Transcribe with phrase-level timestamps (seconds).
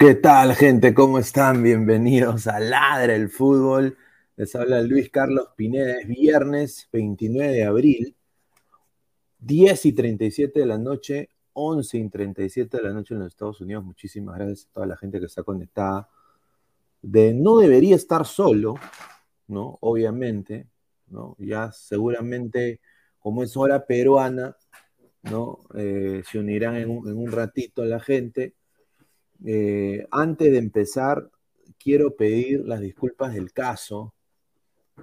[0.00, 0.94] ¿Qué tal, gente?
[0.94, 1.62] ¿Cómo están?
[1.62, 3.98] Bienvenidos a Ladra el Fútbol.
[4.34, 6.00] Les habla Luis Carlos Pineda.
[6.00, 8.16] Es viernes 29 de abril,
[9.40, 13.60] 10 y 37 de la noche, 11 y 37 de la noche en los Estados
[13.60, 13.84] Unidos.
[13.84, 16.08] Muchísimas gracias a toda la gente que está conectada.
[17.02, 18.76] De no debería estar solo,
[19.48, 19.76] ¿no?
[19.82, 20.66] Obviamente,
[21.08, 21.36] ¿no?
[21.38, 22.80] Ya seguramente,
[23.18, 24.56] como es hora peruana,
[25.24, 25.58] ¿no?
[25.74, 28.54] Eh, se unirán en un, en un ratito la gente
[29.44, 31.30] eh, antes de empezar,
[31.78, 34.14] quiero pedir las disculpas del caso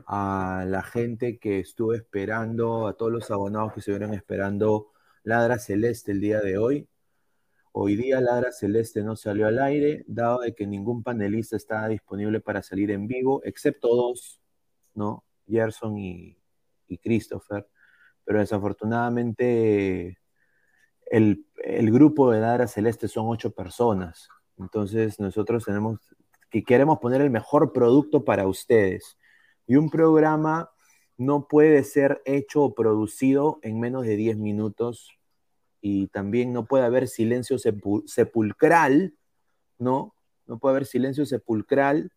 [0.05, 4.91] a la gente que estuvo esperando, a todos los abonados que estuvieron esperando
[5.23, 6.87] Ladra Celeste el día de hoy.
[7.71, 12.39] Hoy día Ladra Celeste no salió al aire, dado de que ningún panelista estaba disponible
[12.39, 14.41] para salir en vivo, excepto dos,
[14.93, 15.25] ¿no?
[15.47, 16.37] Gerson y,
[16.87, 17.67] y Christopher.
[18.23, 20.19] Pero desafortunadamente
[21.11, 24.29] el, el, grupo de Ladra Celeste son ocho personas.
[24.57, 25.99] Entonces nosotros tenemos
[26.49, 29.17] que queremos poner el mejor producto para ustedes.
[29.65, 30.71] Y un programa
[31.17, 35.17] no puede ser hecho o producido en menos de 10 minutos
[35.81, 39.15] y también no puede haber silencio sepulcral,
[39.77, 40.13] ¿no?
[40.45, 42.11] No puede haber silencio sepulcral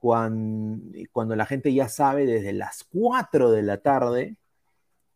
[0.00, 4.36] cuando, cuando, la gente ya sabe desde las 4 de la tarde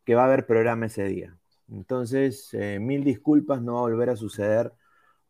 [0.04, 1.38] que va a haber programa ese día.
[1.68, 4.72] Entonces, eh, mil disculpas, no va a volver a suceder.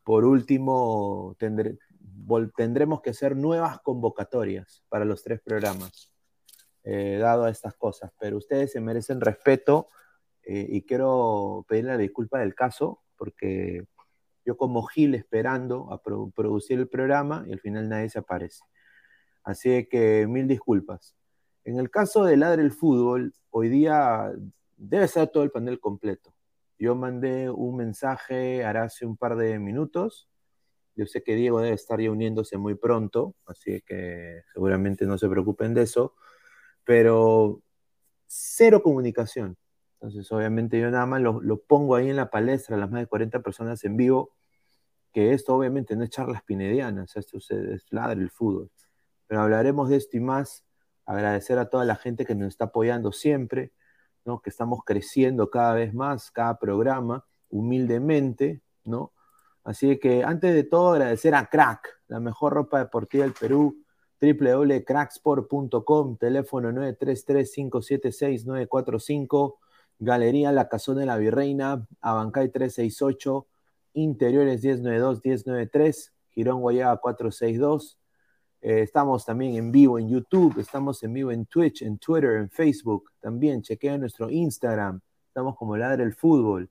[0.03, 6.13] Por último, tendremos que hacer nuevas convocatorias para los tres programas,
[6.83, 8.13] eh, dado a estas cosas.
[8.19, 9.89] Pero ustedes se merecen respeto
[10.43, 13.85] eh, y quiero pedirle la disculpa del caso, porque
[14.45, 18.63] yo como Gil esperando a producir el programa y al final nadie se aparece.
[19.43, 21.17] Así que mil disculpas.
[21.65, 24.33] En el caso de Ladre el Fútbol, hoy día
[24.77, 26.35] debe estar todo el panel completo.
[26.79, 30.29] Yo mandé un mensaje ahora hace un par de minutos
[30.97, 35.29] yo sé que Diego debe estar ya uniéndose muy pronto, así que seguramente no se
[35.29, 36.15] preocupen de eso,
[36.85, 37.63] pero
[38.27, 39.57] cero comunicación.
[39.95, 43.43] Entonces, obviamente yo nada más lo, pongo ahí en la palestra, las más de 40
[43.43, 44.37] personas en vivo,
[45.13, 48.71] que esto obviamente no es charlas pinedianas, esto es ladre el fútbol.
[49.27, 50.65] Pero hablaremos de esto y más.
[51.07, 53.73] Agradecer a toda la gente que nos está apoyando siempre,
[54.25, 54.41] ¿no?
[54.41, 59.13] que estamos creciendo cada vez más, cada programa, humildemente, ¿no?
[59.65, 63.79] Así que antes de todo agradecer a Crack, la mejor ropa deportiva del Perú,
[64.21, 69.57] www.cracksport.com, teléfono 933-576-945,
[69.99, 73.47] Galería La Cazón de la Virreina, Abancay 368,
[73.95, 77.99] Interiores 1092-1093, Girón Guayaba 462.
[78.65, 82.51] Eh, estamos también en vivo en YouTube, estamos en vivo en Twitch, en Twitter, en
[82.51, 83.11] Facebook.
[83.21, 86.71] También chequea nuestro Instagram, estamos como Ladre el Fútbol.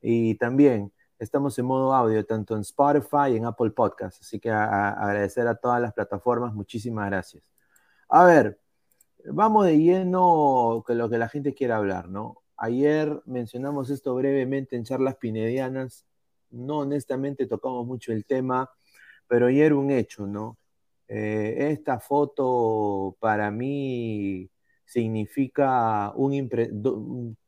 [0.00, 4.20] Y también Estamos en modo audio, tanto en Spotify y en Apple Podcasts.
[4.20, 6.52] Así que agradecer a todas las plataformas.
[6.52, 7.42] Muchísimas gracias.
[8.08, 8.60] A ver,
[9.24, 12.42] vamos de lleno con lo que la gente quiere hablar, ¿no?
[12.56, 16.04] Ayer mencionamos esto brevemente en charlas pinedianas.
[16.50, 18.70] No honestamente tocamos mucho el tema,
[19.28, 20.58] pero ayer un hecho, ¿no?
[21.08, 24.50] Eh, esta foto para mí
[24.84, 26.48] significa un...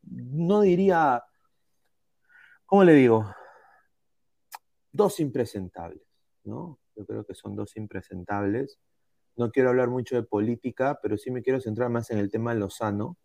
[0.03, 1.23] no diría,
[2.65, 3.25] ¿cómo le digo?
[4.97, 6.01] dos impresentables,
[6.43, 6.79] ¿no?
[6.95, 8.79] Yo creo que son dos impresentables.
[9.37, 12.53] No quiero hablar mucho de política, pero sí me quiero centrar más en el tema
[12.53, 13.17] de Lozano,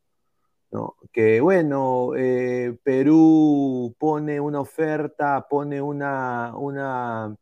[0.71, 0.97] ¿no?
[1.11, 7.35] Que bueno, eh, Perú pone una oferta, pone una, una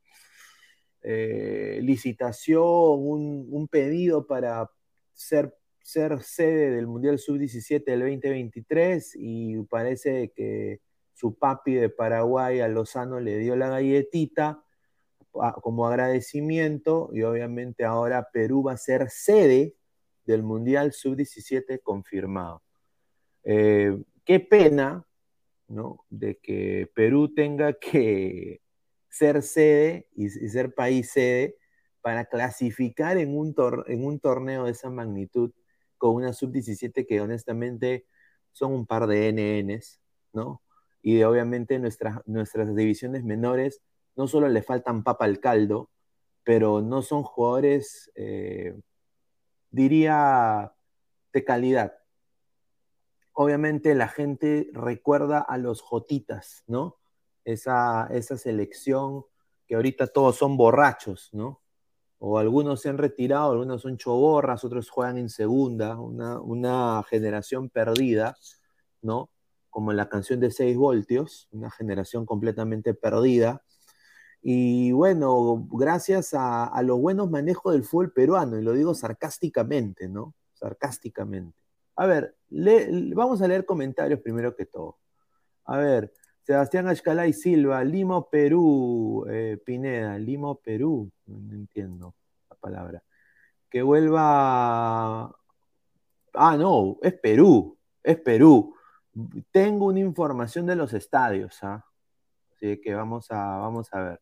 [1.03, 4.71] eh, licitación, un, pedido para
[5.13, 10.81] ser, sede del Mundial Sub-17 del 2023 y parece que
[11.15, 14.63] su papi de Paraguay a Lozano le dio la galletita
[15.31, 19.77] como agradecimiento y obviamente ahora Perú va a ser sede
[20.25, 22.63] del Mundial Sub-17 confirmado.
[23.43, 25.07] Eh, qué pena,
[25.69, 26.05] ¿no?
[26.11, 28.61] De que Perú tenga que
[29.11, 31.57] ser sede y, ser país sede
[32.01, 33.55] para clasificar en un,
[33.87, 35.53] en un torneo de esa magnitud
[35.99, 38.07] con una Sub-17 que honestamente
[38.53, 40.01] son un par de NNs,
[40.33, 40.63] ¿no?
[41.03, 43.83] y obviamente nuestras, nuestras divisiones menores
[44.17, 45.91] no solo le faltan papa al caldo,
[46.45, 48.79] pero no son jugadores, eh,
[49.71, 50.75] diría,
[51.33, 51.95] de calidad.
[53.33, 57.00] Obviamente la gente recuerda a los Jotitas, ¿no?
[57.53, 59.25] Esa, esa selección
[59.67, 61.61] que ahorita todos son borrachos, ¿no?
[62.19, 67.71] O algunos se han retirado, algunos son choborras, otros juegan en segunda, una, una generación
[67.71, 68.37] perdida,
[69.01, 69.31] ¿no?
[69.71, 73.63] como la canción de 6 voltios, una generación completamente perdida.
[74.43, 80.35] Y bueno, gracias a, los buenos manejos del fútbol peruano, y lo digo sarcásticamente, ¿no?
[80.55, 81.57] Sarcásticamente.
[81.97, 82.37] A ver,
[83.15, 84.99] vamos a leer comentarios primero que todo.
[85.65, 86.87] A ver, Sebastián
[87.29, 92.15] y Silva, Limo, Perú, eh, Pineda, Limo, Perú, no entiendo
[92.49, 93.03] la palabra.
[93.69, 95.27] Que vuelva.
[96.35, 98.75] Ah, no, es Perú, es Perú.
[99.51, 101.85] Tengo una información de los estadios, ¿ah?
[102.55, 104.21] así que vamos a, vamos a ver.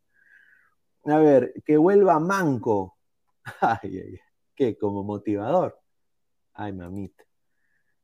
[1.04, 2.98] A ver, que vuelva Manco.
[3.60, 4.20] Ay, ay,
[4.54, 4.76] ¿qué?
[4.76, 5.80] Como motivador.
[6.52, 7.25] Ay, mamita.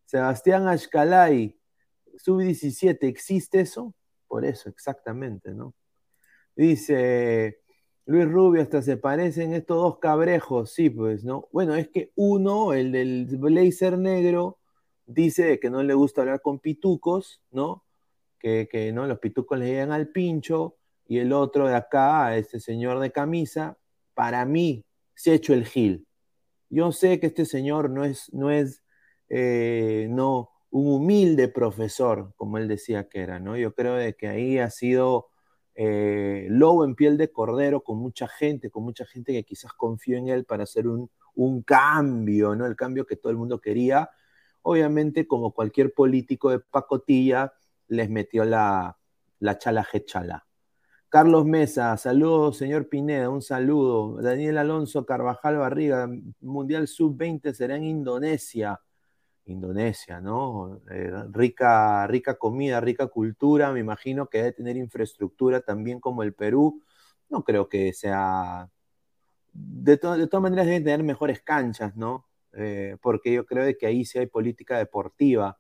[0.07, 1.59] Sebastián Ashkalay,
[2.17, 3.95] sub-17, ¿existe eso?
[4.35, 5.77] Por eso, exactamente, ¿no?
[6.57, 7.61] Dice
[8.05, 11.47] Luis Rubio, hasta se parecen estos dos cabrejos, sí, pues, ¿no?
[11.53, 14.59] Bueno, es que uno, el del blazer negro,
[15.07, 17.85] dice que no le gusta hablar con pitucos, ¿no?
[18.41, 22.59] Que, que no, los pitucos le llegan al pincho, y el otro de acá, este
[22.59, 23.79] señor de camisa,
[24.15, 26.09] para mí se ha hecho el gil.
[26.71, 28.83] Yo sé que este señor no es, no es,
[29.29, 33.57] eh, no, un humilde profesor, como él decía que era, ¿no?
[33.57, 35.29] Yo creo de que ahí ha sido
[35.77, 40.19] eh, lobo en piel de cordero con mucha gente, con mucha gente que quizás confió
[40.19, 42.67] en él para hacer un, un cambio, ¿no?
[42.67, 44.11] El cambio que todo el mundo quería.
[44.63, 47.53] Obviamente, como cualquier político de pacotilla,
[47.87, 48.99] les metió la,
[49.39, 50.45] la chala chala.
[51.09, 54.21] Carlos Mesa, saludos, señor Pineda, un saludo.
[54.21, 58.81] Daniel Alonso Carvajal Barriga, Mundial Sub-20 será en Indonesia.
[59.47, 60.81] Indonesia, ¿no?
[60.91, 66.35] Eh, rica, rica comida, rica cultura, me imagino que debe tener infraestructura también como el
[66.35, 66.83] Perú.
[67.29, 68.69] No creo que sea...
[69.53, 72.27] De, de todas maneras deben tener mejores canchas, ¿no?
[72.55, 75.59] Eh, porque yo creo que ahí sí hay política deportiva.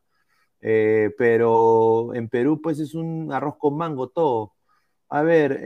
[0.60, 4.54] Eh, pero en Perú pues es un arroz con mango todo.
[5.10, 5.60] A ver,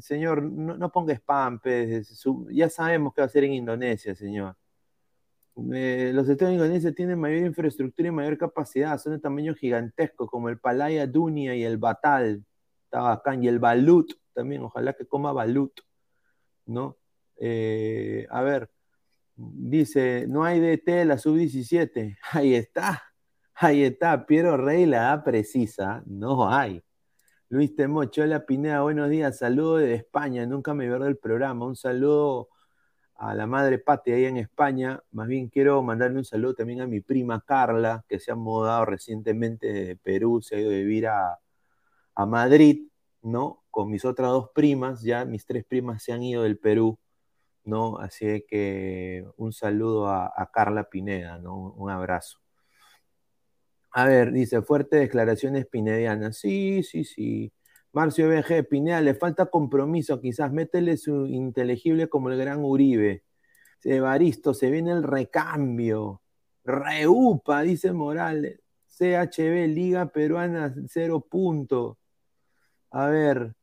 [0.00, 4.56] señor, no, ponga spam, pues, ya sabemos qué va a ser en Indonesia, señor.
[5.74, 10.26] Eh, los estados de Indonesia tienen mayor infraestructura y mayor capacidad, son de tamaño gigantesco,
[10.26, 12.44] como el Palaya Dunia y el Batal,
[12.90, 15.72] acá, y el Balut también, ojalá que coma Balut,
[16.66, 16.96] ¿no?
[17.36, 18.70] Eh, a ver,
[19.36, 23.02] dice, no hay DT la sub-17, ahí está,
[23.54, 26.82] ahí está, Piero Rey la da precisa, no hay.
[27.50, 31.76] Luis Temocho, hola Pineda, buenos días, saludo de España, nunca me veo del programa, un
[31.76, 32.48] saludo
[33.22, 36.88] a la madre Pati ahí en España, más bien quiero mandarle un saludo también a
[36.88, 41.06] mi prima Carla, que se ha mudado recientemente de Perú, se ha ido a vivir
[41.06, 41.38] a,
[42.26, 42.88] Madrid,
[43.22, 43.62] ¿no?
[43.70, 46.98] Con mis otras dos primas, ya mis tres primas se han ido del Perú,
[47.64, 47.98] ¿no?
[47.98, 51.56] Así que un saludo a, a Carla Pineda, ¿no?
[51.56, 52.38] Un abrazo.
[53.92, 56.38] A ver, dice, fuertes declaraciones pinedianas.
[56.38, 57.52] Sí, sí, sí.
[57.92, 63.24] Marcio BG, Pineda, le falta compromiso, quizás métele su inteligible como el gran Uribe.
[63.84, 66.22] Evaristo, se viene el recambio.
[66.64, 68.60] Reupa, dice Morales.
[68.86, 71.98] CHB, Liga Peruana, cero punto.
[72.90, 73.54] A ver,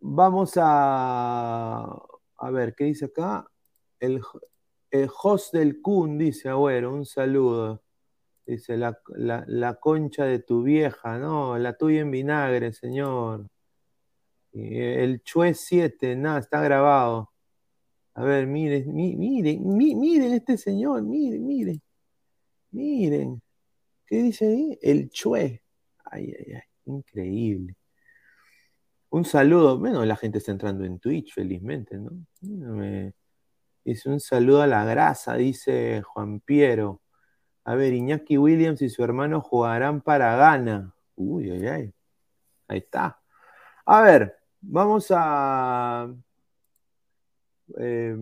[0.00, 2.02] vamos a.
[2.38, 3.46] A ver, ¿qué dice acá?
[3.98, 4.22] El,
[4.90, 5.10] el
[5.52, 7.82] del Kun dice, Agüero, un saludo.
[8.46, 13.46] Dice, la, concha de tu vieja, no, la tuya en vinagre, señor.
[14.52, 17.30] el Chue 7, nada, está grabado.
[18.14, 21.80] A ver, miren, miren, miren, este señor, miren, miren,
[22.72, 23.42] miren.
[24.06, 24.78] ¿Qué dice ahí?
[24.82, 25.62] El Chue.
[26.04, 27.76] Ay, ay, ay, increíble.
[29.10, 32.10] Un saludo, bueno, la gente está entrando en Twitch, felizmente, ¿no?
[33.84, 37.00] Dice un saludo a la grasa, dice Juan Piero.
[37.64, 40.94] A ver, Iñaki Williams y su hermano jugarán para Ghana.
[41.16, 41.94] Uy, ay, ay.
[42.68, 43.20] Ahí está.
[43.84, 46.08] A ver, vamos a.
[47.78, 48.16] Eh,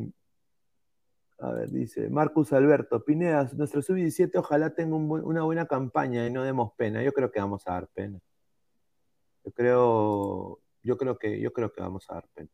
[1.41, 6.43] a ver, dice Marcus Alberto, Pineda, nuestro sub-17 ojalá tenga una buena campaña y no
[6.43, 7.03] demos pena.
[7.03, 8.19] Yo creo que vamos a dar pena.
[9.45, 12.51] Yo creo, yo creo que, yo creo que vamos a dar pena.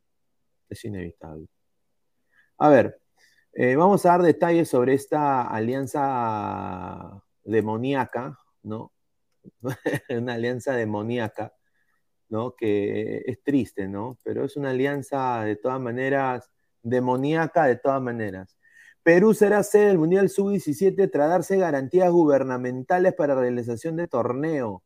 [0.69, 1.49] Es inevitable.
[2.59, 3.00] A ver,
[3.56, 8.92] eh, vamos a dar detalles sobre esta alianza demoníaca, ¿no?
[10.11, 11.54] una alianza demoníaca,
[12.28, 12.54] ¿no?
[12.56, 14.18] Que es triste, ¿no?
[14.25, 16.50] Pero es una alianza de todas maneras,
[16.82, 18.58] demoníaca de todas maneras.
[19.04, 24.82] Perú será sede del Mundial Sub-17 tras darse garantías gubernamentales para realización de torneo.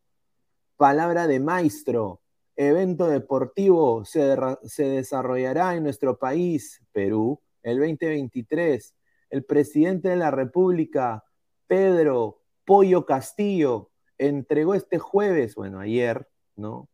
[0.77, 2.21] Palabra de maestro.
[2.57, 8.95] Evento deportivo se, se desarrollará en nuestro país, Perú, el 2023,
[9.31, 11.25] el presidente de la República,
[11.67, 16.89] Pedro Pollo Castillo, entregó este jueves, bueno, ayer, ¿no?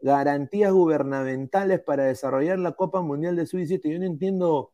[0.00, 3.90] Garantías gubernamentales para desarrollar la Copa Mundial de Sub-17.
[3.90, 4.72] Yo no entiendo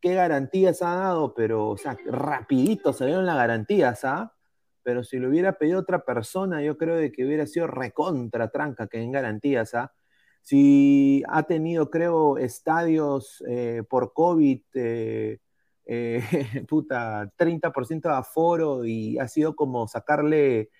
[0.00, 4.34] qué garantías ha dado, pero, o sea, rapidito salieron las garantías, ¿ah?
[4.82, 8.86] Pero si lo hubiera pedido otra persona, yo creo de que hubiera sido recontra tranca
[8.86, 9.92] que en garantías, ¿ah?
[10.44, 15.38] Si ha tenido, creo, estadios eh, por COVID, eh,
[15.86, 16.20] eh
[16.68, 20.70] puta, 30% de aforo y ha sido como sacarle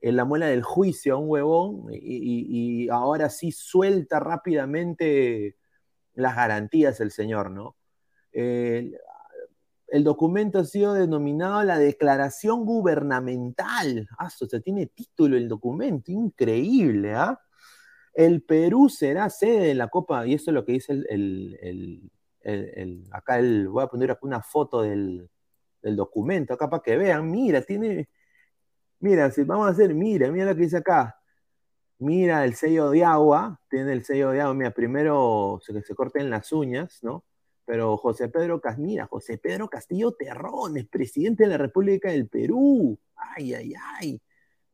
[0.00, 5.56] en la muela del juicio a un huevón y, ahora sí suelta rápidamente
[6.14, 7.76] las garantías el señor, ¿no?
[8.32, 14.08] el documento ha sido denominado la Declaración Gubernamental.
[14.18, 17.38] Ah, o sea, tiene título el documento, increíble, ¿ah?
[18.14, 22.10] El Perú será sede de la Copa, y eso es lo que dice el,
[23.10, 25.28] acá el, voy a poner acá una foto del,
[25.82, 28.08] documento, acá para que vean, mira, tiene,
[29.00, 31.18] mira, vamos a hacer, mira, mira lo que dice acá,
[31.98, 36.30] mira el sello de agua, tiene el sello de agua, mira, primero se, se corten
[36.30, 37.24] las uñas, ¿no?
[37.64, 43.54] Pero José Pedro Casmira, José Pedro Castillo Terrones, presidente de la República del Perú, ay,
[43.54, 44.22] ay, ay,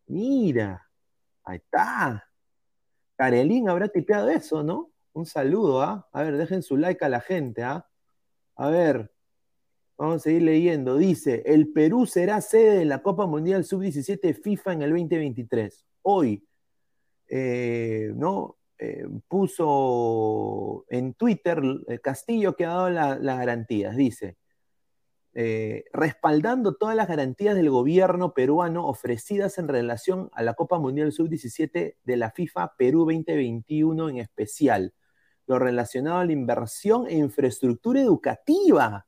[0.06, 0.90] mira,
[1.44, 2.27] ahí está,
[3.18, 4.92] Karelín habrá tipeado eso, ¿no?
[5.12, 6.08] Un saludo, ¿ah?
[6.12, 7.84] A ver, dejen su like a la gente, ¿ah?
[8.54, 9.10] A ver,
[9.96, 10.96] vamos a seguir leyendo.
[10.96, 15.84] Dice, el Perú será sede de la Copa Mundial Sub-17 FIFA en el 2023.
[16.02, 16.46] Hoy,
[17.26, 18.56] eh, ¿no?
[18.78, 23.96] Eh, puso en Twitter eh, Castillo que ha dado las garantías.
[23.96, 24.36] Dice,
[25.40, 31.12] eh, respaldando todas las garantías del gobierno peruano ofrecidas en relación a la Copa Mundial
[31.12, 34.94] Sub-17 de la FIFA Perú 2021 en especial,
[35.46, 39.06] lo relacionado a la inversión e infraestructura educativa,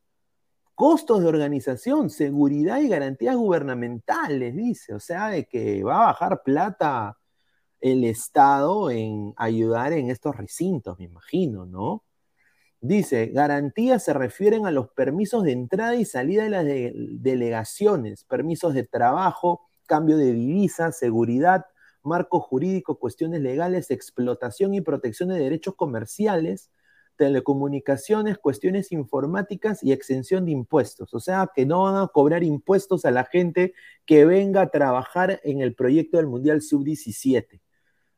[0.77, 6.45] costos de organización, seguridad y garantías gubernamentales, dice, o sea, de que va a bajar
[6.45, 7.19] plata
[7.81, 12.05] el Estado en ayudar en estos recintos, me imagino, ¿no?
[12.83, 16.65] Dice, garantías se refieren a los permisos de entrada y salida de las
[17.23, 21.67] delegaciones, permisos de trabajo, cambio de divisa, seguridad,
[22.03, 26.71] marco jurídico, cuestiones legales, explotación y protección de derechos comerciales,
[27.17, 31.13] telecomunicaciones, cuestiones informáticas y exención de impuestos.
[31.13, 33.75] O sea, que no van a cobrar impuestos a la gente
[34.07, 37.61] que venga a trabajar en el proyecto del Mundial Sub-17.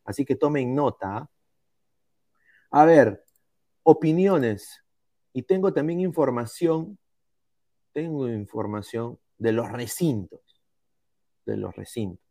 [0.05, 1.17] Así que tomen nota.
[1.17, 1.31] ¿ah?
[2.71, 3.22] A ver,
[3.83, 4.83] opiniones
[5.33, 6.99] y tengo también información,
[7.93, 10.63] tengo información de los recintos,
[11.45, 12.25] de los recintos.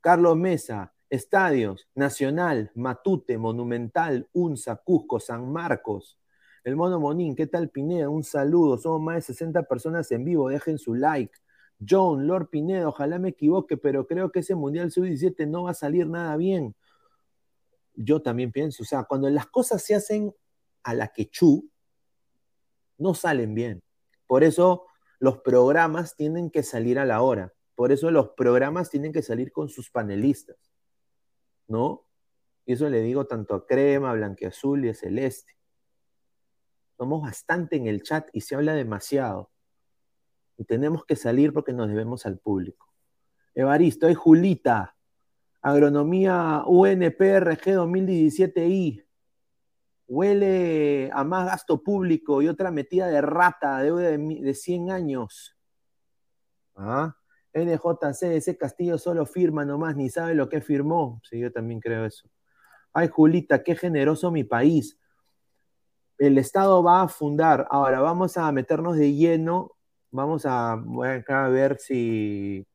[0.00, 6.18] Carlos Mesa, estadios, Nacional, Matute, Monumental, UNSA, Cusco, San Marcos,
[6.64, 8.08] el Mono Monín, ¿qué tal Pineda?
[8.08, 11.32] Un saludo, somos más de 60 personas en vivo, dejen su like.
[11.86, 15.74] John, Lord Pineda, ojalá me equivoque, pero creo que ese Mundial Sub-17 no va a
[15.74, 16.76] salir nada bien.
[17.94, 20.32] Yo también pienso, o sea, cuando las cosas se hacen
[20.82, 21.72] a la quechú
[23.02, 23.82] no salen bien.
[24.26, 24.86] Por eso
[25.18, 27.52] los programas tienen que salir a la hora.
[27.74, 30.56] Por eso los programas tienen que salir con sus panelistas.
[31.66, 32.06] ¿No?
[32.64, 35.52] Y eso le digo tanto a Crema, Blanqueazul y a Celeste.
[36.96, 39.50] Somos bastante en el chat y se habla demasiado.
[40.56, 42.92] Y tenemos que salir porque nos debemos al público.
[43.54, 44.96] Evaristo, es Julita.
[45.60, 49.04] Agronomía UNPRG 2017I
[50.12, 55.56] huele a más gasto público y otra metida de rata, deuda de, de 100 años.
[56.76, 57.16] ¿Ah?
[57.54, 61.20] NJC, ese Castillo solo firma nomás, ni sabe lo que firmó.
[61.24, 62.28] Sí, yo también creo eso.
[62.92, 64.98] Ay, Julita, qué generoso mi país.
[66.18, 67.66] El Estado va a fundar.
[67.70, 69.72] Ahora vamos a meternos de lleno.
[70.10, 72.66] Vamos a, voy acá a ver si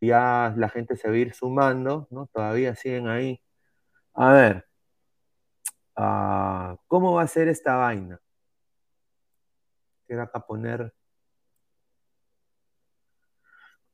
[0.00, 2.26] ya la gente se va a ir sumando, ¿no?
[2.26, 3.40] Todavía siguen ahí.
[4.14, 4.66] A ver,
[5.96, 8.20] Ah, ¿Cómo va a ser esta vaina?
[10.06, 10.94] Quiero acá poner.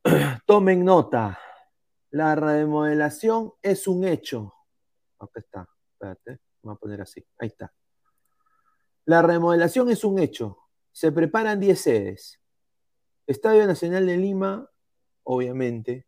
[0.45, 1.39] Tomen nota.
[2.11, 4.53] La remodelación es un hecho.
[5.19, 5.67] Acá está.
[5.93, 6.39] Espérate.
[6.61, 7.25] Vamos a poner así.
[7.37, 7.73] Ahí está.
[9.05, 10.57] La remodelación es un hecho.
[10.91, 12.41] Se preparan 10 sedes.
[13.27, 14.69] Estadio Nacional de Lima,
[15.23, 16.07] obviamente.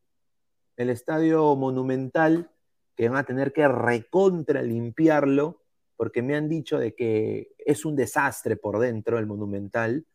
[0.75, 2.51] El Estadio Monumental,
[2.95, 5.60] que van a tener que recontra limpiarlo
[6.01, 10.07] porque me han dicho de que es un desastre por dentro el Monumental,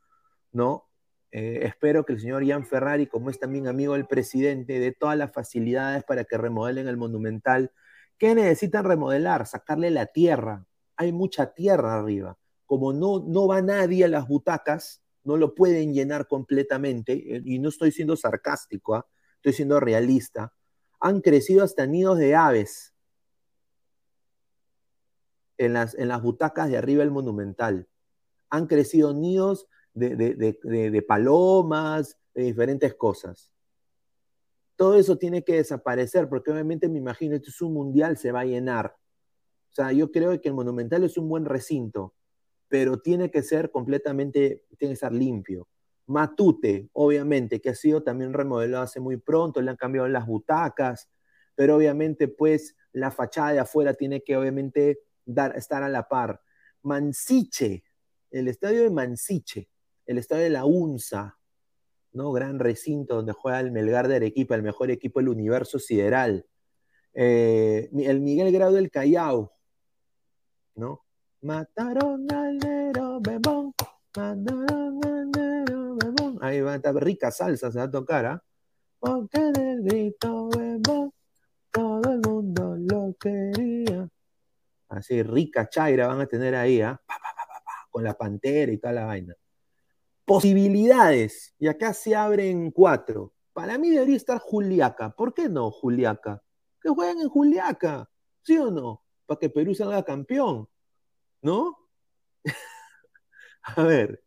[0.50, 0.88] ¿no?
[1.30, 5.16] Eh, espero que el señor Ian Ferrari, como es también amigo del presidente, dé todas
[5.16, 7.70] las facilidades para que remodelen el Monumental.
[8.18, 9.46] ¿Qué necesitan remodelar?
[9.46, 10.66] Sacarle la tierra.
[10.96, 12.36] Hay mucha tierra arriba.
[12.64, 17.68] Como no, no va nadie a las butacas, no lo pueden llenar completamente, y no
[17.68, 19.06] estoy siendo sarcástico, ¿ah?
[19.36, 20.52] estoy siendo realista.
[20.98, 22.95] Han crecido hasta nidos de aves
[25.58, 27.88] en las, en las butacas de arriba del monumental.
[28.50, 33.50] Han crecido nidos de, palomas, de diferentes cosas.
[34.76, 38.40] Todo eso tiene que desaparecer porque obviamente me imagino, esto es un mundial, se va
[38.40, 38.94] a llenar.
[39.70, 42.14] O sea, yo creo que el monumental es un buen recinto,
[42.68, 45.68] pero tiene que ser completamente, tiene que estar limpio.
[46.06, 51.08] Matute, obviamente, que ha sido también remodelado hace muy pronto, le han cambiado las butacas,
[51.56, 56.40] pero obviamente pues la fachada de afuera tiene que obviamente estar a la par.
[56.82, 57.84] Mansiche,
[58.30, 59.68] el estadio de Mansiche,
[60.06, 61.38] el estadio de la UNSA,
[62.12, 62.32] ¿no?
[62.32, 66.46] Gran recinto donde juega el Melgar de Arequipa, el mejor equipo del universo sideral.
[67.12, 69.52] Eh, el Miguel Grau del Callao,
[70.74, 71.02] ¿no?
[71.42, 73.74] Mataron al Nero Bebón,
[74.16, 75.00] mataron
[75.36, 76.38] al Bebón.
[76.40, 78.44] Ahí va a estar rica salsa, se va a tocar, ¿ah?
[78.98, 81.12] Porque el grito Bebón,
[81.70, 84.08] todo el mundo lo quería.
[84.88, 87.00] Así, rica chaira van a tener ahí, ¿ah?
[87.90, 89.34] con la pantera y toda la vaina.
[90.26, 93.32] Posibilidades, y acá se abren cuatro.
[93.52, 95.16] Para mí debería estar Juliaca.
[95.16, 96.42] ¿Por qué no Juliaca?
[96.82, 98.10] Que jueguen en Juliaca,
[98.42, 99.02] ¿sí o no?
[99.24, 100.68] Para que Perú salga campeón,
[101.40, 101.78] ¿no?
[103.62, 104.22] A ver,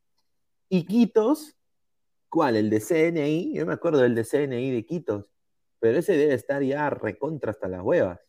[0.69, 1.55] Iquitos,
[2.27, 2.55] ¿cuál?
[2.55, 3.53] ¿El de CNI?
[3.53, 5.29] Yo me acuerdo del de CNI de Iquitos,
[5.79, 8.19] pero ese debe estar ya recontra hasta las huevas.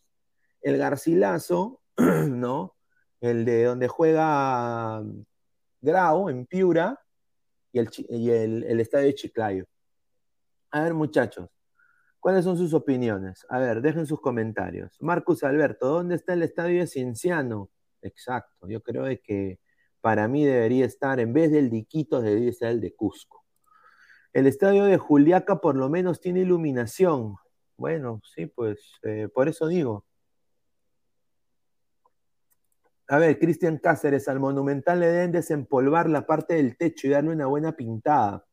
[0.61, 1.80] El Garcilaso,
[2.31, 2.77] ¿no?
[3.21, 5.03] El de donde juega
[5.81, 6.99] Grau en Piura
[7.73, 9.67] y el, el, estadio de Chiclayo.
[10.71, 11.49] A ver, muchachos,
[12.19, 13.47] ¿cuáles son sus opiniones?
[13.49, 14.97] A ver, dejen sus comentarios.
[15.01, 17.71] Marcus Alberto, ¿dónde está el estadio de Cienciano?
[18.03, 19.61] Exacto, yo creo que
[20.01, 23.45] para mí debería estar, en vez del de debería estar el de Cusco.
[24.33, 27.37] El estadio de Juliaca por lo menos tiene iluminación.
[27.77, 30.07] Bueno, sí, pues eh, por eso digo,
[33.11, 37.31] a ver, Cristian Cáceres, al Monumental le deben desempolvar la parte del techo y darle
[37.31, 38.47] una buena pintada.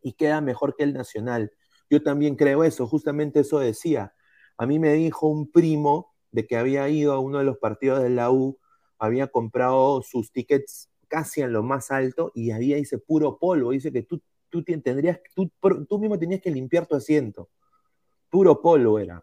[0.00, 1.52] Y queda mejor que el Nacional.
[1.90, 4.14] Yo también creo eso, justamente eso decía.
[4.56, 8.02] A mí me dijo un primo de que había ido a uno de los partidos
[8.02, 8.58] de la U,
[8.98, 13.72] había comprado sus tickets casi en lo más alto y había, dice, puro polvo.
[13.72, 15.52] Dice que tú, tú, tendrías, tú,
[15.86, 17.50] tú mismo tenías que limpiar tu asiento.
[18.30, 19.22] Puro polvo era.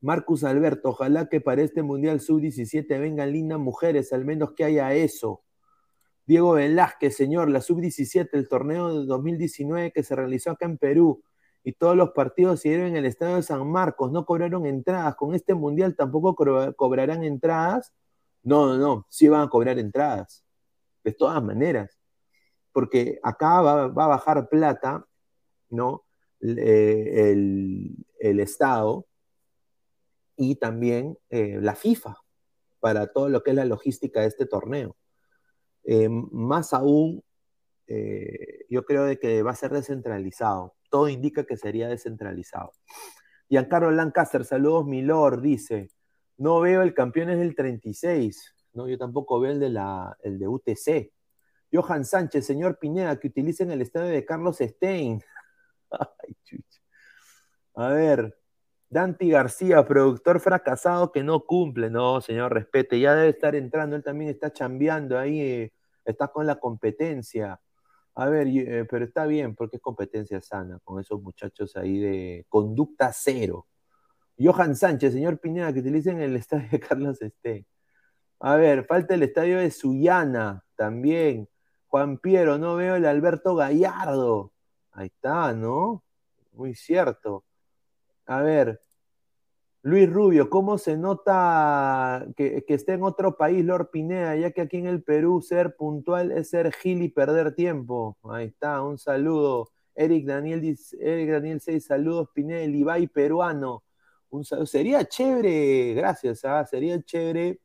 [0.00, 4.94] Marcus Alberto, ojalá que para este Mundial Sub-17 vengan lindas mujeres, al menos que haya
[4.94, 5.42] eso.
[6.26, 11.22] Diego Velázquez, señor, la Sub-17, el torneo de 2019 que se realizó acá en Perú
[11.64, 15.16] y todos los partidos se dieron en el estadio de San Marcos, no cobraron entradas.
[15.16, 16.34] Con este Mundial tampoco
[16.76, 17.92] cobrarán entradas.
[18.42, 20.44] No, no, no, sí van a cobrar entradas.
[21.02, 21.98] De todas maneras.
[22.72, 25.04] Porque acá va, a bajar plata,
[25.70, 26.04] ¿no?
[26.40, 29.07] Eh, el, el Estado
[30.38, 32.16] y también eh, la FIFA
[32.80, 34.96] para todo lo que es la logística de este torneo.
[35.84, 37.24] Eh, más aún,
[37.88, 40.76] eh, yo creo de que va a ser descentralizado.
[40.90, 42.72] Todo indica que sería descentralizado.
[43.48, 45.90] Giancarlo Lancaster, saludos, Milor, dice,
[46.36, 50.38] no veo el campeón es del 36, no, yo tampoco veo el de, la, el
[50.38, 51.12] de UTC.
[51.72, 55.20] Johan Sánchez, señor Pineda, que utilicen el estadio de Carlos Stein.
[55.90, 56.36] Ay,
[57.74, 58.38] A ver,
[58.90, 61.90] Dante García, productor fracasado que no cumple.
[61.90, 62.98] No, señor, respete.
[63.00, 63.96] Ya debe estar entrando.
[63.96, 65.40] Él también está chambeando ahí.
[65.40, 65.72] Eh,
[66.04, 67.60] está con la competencia.
[68.14, 72.46] A ver, eh, pero está bien porque es competencia sana con esos muchachos ahí de
[72.48, 73.68] conducta cero.
[74.38, 77.66] Johan Sánchez, señor Pineda, que utilicen el estadio de Carlos Este.
[78.40, 81.48] A ver, falta el estadio de Suyana también.
[81.88, 84.52] Juan Piero, no veo el Alberto Gallardo.
[84.92, 86.04] Ahí está, ¿no?
[86.52, 87.44] Muy cierto.
[88.28, 88.82] A ver,
[89.80, 94.76] Luis Rubio, ¿cómo se nota que, esté en otro país Lord Pineda, ya que aquí
[94.76, 98.18] en el Perú ser puntual es ser gil y perder tiempo?
[98.24, 99.70] Ahí está, un saludo.
[99.94, 103.84] Eric Daniel, Eric Daniel 6, saludos Pineda, el Ibai peruano.
[104.28, 106.66] Un Sería chévere, gracias, ¿ah?
[106.66, 107.60] sería chévere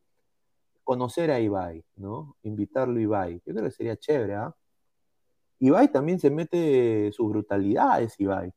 [0.85, 2.37] conocer a Ibai, ¿no?
[2.43, 3.41] Invitarlo a Ibai.
[3.45, 4.55] Yo creo que sería chévere, ¿ah?
[5.59, 8.53] Ibai también se mete sus brutalidades, Ibai.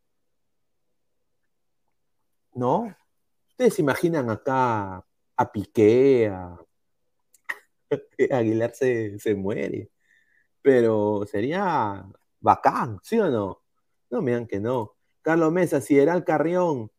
[2.57, 2.97] ¿No?
[3.51, 5.05] Ustedes imaginan acá
[5.37, 6.59] a Piqué, a...
[8.33, 9.91] Aguilar se, muere,
[10.61, 12.05] pero sería
[12.41, 13.63] bacán, ¿sí o no?
[14.11, 14.97] No me que no.
[15.23, 16.91] Carlos Mesa, Sideral Carrión,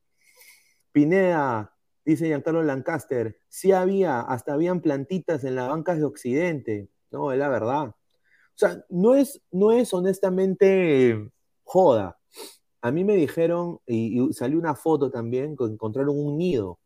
[0.92, 7.32] Pineda, dice Giancarlo Lancaster, sí había, hasta habían plantitas en las bancas de Occidente, no,
[7.32, 7.88] es la verdad.
[7.90, 7.96] O
[8.56, 11.32] sea, no es, no es honestamente
[11.64, 12.18] joda,
[12.82, 16.80] a mí me dijeron, y, salió una foto también, que encontraron un nido,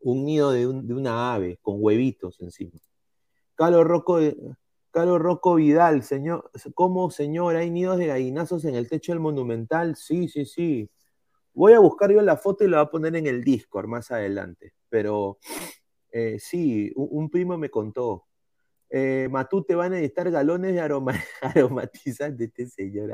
[0.00, 2.72] un nido de, una ave con huevitos encima.
[3.54, 4.18] Carlos Rocco,
[4.90, 7.56] Carlos Rocco Vidal, señor, ¿cómo señor?
[7.56, 9.96] ¿Hay nidos de gallinazos en el techo del Monumental?
[9.96, 10.90] Sí, sí, sí.
[11.52, 14.10] Voy a buscar yo la foto y la voy a poner en el Discord más
[14.10, 14.74] adelante.
[14.88, 15.38] Pero
[16.10, 18.26] eh, sí, un, primo me contó.
[18.90, 23.10] Eh, Matute van a necesitar galones de aroma, aromatizante, este señor.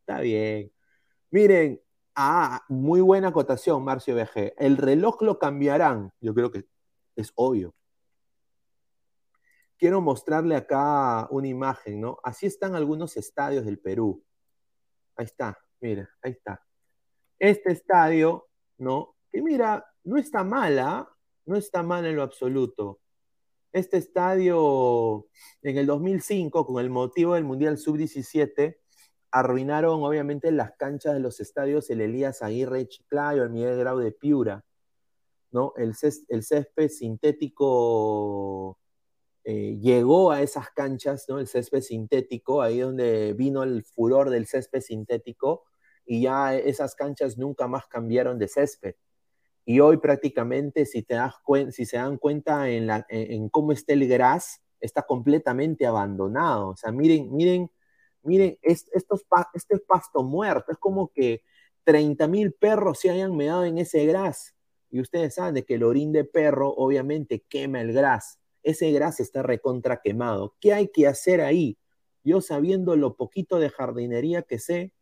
[0.00, 0.70] está bien.
[1.32, 1.80] Miren,
[2.16, 4.54] ah, muy buena acotación, Marcio BG.
[4.58, 6.12] El reloj lo cambiarán.
[6.20, 6.66] Yo creo que
[7.14, 7.72] es obvio.
[9.78, 12.18] Quiero mostrarle acá una imagen, ¿no?
[12.24, 14.22] Así están algunos estadios del Perú.
[15.16, 16.62] Ahí está, mira, ahí está.
[17.38, 19.14] Este estadio, ¿no?
[19.30, 21.08] Que mira, no está mala,
[21.46, 23.00] no está mal en lo absoluto.
[23.72, 25.28] Este estadio
[25.62, 28.79] en el 2005, con el motivo del Mundial Sub-17,
[29.32, 34.12] arruinaron obviamente las canchas de los estadios el Elías Aguirre Chiclayo, el Miguel Grau de
[34.12, 34.64] Piura,
[35.50, 35.72] ¿no?
[35.76, 35.94] El,
[36.28, 38.78] el césped sintético
[39.44, 41.38] eh, llegó a esas canchas, ¿no?
[41.38, 45.64] El césped sintético, ahí donde vino el furor del césped sintético,
[46.04, 48.96] y ya esas canchas nunca más cambiaron de césped.
[49.64, 51.34] Y hoy prácticamente, si, te das
[51.70, 56.70] si se dan cuenta en, la, en, cómo está el gras, está completamente abandonado.
[56.70, 57.70] O sea, miren, miren,
[58.22, 61.42] miren, es, estos, este pasto muerto, es como que
[61.84, 64.54] 30 mil perros se hayan meado en ese gras.
[64.90, 68.38] Y ustedes saben de que el orín de perro obviamente quema el gras.
[68.62, 70.56] Ese gras está recontra quemado.
[70.60, 71.78] ¿Qué hay que hacer ahí?
[72.24, 74.92] Yo sabiendo lo poquito de jardinería que sé,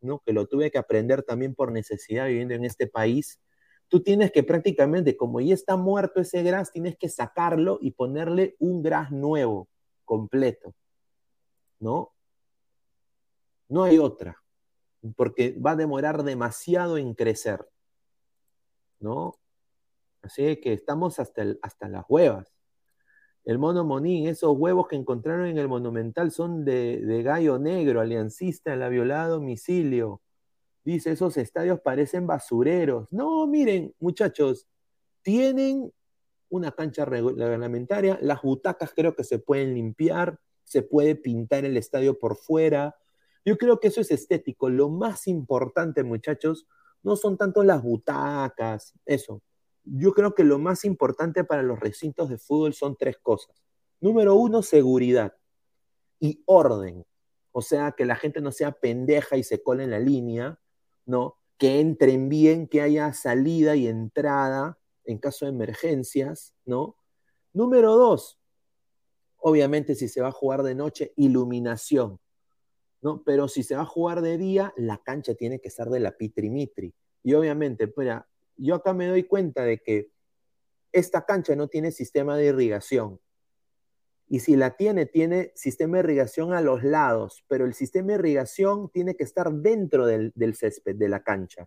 [0.00, 0.20] ¿no?
[0.24, 3.40] que lo tuve que aprender también por necesidad viviendo en este país,
[3.88, 8.56] tú tienes que prácticamente, como ya está muerto ese gras, tienes que sacarlo y ponerle
[8.58, 9.68] un gras nuevo,
[10.04, 10.74] completo.
[11.80, 12.12] ¿No?
[13.68, 14.42] No hay otra,
[15.16, 17.68] porque va a demorar demasiado en crecer.
[19.00, 19.38] ¿No?
[20.22, 22.52] Así que estamos hasta, hasta las huevas.
[23.44, 28.00] El mono Monín, esos huevos que encontraron en el Monumental son de, de gallo negro,
[28.00, 30.20] aliancista la violada domicilio.
[30.84, 33.12] Dice, esos estadios parecen basureros.
[33.12, 34.66] No, miren, muchachos,
[35.22, 35.92] tienen
[36.50, 42.18] una cancha reglamentaria, las butacas creo que se pueden limpiar, se puede pintar el estadio
[42.18, 42.96] por fuera.
[43.44, 44.68] Yo creo que eso es estético.
[44.68, 46.66] Lo más importante, muchachos,
[47.02, 49.42] no son tanto las butacas, eso.
[49.84, 53.62] Yo creo que lo más importante para los recintos de fútbol son tres cosas.
[54.00, 55.34] Número uno, seguridad
[56.20, 57.04] y orden.
[57.52, 60.60] O sea, que la gente no sea pendeja y se cole en la línea,
[61.06, 61.36] ¿no?
[61.56, 66.96] Que entren bien, que haya salida y entrada en caso de emergencias, ¿no?
[67.52, 68.38] Número dos,
[69.38, 72.20] obviamente si se va a jugar de noche, iluminación,
[73.00, 73.22] ¿no?
[73.24, 76.16] Pero si se va a jugar de día, la cancha tiene que estar de la
[76.16, 76.94] pitrimitri.
[77.22, 80.10] Y obviamente, mira, yo acá me doy cuenta de que
[80.92, 83.20] esta cancha no tiene sistema de irrigación.
[84.28, 88.14] Y si la tiene, tiene sistema de irrigación a los lados, pero el sistema de
[88.14, 91.66] irrigación tiene que estar dentro del, césped, de la cancha.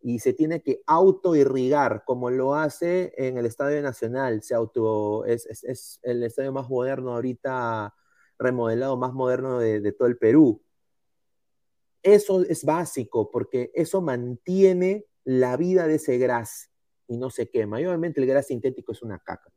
[0.00, 4.42] Y se tiene que autoirrigar, como lo hace en el Estadio Nacional.
[4.42, 7.92] Se auto, es, es, el estadio más moderno ahorita,
[8.38, 10.62] remodelado, más moderno de, todo el Perú.
[12.02, 16.70] Eso es básico, porque eso mantiene la vida de ese gras
[17.06, 17.80] y no se quema.
[17.80, 19.50] Y obviamente el gras sintético es una caca.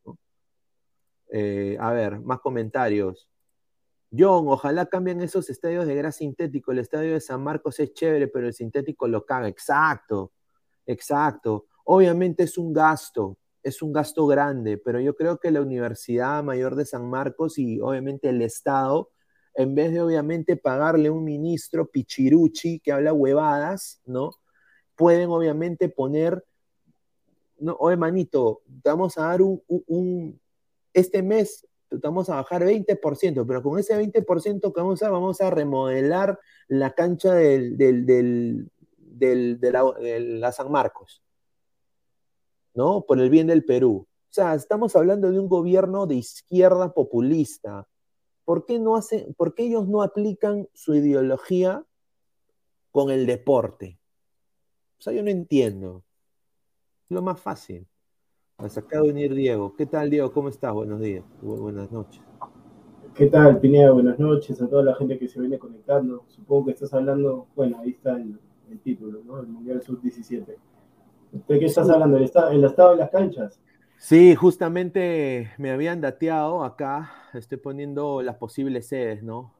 [1.29, 3.29] Eh, a ver, más comentarios.
[4.17, 6.71] John, ojalá cambien esos estadios de gras sintético.
[6.71, 9.47] El estadio de San Marcos es chévere, pero el sintético lo caga.
[9.47, 10.31] Exacto,
[10.85, 11.67] exacto.
[11.83, 13.37] Obviamente es un gasto,
[13.67, 17.79] es un gasto grande, pero yo creo que la Universidad Mayor de San Marcos y
[17.79, 19.11] obviamente el Estado,
[19.55, 24.31] en vez de obviamente pagarle un ministro pichiruchi que habla huevadas, ¿no?
[24.95, 26.43] Pueden obviamente poner,
[27.59, 30.39] no, oye manito, vamos a dar un
[30.93, 35.49] este mes vamos a bajar 20%, pero con ese 20% que vamos a, vamos a
[35.49, 38.67] remodelar la cancha del, de,
[40.39, 41.23] la, San Marcos,
[42.77, 43.01] ¿no?
[43.01, 44.07] Por el bien del Perú.
[44.07, 47.87] O sea, estamos hablando de un gobierno de izquierda populista.
[48.45, 51.83] ¿Por qué, no hacen, ¿Por qué ellos no aplican su ideología
[52.91, 53.99] con el deporte?
[54.99, 56.03] O sea, yo no entiendo.
[57.09, 57.87] Es lo más fácil.
[58.57, 59.75] Acaba de venir Diego.
[59.75, 60.31] ¿Qué tal, Diego?
[60.31, 60.73] ¿Cómo estás?
[60.73, 61.25] Buenos días.
[61.41, 62.21] buenas noches.
[63.15, 63.91] ¿Qué tal, Pineda?
[63.91, 66.25] Buenas noches a toda la gente que se viene conectando.
[66.27, 68.39] Supongo que estás hablando, bueno, ahí está el,
[68.83, 69.39] título, ¿no?
[69.39, 70.55] El Mundial Sub-17.
[71.31, 72.17] ¿De qué estás hablando?
[72.17, 73.59] ¿El estado, ¿El estado de las canchas?
[73.97, 77.11] Sí, justamente me habían dateado acá.
[77.33, 79.53] Estoy poniendo las posibles sedes, ¿no?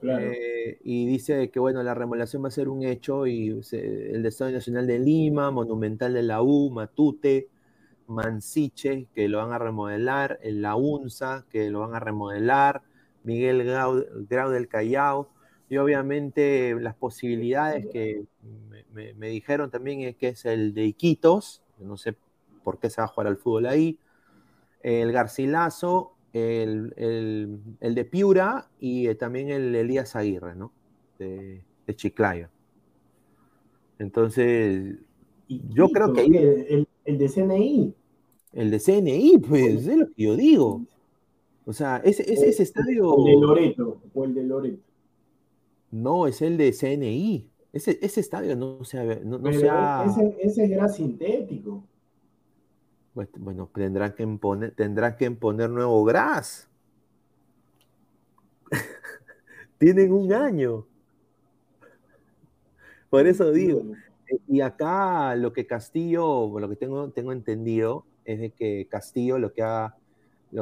[0.00, 0.26] Claro.
[0.26, 4.50] Eh, y dice que, bueno, la remodelación va a ser un hecho y el Estado
[4.50, 7.48] Nacional de Lima, Monumental de la U, Matute,
[8.06, 12.82] Mansiche, que lo van a remodelar, el La Unza, que lo van a remodelar,
[13.22, 15.30] Miguel Grau, del Callao,
[15.70, 18.24] y obviamente las posibilidades que
[18.92, 22.16] me, dijeron también es que es el de Iquitos, no sé
[22.64, 23.96] por qué se va a jugar al fútbol ahí,
[24.82, 26.92] el Garcilaso el,
[27.80, 30.72] de Piura y eh, también el Elías Aguirre, ¿no?
[31.18, 32.48] De, Chiclayo.
[33.98, 34.94] Entonces,
[35.48, 37.94] yo creo que el, el, de CNI.
[38.52, 40.84] El de CNI, pues, es lo que yo digo.
[41.66, 43.16] O sea, ese, ese, estadio.
[43.18, 44.89] El de Loreto, o el de Loreto.
[45.90, 47.50] No, es el de CNI.
[47.72, 51.84] Ese, ese estadio no se no, no ese, ese era sintético.
[53.14, 56.68] Pues, bueno, tendrán que imponer, tendrán que imponer nuevo gras.
[59.78, 60.86] Tienen un año.
[63.08, 63.82] Por eso digo.
[64.46, 69.52] Y acá lo que Castillo, lo que tengo, tengo entendido, es de que Castillo lo
[69.52, 69.96] que ha.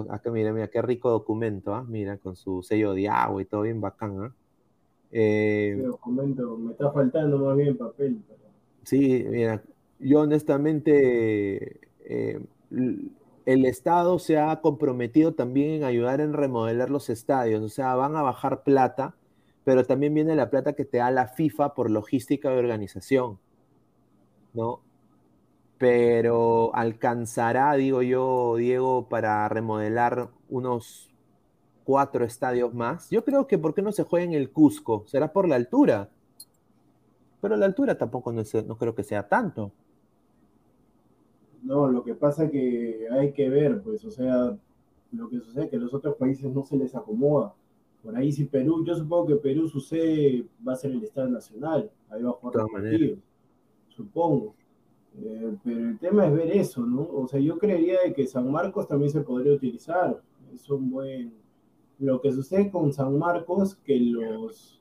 [0.09, 1.85] acá mira, mira, qué rico documento, ¿ah?
[1.87, 4.21] mira, con su sello de agua y todo bien bacán.
[4.21, 4.35] ¿ah?
[5.11, 8.23] Eh, documento, me está faltando más bien papel.
[8.83, 9.62] Sí, mira,
[9.99, 12.40] yo honestamente eh,
[12.71, 18.16] el Estado se ha comprometido también en ayudar en remodelar los estadios, o sea, van
[18.16, 19.14] a bajar plata,
[19.64, 23.38] pero también viene la plata que te da la FIFA por logística de organización,
[24.53, 24.81] ¿no?
[25.79, 31.08] Pero alcanzará, digo yo, Diego, para remodelar unos
[31.88, 33.09] cuatro estadios más.
[33.09, 35.05] Yo creo que ¿por qué no se juega en el Cusco?
[35.07, 36.11] ¿Será por la altura?
[37.40, 39.72] Pero la altura tampoco no, no creo que sea tanto.
[41.62, 44.55] No, lo que pasa que hay que ver, pues, o sea,
[45.12, 47.55] lo que sucede es que los otros países no se les acomoda.
[48.03, 51.90] Por ahí si Perú, yo supongo que Perú sucede, va a ser el Estado Nacional,
[52.11, 53.18] ahí va a jugar los partidos,
[53.88, 54.55] supongo.
[55.22, 57.01] Eh, pero el tema es ver eso, ¿no?
[57.01, 60.20] O sea, yo creería de que San Marcos también se podría utilizar.
[60.53, 61.48] Es un buen...
[61.99, 64.81] Lo que sucede con San Marcos, que los...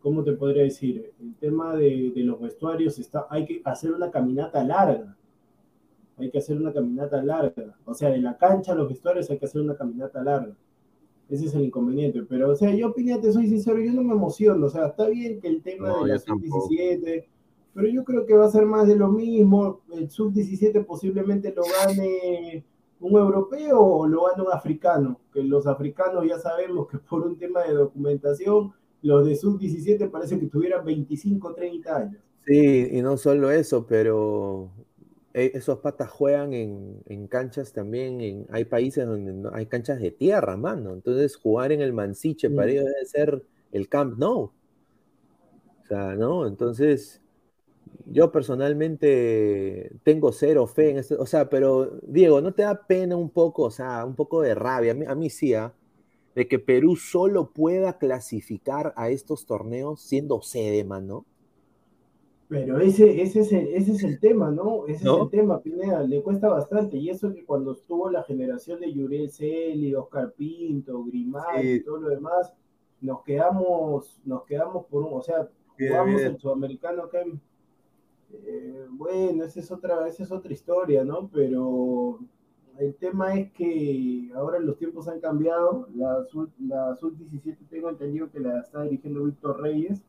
[0.00, 1.12] ¿Cómo te podría decir?
[1.20, 5.16] El tema de, de los vestuarios, está, hay que hacer una caminata larga
[6.22, 7.76] hay que hacer una caminata larga.
[7.84, 10.54] O sea, de la cancha a los vestuarios hay que hacer una caminata larga.
[11.28, 12.22] Ese es el inconveniente.
[12.28, 14.66] Pero, o sea, yo, opinión, te soy sincero, yo no me emociono.
[14.66, 17.24] O sea, está bien que el tema de la sub-17,
[17.74, 19.80] pero yo creo que va a ser más de lo mismo.
[19.92, 22.64] El sub-17 posiblemente lo gane
[23.02, 25.20] un europeo o lo gane un africano.
[25.32, 30.38] Que los africanos ya sabemos que por un tema de documentación, los de sub-17 parece
[30.38, 32.22] que tuvieran 25, 30 años.
[32.46, 34.70] Sí, y no solo eso, pero
[35.34, 40.56] e, esos patas juegan en, canchas también, hay países donde no, hay canchas de tierra,
[40.56, 40.92] mano.
[40.92, 44.52] Entonces jugar en el Mansiche para ellos debe ser el Camp No.
[45.82, 46.46] O sea, ¿no?
[46.46, 47.21] Entonces,
[48.06, 51.16] yo personalmente tengo cero fe en esto.
[51.18, 54.54] O sea, pero Diego, ¿no te da pena un poco, o sea, un poco de
[54.54, 54.96] rabia?
[55.08, 55.72] A mí, sí, ¿ah?
[56.34, 61.26] de que Perú solo pueda clasificar a estos torneos siendo sede, mano.
[62.48, 64.86] Pero ese, ese, es el, ese es el tema, ¿no?
[64.86, 66.98] Ese es el tema, Pineda, le cuesta bastante.
[66.98, 71.98] Y eso que cuando estuvo la generación de Yurel Celi, Oscar Pinto, Grimay y todo
[71.98, 72.52] lo demás,
[73.00, 77.24] nos quedamos, nos quedamos por un, o sea, jugamos el sudamericano acá
[78.46, 81.28] eh, bueno, esa es otra, esa es otra historia, ¿no?
[81.32, 82.20] Pero
[82.78, 85.88] el tema es que ahora los tiempos han cambiado.
[85.94, 86.26] La,
[86.60, 90.02] la sub-17 tengo entendido que la está dirigiendo Víctor Reyes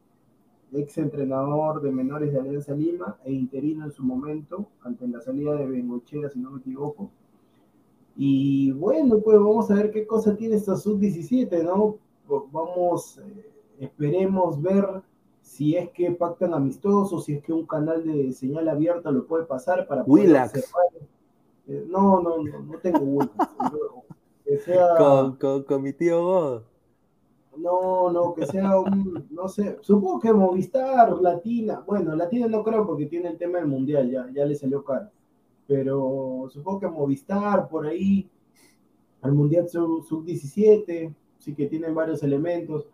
[0.79, 5.55] ex entrenador de menores de Alianza Lima e interino en su momento ante la salida
[5.55, 7.11] de Bengochea, si no me equivoco.
[8.15, 11.97] Y bueno, pues vamos a ver qué cosa tiene esta sub-17, ¿no?
[12.51, 14.85] Vamos, eh, esperemos ver
[15.43, 19.43] si es que pactan amistosos, si es que un canal de señal abierta lo puede
[19.45, 20.49] pasar para poder
[21.65, 23.35] eh, no, no, no, no tengo Willax.
[24.97, 26.61] con, con, con, mi tío God.
[27.57, 32.85] No, no, que sea un, no sé, supongo que Movistar, Latina, bueno, Latina no creo
[32.85, 35.09] porque tiene el tema del mundial, ya, ya le salió caro,
[35.67, 38.29] pero supongo que Movistar por ahí,
[39.21, 42.87] al mundial sub-17, sí que tienen varios elementos,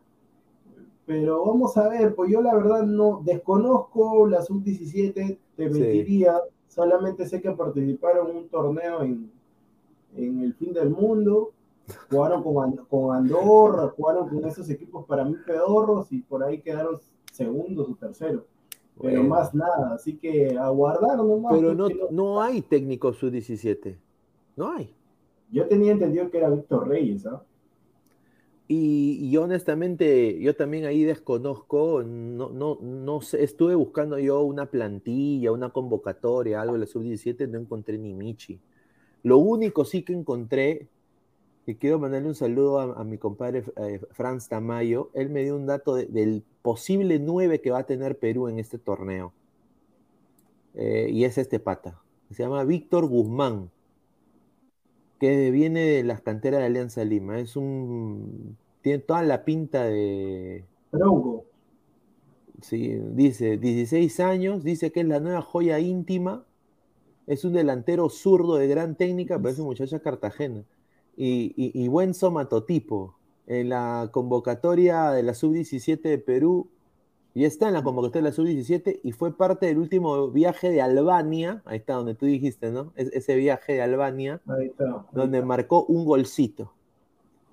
[1.10, 7.28] pero vamos a ver, pues yo la verdad no desconozco la sub-17, te mentiría, solamente
[7.28, 9.32] sé que participaron en un torneo en,
[10.16, 11.54] en el fin del mundo
[12.12, 12.44] Jugaron
[12.88, 17.00] con, Andorra, jugaron con esos equipos para mí pedorros y por ahí quedaron
[17.32, 18.44] segundos o terceros.
[19.02, 21.56] Pero más nada, así que aguardar nomás.
[21.56, 23.96] Pero no, no hay técnico sub-17.
[24.56, 24.94] No hay.
[25.50, 27.42] Yo tenía entendido que era Víctor Reyes, ¿ah?
[28.72, 35.52] Y, honestamente, yo también ahí desconozco, no, no, no sé, estuve buscando yo una plantilla,
[35.52, 38.60] una convocatoria, algo de la sub-17, no encontré ni Michi.
[39.24, 40.88] Lo único sí que encontré
[41.78, 45.12] quiero mandarle un saludo a, mi compadre eh, Franz Tamayo.
[45.14, 48.78] Él me dio un dato del posible 9 que va a tener Perú en este
[48.78, 49.34] torneo.
[50.76, 52.02] Eh, y es este pata.
[52.32, 53.70] Se llama Víctor Guzmán.
[55.20, 57.40] Que viene de las canteras de Alianza Lima.
[57.40, 58.58] Es un.
[58.82, 60.66] Tiene toda la pinta de.
[60.92, 61.46] Tronco.
[62.62, 66.46] Sí, dice 16 años, dice que es la nueva joya íntima.
[67.28, 70.64] Es un delantero zurdo de gran técnica, pero es un muchacho Cartagena.
[71.16, 73.16] Y, y, y buen somatotipo.
[73.46, 76.70] En la convocatoria de la sub-17 de Perú,
[77.36, 80.82] y está en la convocatoria de la sub-17 y fue parte del último viaje de
[80.82, 82.92] Albania, ahí está donde tú dijiste, ¿no?
[82.96, 84.86] Es, ese viaje de Albania, Ahí está.
[84.86, 86.74] ahí donde marcó un golcito.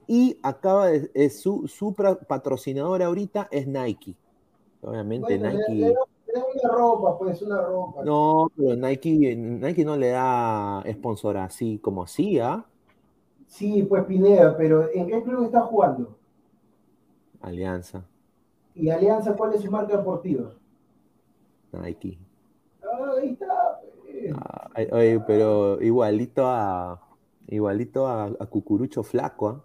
[0.09, 4.15] Y acaba de, es su, su pra- patrocinador ahorita es Nike.
[4.83, 5.75] Obviamente Bueno, Nike.
[5.75, 8.05] le da- le da una ropa, pues, una ropa.
[8.05, 12.65] No, pero Nike, Nike no le da sponsor así como así, ¿ah?
[13.47, 16.17] Sí, pues Pineda, pero ¿en qué club está jugando?
[17.41, 18.05] Alianza,
[18.77, 20.53] ¿Y Alianza cuál es su marca deportiva?
[21.73, 22.19] Nike.
[22.83, 23.81] Ah, ahí está.
[24.03, 24.35] pues.
[24.75, 27.01] Ay, oye, pero igualito a
[27.49, 29.65] igualito a, a Cucurucho Flaco, ¿ah?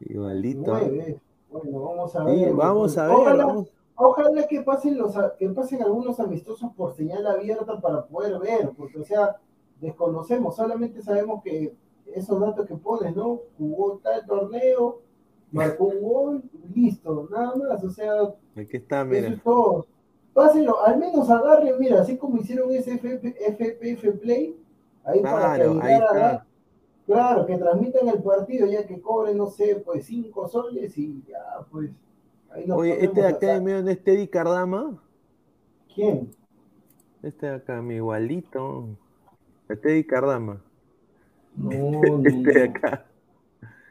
[0.00, 0.74] Igualito.
[0.74, 0.80] ¿ah?
[0.82, 1.20] Nueve.
[1.50, 2.54] Bueno, vamos a Sí, ver.
[2.54, 3.72] vamos a ver, Ojalá, vamos.
[3.94, 8.98] ojalá que pasen los que pasen algunos amistosos por señal abierta para poder ver, porque
[8.98, 9.36] o sea,
[9.80, 11.74] desconocemos, solamente sabemos que
[12.14, 13.40] esos datos que pones, ¿no?
[13.58, 15.00] Jugó tal torneo,
[15.56, 16.42] marcó un gol,
[16.74, 18.12] listo, nada más, o sea,
[18.56, 19.28] Aquí está, eso mira.
[19.30, 19.86] es todo.
[20.34, 24.56] Pásenlo, al menos agarre, mira, así como hicieron ese FPF Play,
[25.04, 26.46] ahí para que Claro, ahí a está.
[27.06, 31.66] Claro, que transmitan el partido ya que cobren, no sé, pues cinco soles y ya,
[31.70, 31.90] pues.
[32.50, 33.60] Ahí nos Oye, este de acá acá.
[33.60, 35.02] medio de este Eddie Cardama,
[35.94, 36.36] ¿Quién?
[37.22, 38.98] este de acá, mi igualito.
[39.68, 40.62] Este Eddie Cardama.
[41.56, 43.05] No, Este de acá.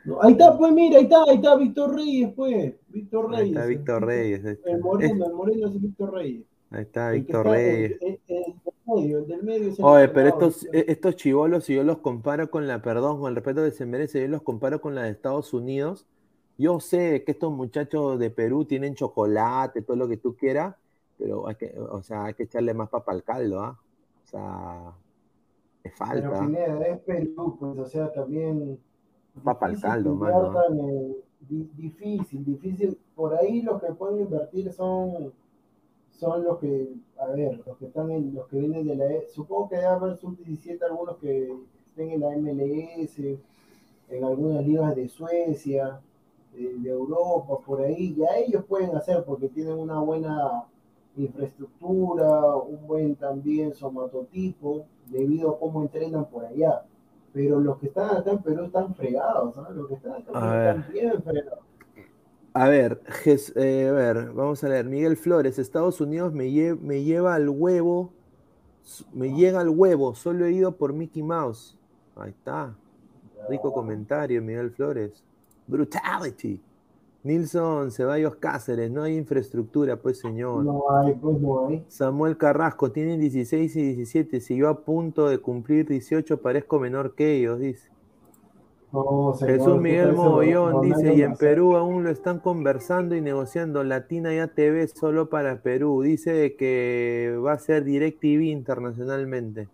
[0.05, 0.21] No.
[0.21, 2.73] Ahí está, pues mira, ahí está, ahí está Víctor Reyes, pues.
[2.89, 3.55] Víctor Ahí Reyes.
[3.55, 4.45] está Víctor Reyes.
[4.45, 4.71] ahí está.
[4.71, 6.43] El moreno, el moreno es Víctor Reyes.
[6.71, 7.97] Ahí está Víctor está- Reyes.
[8.01, 11.63] El, el- el del medio, el del medio es el Oye, pero estos, estos chivolos,
[11.63, 14.41] si yo los comparo con la, perdón, con el respeto que se merece, yo los
[14.41, 16.05] comparo con la de Estados Unidos,
[16.57, 20.75] yo sé que estos muchachos de Perú tienen chocolate, todo lo que tú quieras,
[21.17, 23.79] pero hay que, o sea, hay que echarle más papa al caldo, ¿ah?
[24.23, 24.91] O sea,
[25.83, 26.39] es Pero falta.
[26.41, 28.79] Pineda, es Perú, pues, o sea, también.
[29.43, 32.97] Caldo, mano, inviertan en- di- difícil, difícil.
[33.15, 35.33] Por ahí los que pueden invertir son,
[36.11, 39.27] son los que, a ver, los que están en, los que vienen de la, E-
[39.29, 41.53] supongo que debe haber sub-17 algunos que
[41.87, 43.39] estén en la MLS,
[44.09, 45.99] en algunas ligas de Suecia,
[46.53, 50.65] de, de Europa, por ahí, ya ellos pueden hacer porque tienen una buena
[51.17, 56.85] infraestructura, un buen también somatotipo, debido a cómo entrenan por allá.
[57.35, 59.69] Pero los que están acá en Perú están fregados, ¿no?
[59.71, 61.59] Los que están acá en Perú están bien fregados.
[62.53, 64.85] A ver, Jes- eh, a ver, vamos a leer.
[64.85, 68.13] Miguel Flores, Estados Unidos me, lle- me lleva al huevo,
[69.13, 71.77] me llega al huevo, solo he ido por Mickey Mouse.
[72.15, 72.73] Ahí está.
[73.49, 75.21] Rico comentario, Miguel Flores.
[75.67, 76.61] Brutality.
[77.25, 80.63] Nilson Ceballos Cáceres, no hay infraestructura, pues señor.
[80.63, 81.83] No hay, pues no hay.
[81.87, 84.39] Samuel Carrasco, tienen 16 y 17.
[84.39, 87.89] Si yo a punto de cumplir 18 parezco menor que ellos, dice.
[88.93, 91.35] No, señor, Jesús ¿qué Miguel Mogollón dice, y en?
[91.35, 93.83] Perú aún lo están conversando y negociando.
[93.83, 96.03] Latina ya TV solo para Perú.
[96.03, 99.67] Dice que va a ser DirecTV internacionalmente.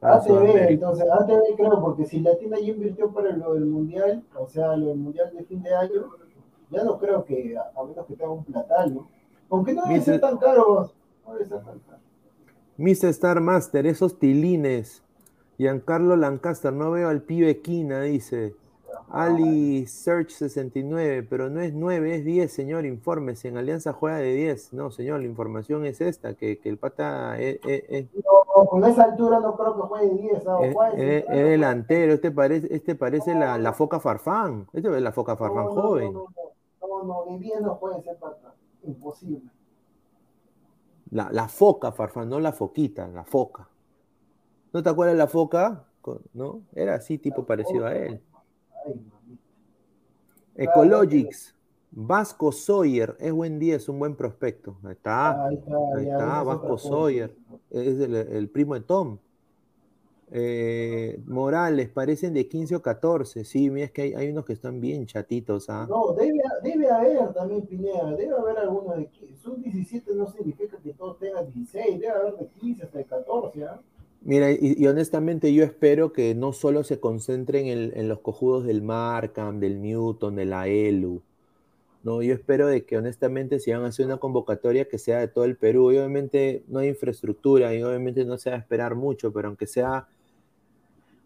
[0.00, 4.76] ATV, entonces, ATV creo, porque si Latina ya invirtió para lo del Mundial, o sea,
[4.76, 6.04] lo del Mundial de fin de año,
[6.70, 9.08] ya no creo que, a, a menos que tenga un platal, ¿no?
[9.50, 10.90] Aunque no debe ser tan caro,
[11.26, 11.98] no debe ser tan caro.
[12.78, 13.06] Mr.
[13.10, 15.02] Star Master, esos tilines.
[15.58, 18.54] Giancarlo Lancaster, no veo al pibe Quina, dice.
[19.08, 23.48] Ali Search 69, pero no es 9, es 10, señor, infórmese.
[23.48, 24.72] En Alianza juega de 10.
[24.72, 28.84] No, señor, la información es esta, que, que el pata es, es- es- No, con
[28.84, 30.60] esa altura no creo que juegue 10, ¿no?
[30.64, 30.74] es-
[31.28, 32.12] delantero.
[32.14, 34.66] Este parece, este parece la, la foca Farfán.
[34.72, 36.12] Este es la foca Farfán no, no, joven.
[37.04, 38.54] No, de 10 no puede ser pata.
[38.84, 39.50] Imposible.
[41.10, 43.68] La, la foca Farfán, no la foquita, la foca.
[44.72, 45.84] ¿No te acuerdas de la foca?
[46.34, 46.62] ¿No?
[46.72, 48.20] Era así, tipo parecido a él.
[48.86, 49.00] Ay.
[50.56, 51.54] Ecologics,
[51.90, 54.76] Vasco Sawyer, es buen día, es un buen prospecto.
[54.84, 56.78] Ahí está, Ahí está, ahí Vasco.
[56.78, 57.36] Sawyer,
[57.70, 59.18] es el, el primo de Tom.
[60.32, 63.44] Eh, Morales, parecen de 15 o 14.
[63.44, 65.70] Sí, mira, es que hay, hay unos que están bien chatitos.
[65.70, 65.86] ¿ah?
[65.88, 69.36] No, debe, debe haber también, Pineda, debe haber algunos de 15.
[69.36, 73.64] Son 17, no significa que todos tengan 16, debe haber de 15 hasta de 14,
[73.64, 73.80] ¿ah?
[74.22, 78.64] Mira, y, y honestamente yo espero que no solo se concentren en, en los cojudos
[78.64, 81.22] del Markham, del Newton, de la ELU.
[82.02, 85.28] No, yo espero de que honestamente si van a hacer una convocatoria que sea de
[85.28, 85.92] todo el Perú.
[85.92, 89.66] Y obviamente no hay infraestructura y obviamente no se va a esperar mucho, pero aunque
[89.66, 90.08] sea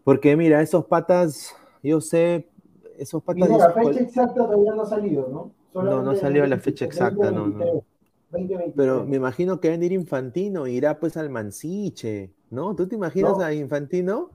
[0.03, 2.49] Porque mira, esos patas, yo sé,
[2.97, 3.49] esos patas.
[3.49, 5.51] Mira, la fecha exacta todavía no ha salido, ¿no?
[5.81, 7.83] no, no salió la fecha exacta, no, no.
[8.75, 12.75] Pero me imagino que va a ir Infantino, irá pues al Mansiche, ¿no?
[12.75, 14.29] ¿Tú te imaginas a Infantino?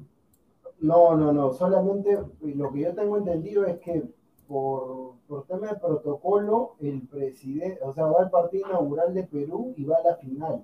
[0.81, 4.03] No, no, no, solamente lo que yo tengo entendido es que
[4.47, 9.73] por, por tema de protocolo, el presidente, o sea, va al partido inaugural de Perú
[9.77, 10.63] y va a la final.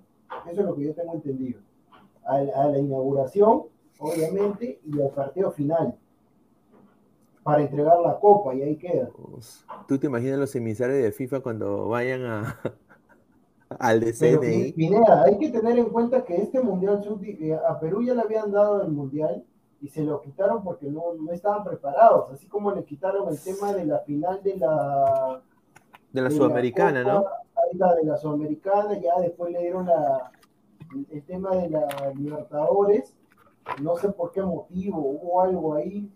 [0.51, 1.61] Eso es lo que yo tengo entendido.
[2.25, 3.63] A, a la inauguración,
[4.03, 5.97] obviamente, y al partido final
[7.43, 9.09] para entregar la copa y ahí queda.
[9.89, 12.61] ¿Tú te imaginas los emisarios de FIFA cuando vayan a,
[13.79, 14.73] al DCNI.
[14.73, 18.53] Pineda, hay que tener en cuenta que este mundial eh, a Perú ya le habían
[18.53, 19.45] dado el mundial
[19.81, 23.73] y se lo quitaron porque no, no estaban preparados, así como le quitaron el tema
[23.73, 25.43] de la final de la
[26.13, 27.25] de la sudamericana, ¿no?
[27.73, 30.31] La de la sudamericana, ya después le dieron la,
[31.11, 33.15] el tema de la Libertadores,
[33.81, 36.11] no sé por qué motivo, hubo algo ahí,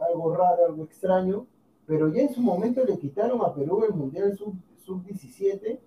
[0.00, 1.46] algo raro, algo extraño,
[1.86, 5.78] pero ya en su momento le quitaron a Perú el Mundial Sub-17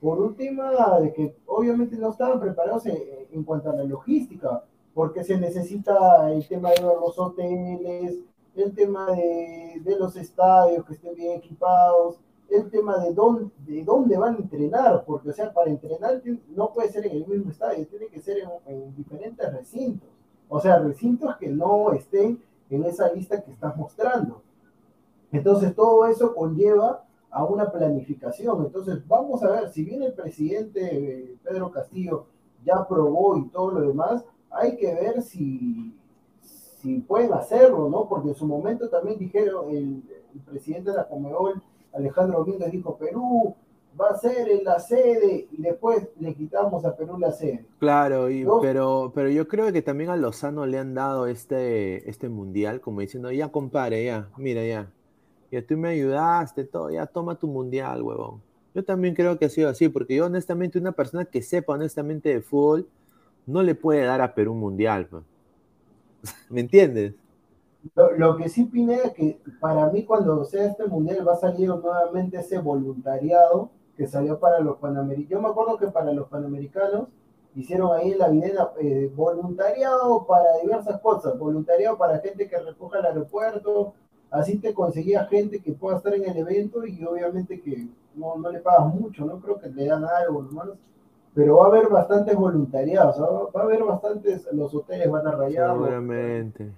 [0.00, 5.24] por un tema de que obviamente no estaban preparados en, cuanto a la logística, porque
[5.24, 8.18] se necesita el tema de los hoteles,
[8.54, 12.18] el tema de, de los estadios que estén bien equipados,
[12.50, 16.72] el tema de dónde, de dónde van a entrenar, porque o sea, para entrenar no
[16.72, 20.08] puede ser en el mismo estadio, tiene que ser en, en diferentes recintos,
[20.54, 22.38] o sea, recintos que no estén
[22.68, 24.42] en esa lista que estás mostrando.
[25.32, 28.66] Entonces, todo eso conlleva a una planificación.
[28.66, 32.26] Entonces, vamos a ver, si bien el presidente eh, Pedro Castillo
[32.66, 35.96] ya aprobó y todo lo demás, hay que ver si,
[36.42, 38.06] si pueden hacerlo, ¿no?
[38.06, 40.02] Porque en su momento también dijeron, el,
[40.44, 41.62] presidente de la Comebol,
[41.94, 43.54] Alejandro Domínguez, dijo, Perú
[44.00, 47.64] va a ser en la sede y después le quitamos a Perú la sede.
[47.78, 52.28] Claro, y, pero, pero yo creo que también a Lozano le han dado este, este
[52.28, 54.90] mundial, como diciendo, ya compare, ya, mira, ya,
[55.50, 58.40] ya tú me ayudaste, todo, ya toma tu mundial, huevón.
[58.74, 62.30] Yo también creo que ha sido así, porque yo honestamente, una persona que sepa honestamente
[62.30, 62.88] de fútbol,
[63.46, 65.08] no le puede dar a Perú un mundial.
[66.48, 67.14] ¿Me entiendes?
[68.16, 72.38] Lo, que sí, Pineda, que para mí cuando sea este mundial va a salir nuevamente
[72.38, 75.30] ese voluntariado que salió para los panamericanos.
[75.30, 77.08] Yo me acuerdo que para los panamericanos
[77.54, 83.00] hicieron ahí en la videna eh, voluntariado para diversas cosas, voluntariado para gente que recoja
[83.00, 83.94] el aeropuerto,
[84.30, 88.50] así te conseguía gente que pueda estar en el evento y obviamente que no, no
[88.50, 90.76] le pagas mucho, no creo que le dan algo, hermanos,
[91.34, 93.20] pero va a haber bastantes voluntariados,
[93.54, 95.72] va a haber bastantes, los hoteles van a rayar.
[95.72, 96.70] Seguramente.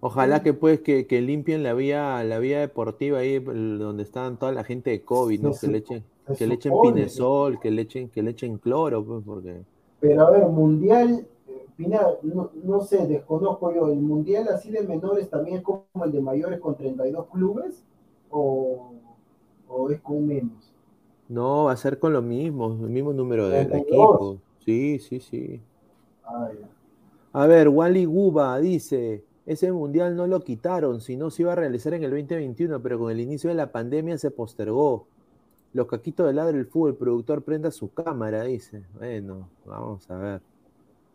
[0.00, 4.52] Ojalá que pues que, que, limpien la vía, la vía deportiva ahí donde están toda
[4.52, 5.52] la gente de COVID, ¿no?
[5.58, 6.04] que le echen,
[6.34, 9.62] que le echen pinesol, que le echen, que le echen cloro, pues, porque.
[10.00, 11.26] Pero a ver, mundial,
[11.76, 16.12] Pina, no, no, sé, desconozco yo, ¿el mundial así de menores también es como el
[16.12, 17.84] de mayores con 32 clubes?
[18.30, 18.92] ¿O,
[19.68, 20.72] o es con menos?
[21.28, 24.38] No, va a ser con lo mismo, el mismo número de, equipos.
[24.64, 25.60] Sí, sí, sí.
[26.24, 26.50] Ah,
[27.32, 31.94] a ver, Wally Guba dice, ese mundial no lo quitaron, sino se iba a realizar
[31.94, 35.06] en el 2021, pero con el inicio de la pandemia se postergó.
[35.76, 38.86] Los caquitos del lado del fútbol, el productor prenda su cámara, dice.
[38.94, 40.40] Bueno, vamos a ver.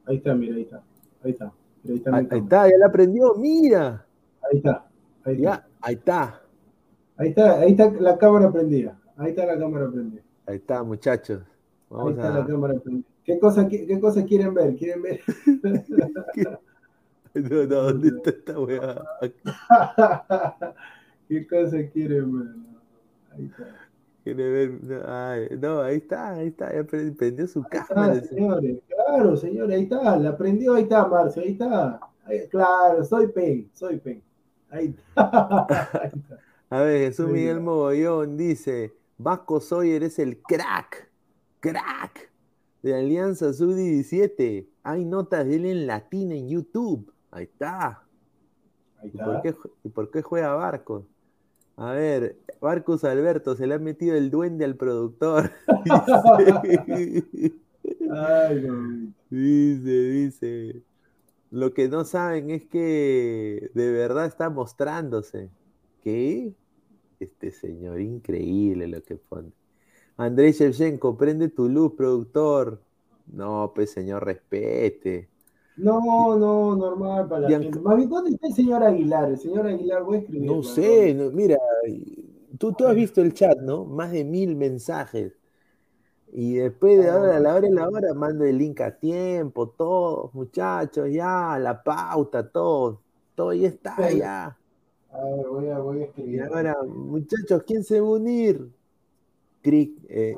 [0.06, 0.84] Ahí está, mira, ahí está.
[1.24, 1.52] Ahí está.
[1.84, 4.06] Ahí está, ya la prendió, mira.
[4.44, 4.86] Ahí está.
[5.24, 5.68] Ahí está.
[5.82, 6.42] ahí está.
[7.18, 9.02] Ahí está, ahí está la cámara prendida.
[9.18, 10.22] Ahí está la cámara prendida.
[10.46, 11.42] Ahí está, muchachos.
[11.90, 13.08] ahí está la cámara prendida.
[13.26, 14.76] ¿Qué cosa, qué, cosa quieren ver?
[14.76, 15.22] ¿Quieren ver?
[17.34, 19.02] no, no, ¿dónde está esta weá?
[21.28, 22.56] ¿Qué cosa quieren ver?
[23.32, 23.91] Ahí está.
[24.24, 28.22] Quiere ver, no, ahí está, ahí está, ya prendió su cámara.
[28.22, 32.00] señores, claro, señores, ahí está, la prendió, ahí está, Marcio, ahí está.
[32.50, 34.22] claro, soy Pen, soy Pen.
[34.70, 35.68] Ahí está.
[36.70, 41.10] A ver, Jesús Miguel Mogollón dice, Vasco Soyer es el crack,
[41.60, 42.32] crack
[42.82, 44.68] de Alianza Sub-17.
[44.84, 47.12] Hay notas de él en latín en YouTube.
[47.30, 48.04] Ahí está.
[49.00, 49.24] Ahí está.
[49.24, 51.04] ¿Y por qué, ¿y por qué juega Barcos?
[51.82, 55.50] A ver, Marcus Alberto, se le ha metido el duende al productor.
[59.32, 60.84] dice, dice.
[61.50, 65.50] Lo que no saben es que de verdad está mostrándose.
[66.04, 66.54] ¿Qué?
[67.20, 69.52] Este señor, increíble lo que pone.
[70.18, 72.80] Andrés Shevchenko, prende tu luz, productor.
[73.26, 75.31] No, pues señor, respete.
[75.84, 77.80] No, no, normal para la gente.
[77.80, 79.30] ¿dónde está el señor Aguilar?
[79.30, 80.52] El señor Aguilar, voy a escribir.
[80.52, 81.58] No sé, mira,
[82.58, 83.86] tú, tú has visto el chat, ¿no?
[83.86, 85.34] Más de mil mensajes.
[86.34, 89.68] Y después de ahora, a la hora y la hora, mando el link a tiempo,
[89.70, 93.02] todos, muchachos, ya, la pauta, todo.
[93.36, 94.58] todo ya está, ya.
[95.12, 96.44] A ver, voy a, voy a Y escribir.
[96.44, 98.70] ahora, muchachos, ¿quién se va a unir?
[99.62, 100.36] Cri, eh,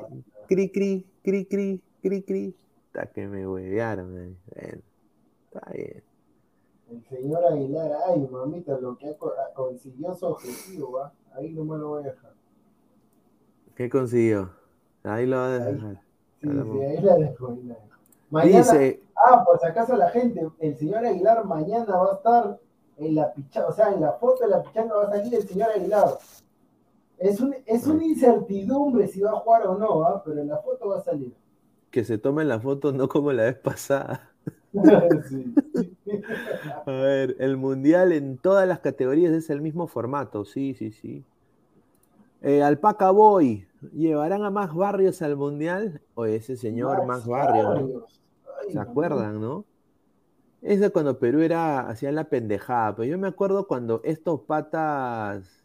[0.48, 2.54] cri, cri, cri, cri, cri, cri.
[2.86, 4.18] Está que me huevearon.
[4.18, 4.34] eh.
[4.54, 4.82] Bueno,
[5.54, 6.02] está bien.
[6.90, 9.16] El señor Aguilar, ay, mamita, lo que
[9.54, 11.12] consiguió su objetivo, ¿va?
[11.34, 12.32] Ahí no me lo voy a dejar.
[13.74, 14.50] ¿Qué consiguió?
[15.02, 15.74] Ahí lo va a Ahí.
[15.74, 16.00] dejar.
[16.40, 17.98] Sí, sí, ahí la dejo, ahí la dejo.
[18.30, 22.60] Mañana, Dice, ah, por si acaso la gente, el señor Aguilar mañana va a estar
[22.96, 25.48] en la pichanga, o sea, en la foto de la pichanga va a salir el
[25.48, 26.18] señor Aguilar.
[27.18, 30.22] Es, un, es una incertidumbre si va a jugar o no, ¿ah?
[30.24, 31.34] pero en la foto va a salir.
[31.90, 34.33] que se tomen la foto no como la vez pasada.
[35.28, 35.54] Sí.
[36.86, 41.24] A ver, el mundial en todas las categorías es el mismo formato, sí, sí, sí.
[42.42, 46.00] Eh, Alpaca Boy, ¿llevarán a más barrios al mundial?
[46.14, 48.20] O ese señor más barrios,
[48.70, 49.64] ¿Se acuerdan, no?
[50.60, 55.64] Eso cuando Perú era, hacían la pendejada, pero yo me acuerdo cuando estos patas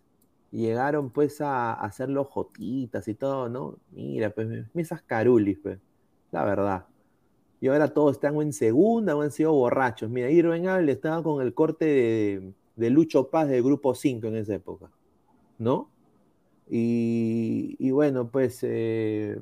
[0.51, 3.78] llegaron pues a, a hacer los jotitas y todo, ¿no?
[3.91, 5.80] Mira, pues, esas carulis, pues,
[6.32, 6.86] la verdad.
[7.62, 10.10] Y ahora todos están en segunda o han sido borrachos.
[10.10, 14.55] Mira, Irving Abel estaba con el corte de, Lucho Paz del Grupo 5 en esa
[14.55, 14.89] época,
[15.57, 15.89] ¿no?
[16.70, 19.39] Y, bueno, pues eh,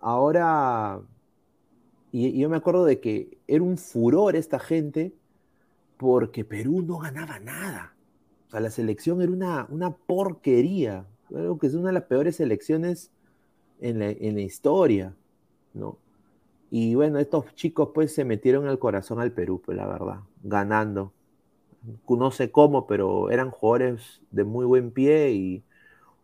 [0.00, 1.00] ahora
[2.12, 5.14] y, y yo me acuerdo de que era un furor esta gente
[5.96, 7.94] porque Perú no ganaba nada.
[8.48, 11.06] O sea, la selección era una, una porquería.
[11.28, 13.12] Creo que es una de las peores selecciones
[13.80, 15.14] en la, en la historia,
[15.72, 15.98] ¿no?
[16.70, 21.12] Y bueno, estos chicos pues se metieron al corazón al Perú, pues la verdad, ganando.
[22.08, 25.64] No sé cómo, pero eran jugadores de muy buen pie y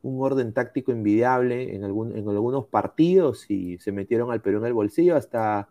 [0.03, 4.67] un orden táctico envidiable en, algún, en algunos partidos y se metieron al Perú en
[4.67, 5.69] el bolsillo hasta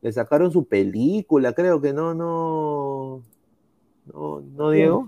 [0.00, 3.22] le sacaron su película, creo que no, no,
[4.12, 5.06] no, no Diego,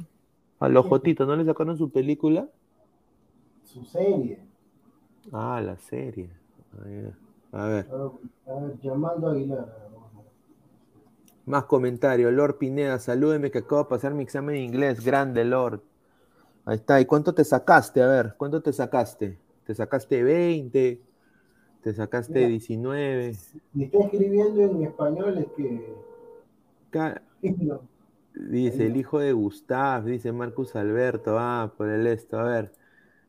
[0.58, 2.48] a los Jotitos, ¿no le sacaron su película?
[3.64, 4.40] Su serie.
[5.32, 6.28] Ah, la serie.
[7.52, 7.86] A ver.
[8.46, 8.76] A ver,
[9.24, 9.76] Aguilar.
[11.46, 12.32] más comentarios.
[12.32, 15.04] Lord Pineda, salúdeme que acabo de pasar mi examen de inglés.
[15.04, 15.80] Grande, Lord.
[16.64, 17.00] Ahí está.
[17.00, 18.02] ¿Y cuánto te sacaste?
[18.02, 19.38] A ver, ¿cuánto te sacaste?
[19.64, 21.00] ¿Te sacaste 20?
[21.82, 22.48] ¿Te sacaste Mira.
[22.48, 23.34] 19?
[23.34, 25.94] Si está escribiendo en español es que.
[26.90, 27.80] Ca- no.
[28.34, 32.72] Dice el hijo de Gustav, dice Marcus Alberto, ah, por el esto, a ver.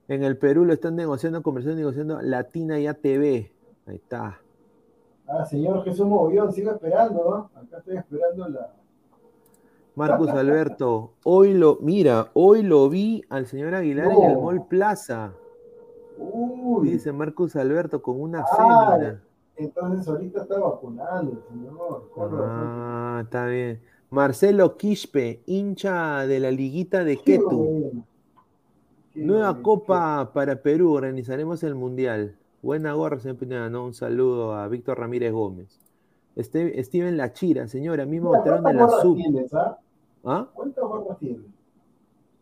[0.07, 3.49] En el Perú lo están negociando, conversando, negociando Latina y ATV.
[3.91, 4.39] Ahí está.
[5.27, 7.23] Ah, señor Jesús Mogollón, sigo esperando,
[7.53, 7.59] ¿no?
[7.61, 8.73] Acá estoy esperando la.
[9.95, 14.37] Marcus Alberto, hoy lo, mira, hoy lo vi al señor Aguilar en el.
[14.37, 15.33] Mall Plaza.
[16.17, 19.21] Uy, Dice Marcus Alberto con una Ah, cédula.
[19.57, 22.09] entonces ahorita está vacunando señor.
[22.15, 22.39] razón.
[22.41, 23.81] Ah, está bien.
[24.09, 27.91] Marcelo Quispe, hincha de la liguita de Ketu.
[29.15, 32.37] Nueva Copa para Perú, organizaremos el Mundial.
[32.61, 33.85] Buena gorra, señor Pineda, ¿no?
[33.85, 35.79] Un saludo a Víctor Ramírez Gómez.
[36.35, 39.15] Este, Steven Lachira, señora, Mira, botaron de ¿Cuántas la sub.
[39.15, 39.77] tienes, ah?
[40.23, 40.47] ¿Ah?
[40.53, 41.41] ¿Cuántas gorras tienes?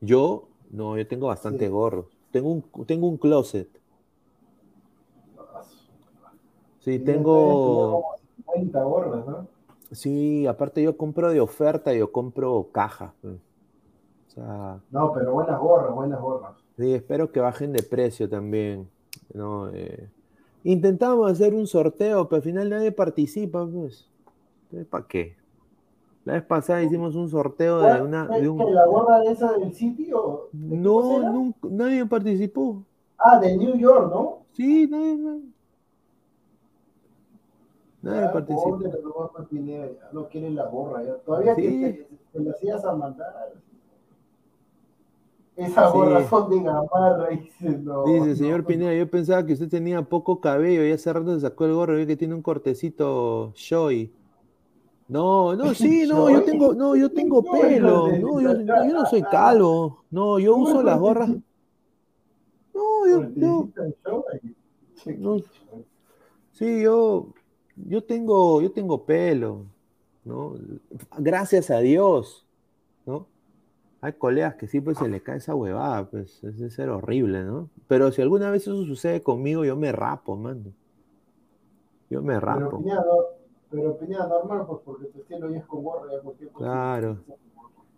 [0.02, 0.48] ¿Yo?
[0.72, 1.72] No, yo tengo bastante Sí.
[1.72, 2.06] gorros.
[2.32, 3.68] Tengo un, tengo un closet.
[6.80, 8.16] Sí, tengo...
[8.54, 9.48] 50 gorras, ¿no?
[9.92, 13.12] Sí, aparte yo compro de oferta, yo compro cajas.
[13.22, 13.36] pues.
[14.28, 16.52] O sea, No, pero buenas gorras, buenas gorras.
[16.78, 18.88] sí, espero que bajen de precio también.
[19.34, 19.70] ¿No?
[19.74, 20.08] Eh,
[20.64, 24.08] intentamos hacer un sorteo, pero al final nadie participa, pues.
[24.90, 25.36] ¿Para qué?
[26.26, 28.30] La vez pasada hicimos un sorteo de una...
[28.36, 30.50] ¿Es de un- la gorra de esa del sitio?
[30.52, 32.84] ¿De qué No, nunca, nadie participó.
[33.18, 34.40] Ah, de New York, ¿no?
[34.52, 35.42] Sí, nadie, nadie,
[38.02, 38.70] nadie Ah, participó.
[38.78, 41.04] pobre, no va a Pineda, ya no quiere la gorra.
[41.04, 41.16] Ya.
[41.16, 41.62] Todavía Sí.
[41.64, 43.54] que te, te las ibas a mandar.
[45.60, 45.98] Esas Sí.
[45.98, 47.28] gorras son de gamarra.
[47.30, 48.66] Dice, no, Dice, señor no.
[48.68, 51.96] Pineda, yo pensaba que usted tenía poco cabello y hace rato se sacó el gorro,
[51.96, 54.12] ve que tiene un cortecito shoy.
[55.08, 58.08] No, no, sí, no, yo tengo, no, yo tengo pelo.
[58.10, 60.04] No, yo, no, yo no soy calvo.
[60.12, 61.30] No, yo uso las gorras.
[62.74, 63.70] No, yo, yo,
[65.18, 65.38] No.
[66.54, 67.28] sí, yo,
[67.76, 69.66] yo tengo, yo tengo pelo,
[70.24, 70.54] ¿no?
[71.18, 72.46] Gracias a Dios.
[74.02, 77.44] Hay colegas que sí, pues se le cae esa huevada, pues es de ser horrible,
[77.44, 77.70] ¿no?
[77.88, 80.72] Pero si alguna vez eso sucede conmigo, yo me rapo, mano.
[82.10, 82.78] Yo me Pero rapo.
[82.78, 83.40] Pineda, no-
[83.70, 83.98] pero
[84.28, 86.66] normal, pues porque tu estilo ya es con gorra, ya cualquier cosa.
[86.66, 87.18] Claro.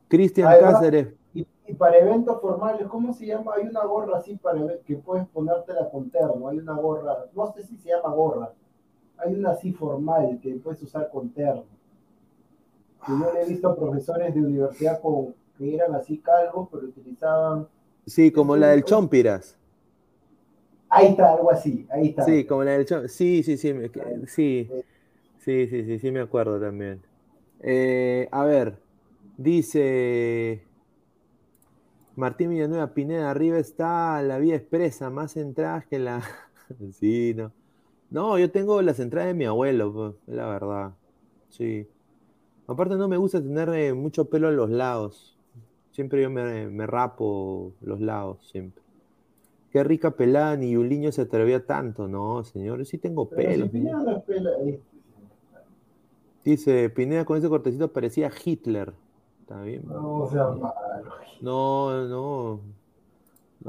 [0.10, 0.50] Cristian.
[0.60, 3.54] Cáceres, Y, y para eventos formales, ¿cómo se llama?
[3.56, 6.50] Hay una gorra así para que puedes ponértela con terno.
[6.50, 8.52] Hay una gorra, no sé si se llama gorra.
[9.18, 11.64] Hay una así formal que puedes usar con terno.
[13.06, 16.88] Que yo le he visto a profesores de universidad con, que eran así calvos, pero
[16.88, 17.68] utilizaban.
[18.06, 19.58] Sí, como la del Chompiras.
[20.90, 22.24] Ahí está, algo así, ahí está.
[22.24, 23.12] Sí, como la del Chompiras.
[23.12, 23.74] Sí, sí, sí,
[24.28, 24.70] sí.
[25.38, 27.02] Sí, sí, sí, sí, me acuerdo también.
[27.60, 28.78] Eh, a ver,
[29.38, 30.64] dice
[32.16, 36.24] Martín Villanueva, Pineda, arriba está la vía expresa, más entradas que la.
[36.92, 37.52] sí, no.
[38.10, 40.94] No, yo tengo las entradas de mi abuelo, pues, la verdad.
[41.50, 41.88] Sí.
[42.68, 45.38] Aparte no me gusta tener eh, mucho pelo en los lados.
[45.92, 48.82] Siempre yo me, rapo los lados, siempre.
[49.72, 52.08] Qué rica pelada, ni niño se atrevía tanto.
[52.08, 53.70] No, señor, sí tengo pelo.
[56.44, 58.94] Dice, Pineda con ese cortecito parecía Hitler.
[59.42, 59.84] Está bien.
[59.86, 60.48] No, sea
[61.42, 62.60] No, no.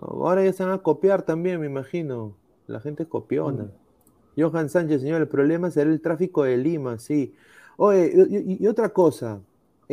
[0.00, 2.34] Ahora ya se van a copiar también, me imagino.
[2.66, 3.64] La gente copiona.
[3.64, 4.40] Mm.
[4.40, 7.34] Johan Sánchez, señor, el problema será el tráfico de Lima, sí.
[7.76, 8.12] Oye,
[8.60, 9.40] y, otra cosa.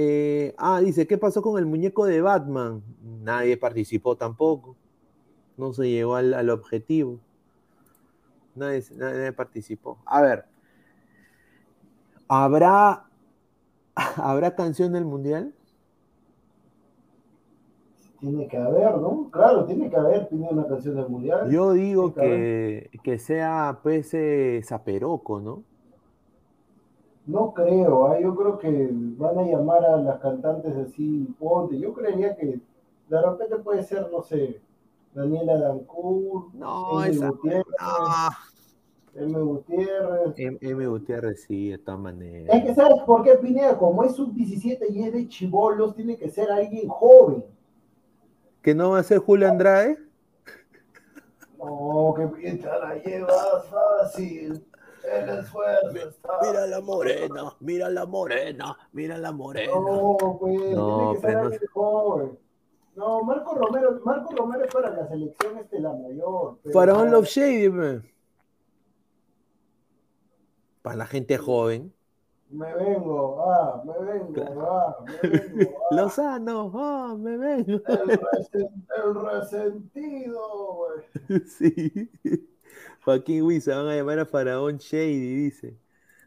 [0.01, 2.81] Eh, ah, dice, ¿qué pasó con el muñeco de Batman?
[3.21, 4.77] Nadie participó tampoco.
[5.57, 7.19] No se llegó al, objetivo.
[8.55, 9.97] Nadie, nadie, participó.
[10.05, 10.45] A ver.
[12.29, 13.09] ¿Habrá,
[14.15, 15.53] ¿Habrá canción del mundial?
[18.21, 19.29] Tiene que haber, ¿no?
[19.31, 21.51] Claro, tiene que haber, tiene una canción del mundial.
[21.51, 24.15] Yo digo que, que, sea pues
[24.65, 25.65] Zaperoco, ¿no?
[27.29, 28.19] No creo, ¿ah?
[28.19, 31.79] yo creo que van a llamar a las cantantes así, ponte.
[31.79, 32.59] Yo creería que
[33.07, 34.59] de repente puede ser, no sé,
[35.13, 37.27] Daniela Dancourt, no, M.
[37.27, 37.65] Gutiérrez.
[39.13, 39.39] M.
[39.39, 40.33] Gutiérrez.
[40.37, 40.87] M.
[40.87, 42.57] Gutiérrez, sí, de todas maneras.
[42.57, 43.77] Es que, ¿sabes por qué Pineda?
[43.77, 47.45] Como es sub-17 y es de chivolos, tiene que ser alguien joven.
[48.63, 49.99] ¿Que no va a ser Julio Andrade?
[51.59, 54.65] No, que piensa la lleva fácil.
[55.11, 59.71] El esfuerzo Mira la morena, mira la morena, mira la morena.
[59.73, 61.67] No, pues, no, tiene que ser no...
[61.73, 62.39] joven.
[62.95, 66.59] No, Marco Romero, Marco Romero es para la selección este la mayor.
[66.73, 68.01] Para un Love Shady,
[70.81, 71.93] Para la gente joven.
[72.49, 75.71] Me vengo, ah, me vengo, ah, me vengo.
[75.91, 75.95] Ah.
[75.95, 77.79] Lozano, ah, me vengo.
[77.87, 80.41] El, resentido,
[80.75, 81.41] güey.
[81.45, 82.09] Sí.
[83.09, 85.75] Joaquín Huiza, van a llamar a Faraón Shady, dice.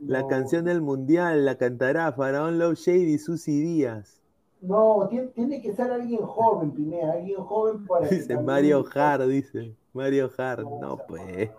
[0.00, 4.20] La canción del mundial la cantará Faraón Love Shady y Susy Díaz.
[4.60, 8.08] No, tiene, que ser alguien joven, Pinea, alguien joven para.
[8.08, 9.76] Dice Mario Hart, dice.
[9.92, 11.50] Mario Hart, no, pues.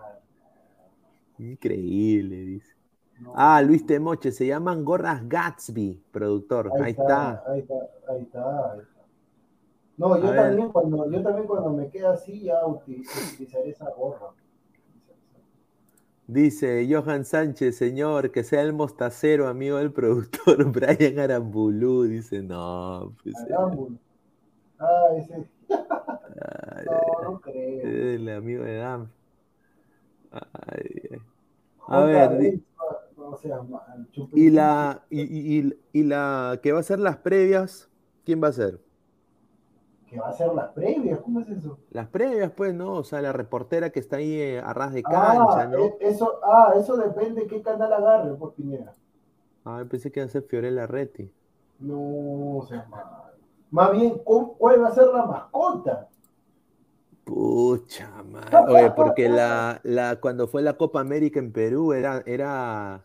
[1.38, 2.74] Increíble, dice.
[3.34, 6.70] ah, Luis Temoche, se llaman gorras Gatsby, productor.
[6.82, 8.76] Ahí, está, Ahí está, ahí está, ahí está.
[9.96, 14.34] No, yo también, cuando, yo también cuando me quede así ya utilizaré esa gorra.
[16.26, 22.04] Dice Johan Sánchez, señor, que sea el mostacero, amigo del productor Brian Arambulú.
[22.04, 23.34] Dice, no, pues.
[23.36, 23.54] Eh".
[24.78, 25.46] Ah, ese.
[25.68, 28.14] no, no creo.
[28.14, 29.08] El amigo de Dam.
[31.86, 32.60] A ver.
[34.34, 37.90] y la, y, y, y la que va a ser las previas,
[38.24, 38.80] ¿quién va a ser?
[40.18, 41.78] Va a ser las previas, ¿cómo es eso?
[41.90, 42.94] Las previas, pues, ¿no?
[42.94, 45.78] O sea, la reportera que está ahí eh, a ras de cancha, ah, ¿no?
[45.78, 48.92] Eh, eso, ah, eso depende de qué canal agarre, por pues, Piñera.
[49.64, 51.32] Ah, pensé que iba a ser Fiorella Reti.
[51.80, 52.86] No, o sea,
[53.70, 56.08] más bien, ¿cuál va a ser la mascota?
[57.24, 58.56] Pucha madre.
[58.68, 63.04] Oye, porque la, la, cuando fue la Copa América en Perú era, era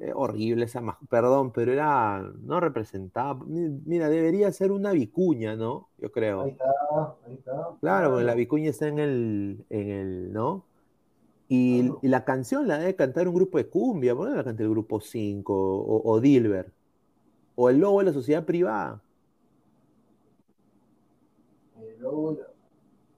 [0.00, 0.80] eh, horrible esa
[1.10, 5.88] perdón, pero era, no representaba, mira, debería ser una vicuña, ¿no?
[5.98, 6.40] Yo creo.
[6.40, 7.68] Ahí está, ahí está.
[7.80, 10.64] Claro, porque la vicuña está en el, en el, ¿no?
[11.48, 14.70] Y, la canción la debe cantar un grupo de cumbia, ¿por qué la canta el
[14.70, 16.72] grupo 5 o, o, Dilber?
[17.56, 19.02] O el logo de la sociedad privada.
[21.78, 22.38] El logo,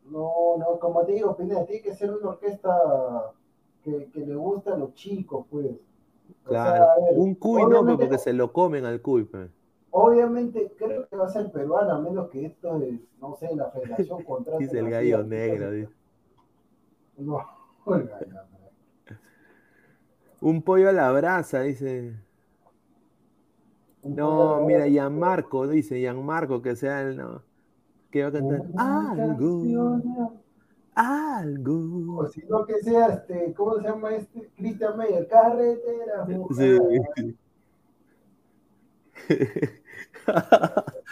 [0.06, 3.32] no, no, como te digo, tiene que ser una orquesta
[3.84, 5.76] que, que le gusta a los chicos, pues.
[6.44, 9.24] Claro, un cuy no, porque se lo comen al cuy.
[9.24, 9.50] Pues.
[9.90, 13.70] Obviamente creo que va a ser peruano, a menos que esto es, no sé, la
[13.70, 14.58] federación contra.
[14.58, 15.70] Dice el gallo negro.
[15.70, 15.92] Dice.
[17.18, 17.38] No,
[17.86, 18.40] el gallo
[20.40, 22.14] Un pollo a la brasa, dice.
[24.02, 27.16] No, mira, Gianmarco, dice Gianmarco, que sea el.
[27.16, 27.42] No,
[28.10, 28.62] que va a cantar.
[28.76, 29.62] Algo
[30.94, 32.18] algo.
[32.18, 34.50] O si no que sea este, ¿cómo se llama este?
[34.56, 36.26] Cristian Meyer, carretera.
[36.56, 37.36] Sí.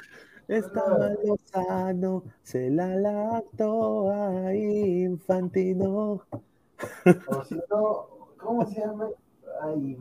[0.49, 6.23] Estaba Lozano, se la lactó a Infantino.
[7.29, 9.09] O si no, ¿cómo se llama?
[9.63, 9.97] Ay,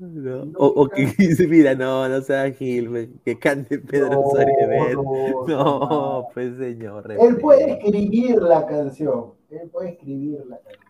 [0.00, 0.44] mamita.
[0.56, 4.32] O, que dice, mira, no, no sea Gil, que cante Pedro no,
[5.46, 7.12] No, no, pues señor.
[7.12, 10.86] Él puede escribir la canción, él puede escribir la canción.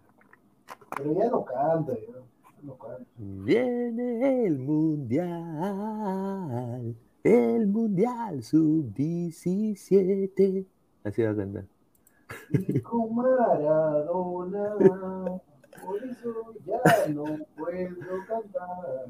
[0.97, 2.15] Pero ya no canta, ya
[2.63, 3.05] no canta.
[3.17, 5.35] Viene el mundial,
[7.23, 10.67] el mundial sub-17.
[11.05, 11.65] Así va a cantar.
[12.51, 14.75] Y con Maradona
[15.91, 17.25] por eso ya no
[17.57, 19.07] puedo cantar.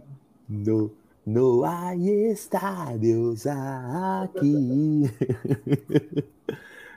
[0.48, 0.90] No,
[1.26, 5.04] no hay estadios aquí.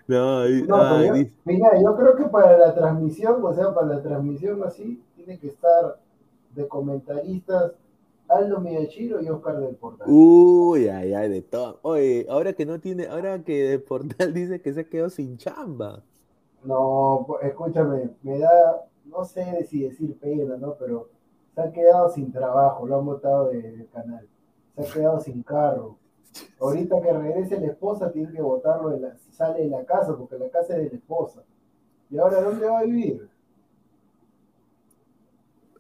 [0.08, 1.14] no, no yo,
[1.44, 5.48] mira, yo creo que para la transmisión, o sea, para la transmisión así, tiene que
[5.48, 6.00] estar
[6.56, 7.74] de comentaristas
[8.30, 10.08] Aldo Miyashiro y Oscar del Portal.
[10.10, 11.80] Uy, ay, ay, de todo.
[11.82, 16.02] Oye, ahora que no tiene, ahora que de Portal dice que se quedó sin chamba.
[16.64, 20.76] No, escúchame, me da, no sé si decir pena, ¿no?
[20.76, 21.10] Pero
[21.54, 24.28] se ha quedado sin trabajo, lo han votado del canal.
[24.76, 25.98] Se ha quedado sin carro.
[26.60, 30.38] Ahorita que regrese la esposa, tiene que votarlo, de la, sale de la casa, porque
[30.38, 31.44] la casa es de la esposa.
[32.10, 33.30] ¿Y ahora dónde va a vivir?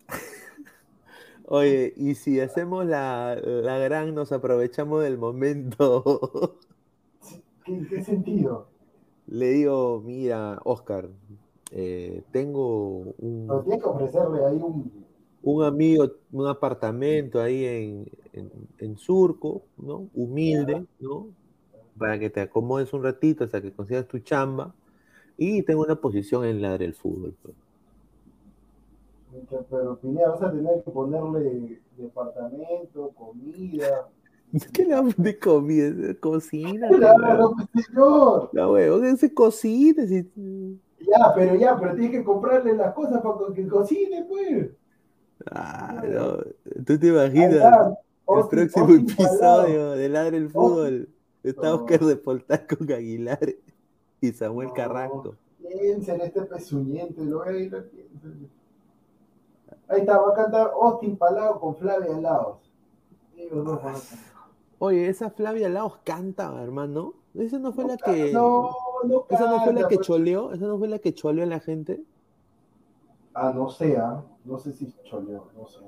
[1.47, 6.59] Oye, y si hacemos la, la gran, nos aprovechamos del momento.
[7.65, 8.67] ¿En qué sentido?
[9.25, 11.09] Le digo, mira, Oscar,
[11.75, 13.49] eh, tengo un...
[13.63, 15.03] tiene que ofrecerle ahí un...
[15.45, 18.09] Un amigo, un apartamento ahí en,
[18.77, 20.07] en, Surco, ¿no?
[20.13, 21.27] Humilde, ¿no?
[21.97, 24.73] Para que te acomodes un ratito hasta que consigas tu chamba.
[25.37, 27.35] Y tengo una posición en la del fútbol.
[27.41, 27.55] Pues.
[29.69, 34.07] Pero Pineda, vas a tener que ponerle departamento, comida.
[34.73, 36.13] ¿Qué le de comida?
[36.21, 36.87] Cocina.
[36.95, 39.17] Claro, pues, señor.
[39.17, 40.03] Se cocina.
[41.07, 44.69] Ya, pero ya, pero tienes que comprarle las cosas para que cocine, pues.
[45.51, 46.37] Ah, no.
[46.85, 47.93] Tú te imaginas
[48.27, 51.09] el próximo episodio de Ladre el Fútbol.
[51.43, 53.55] Está Oscar de Poltar con Aguilar
[54.21, 55.35] y Samuel Carrasco.
[55.59, 57.83] Piensa en este pezuñente, lo voy a ir a
[59.89, 62.59] Ahí está, va a cantar Austin Palao con Flavia Laos.
[64.79, 67.13] Oye, esa Flavia Laos canta, hermano.
[67.33, 68.31] Esa no fue la que.
[68.31, 68.71] No,
[69.03, 70.51] no Esa no fue la que choleó.
[70.51, 72.03] Esa no fue la que choleó a la gente.
[73.33, 74.23] Ah, no sé, ¿ah?
[74.45, 75.79] no sé si choleó, no sé,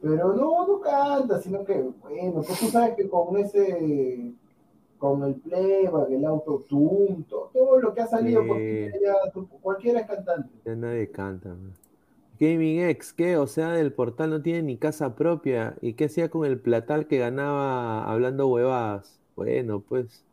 [0.00, 4.32] Pero no, no canta, sino que, bueno, pues tú sabes que con ese,
[4.98, 9.14] con el playback, el autotune, todo, todo lo que ha salido, porque ya,
[9.60, 10.50] cualquiera es cantante.
[10.64, 11.74] Ya nadie canta, man.
[12.38, 13.36] Gaming X, ¿qué?
[13.36, 15.76] O sea, el portal no tiene ni casa propia.
[15.82, 19.20] ¿Y qué hacía con el platal que ganaba hablando huevadas?
[19.36, 20.24] Bueno, pues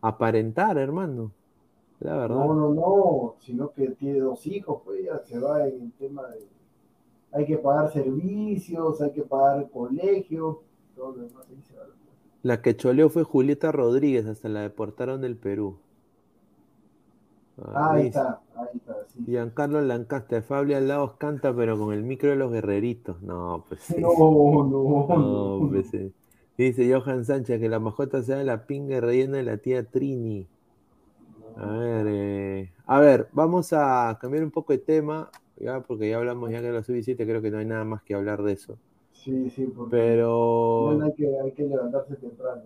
[0.00, 1.32] aparentar, hermano.
[2.00, 2.36] La verdad.
[2.36, 6.26] No, no, no, sino que tiene dos hijos, pues ya se va en el tema
[6.28, 6.46] de.
[7.32, 10.62] Hay que pagar servicios, hay que pagar colegio,
[10.96, 11.84] todo lo demás ahí se va.
[12.42, 15.78] La que choleó fue Julieta Rodríguez, hasta la deportaron del Perú.
[17.60, 18.94] Ah, ahí, está, ahí está.
[19.08, 19.24] Sí.
[19.26, 23.20] Giancarlo Lancaster, Fabio Laos canta, pero con el micro de los guerreritos.
[23.22, 24.00] No, pues sí.
[24.00, 25.68] No, no, no.
[25.68, 26.12] Pues sí.
[26.58, 30.46] Dice Johan Sánchez que la mascota sea la pinga rellena de la tía Trini.
[31.56, 36.18] A ver, eh, a ver, vamos a cambiar un poco de tema, ya porque ya
[36.18, 38.76] hablamos ya de la sub-17, creo que no hay nada más que hablar de eso.
[39.12, 42.62] Sí, sí, porque pero hay que, hay que levantarse temprano.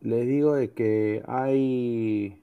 [0.00, 2.40] Les digo de que hay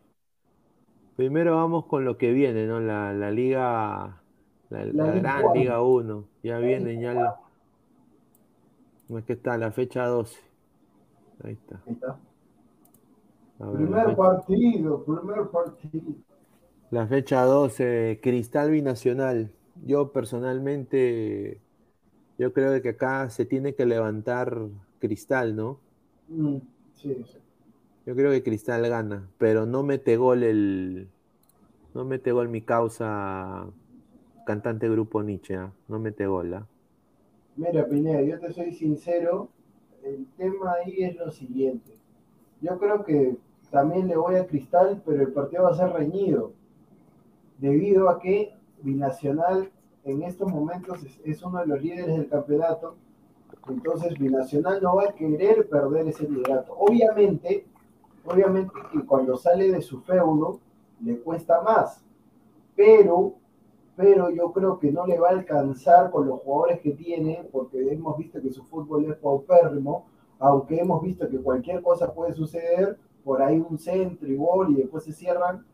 [1.16, 2.82] Primero vamos con lo que viene, ¿no?
[2.82, 4.22] La, la Liga,
[4.70, 6.26] la, Gran Liga 1.
[6.44, 7.40] Ya viene, ya la...
[9.08, 9.58] ¿Cómo es que está?
[9.58, 10.38] La fecha 12.
[11.44, 11.82] Ahí está.
[11.86, 12.18] Ahí está.
[13.74, 16.14] primer partido, primer partido.
[16.92, 19.52] La fecha 12, Cristal Binacional.
[19.86, 21.60] Yo personalmente,
[22.38, 24.68] yo creo que acá se tiene que levantar
[25.00, 25.80] Cristal, ¿no?
[26.30, 26.58] Mm,
[26.94, 27.40] sí, sí.
[28.06, 31.10] Yo creo que Cristal gana, pero no mete gol el.
[31.94, 33.68] No mete gol mi causa
[34.46, 35.72] cantante grupo Nietzsche, ¿ah?
[35.88, 36.54] no mete gol.
[36.54, 36.68] ¿ah?
[37.56, 39.50] Mira, Pineda, yo te soy sincero,
[40.06, 41.92] el tema ahí es lo siguiente.
[42.62, 43.38] Yo creo que
[43.72, 46.54] también le voy a Cristal, pero el partido va a ser reñido,
[47.58, 49.72] debido a que Binacional
[50.04, 52.96] en estos momentos es, uno de los líderes del campeonato,
[53.68, 56.74] entonces Binacional no va a querer perder ese liderato.
[56.78, 57.66] Obviamente,
[58.26, 60.60] obviamente que cuando sale de su feudo
[61.02, 62.04] le cuesta más,
[62.76, 63.34] pero,
[63.96, 67.92] pero yo creo que no le va a alcanzar con los jugadores que tiene, porque
[67.92, 70.06] hemos visto que su fútbol es paupérrimo,
[70.40, 74.76] aunque hemos visto que cualquier cosa puede suceder, por ahí un centro y gol y
[74.76, 75.66] después se cierran.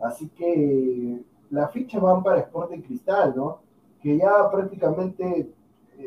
[0.00, 3.60] Así que las fichas van para Sporting Cristal, ¿no?
[4.00, 5.50] Que ya prácticamente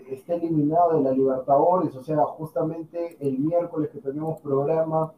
[0.10, 5.14] está eliminado de la Libertadores, o sea, justamente el miércoles que tenemos programa,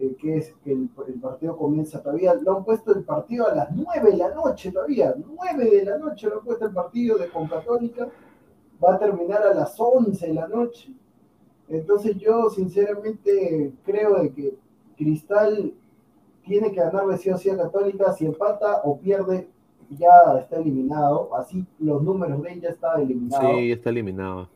[0.00, 0.88] eh, que es que el,
[1.20, 5.14] partido comienza todavía, lo han puesto el partido a las 9 de la noche todavía,
[5.16, 8.08] 9 de la noche lo han puesto el partido de Concatólica,
[8.82, 10.92] va a terminar a las 11 de la noche.
[11.68, 14.54] Entonces yo sinceramente creo de que
[14.96, 15.74] Cristal
[16.44, 19.48] tiene que ganar sí o sí a Católica, si empata o pierde
[19.90, 23.48] ya está eliminado, así los números de ella está eliminado.
[23.48, 24.48] Sí, está eliminado.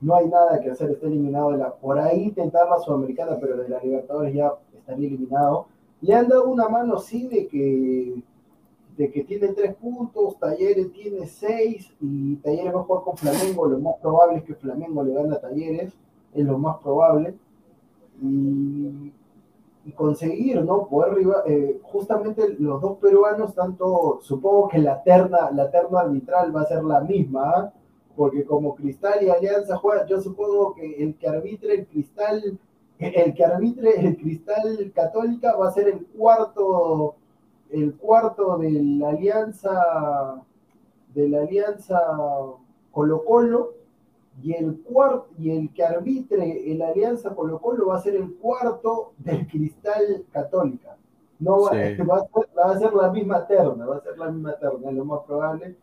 [0.00, 1.52] No hay nada que hacer, está eliminado.
[1.52, 4.52] la, por ahí intentar la Sudamericana, pero de la Libertadores ya
[4.82, 5.66] estaría eliminado.
[6.00, 8.22] Le han dado una mano, sí, de que,
[8.96, 13.66] de que tiene tres puntos, Talleres tiene seis, y Talleres va a jugar con Flamengo.
[13.66, 15.92] Lo más probable es que Flamengo le gane a Talleres,
[16.34, 17.34] es lo más probable.
[18.20, 19.12] Y
[19.84, 20.86] y conseguir, ¿no?
[20.86, 21.16] Poder
[21.46, 26.66] eh, justamente los dos peruanos, tanto, supongo que la terna, la terna arbitral va a
[26.66, 27.72] ser la misma, ¿ah?
[28.14, 32.58] porque como Cristal y Alianza juegan, yo supongo que el que arbitre el Cristal,
[33.06, 37.16] el que arbitre el Cristal Católica va a ser el cuarto,
[37.70, 40.42] el cuarto de la Alianza,
[41.14, 42.00] de la Alianza
[42.90, 43.74] Colo Colo,
[44.42, 48.34] y el, cuarto, y el que arbitre la Alianza Colo Colo va a ser el
[48.36, 50.96] cuarto del Cristal Católica.
[51.38, 55.04] No va, a ser, la misma terna, va a ser la misma terna, es lo
[55.04, 55.76] más probable.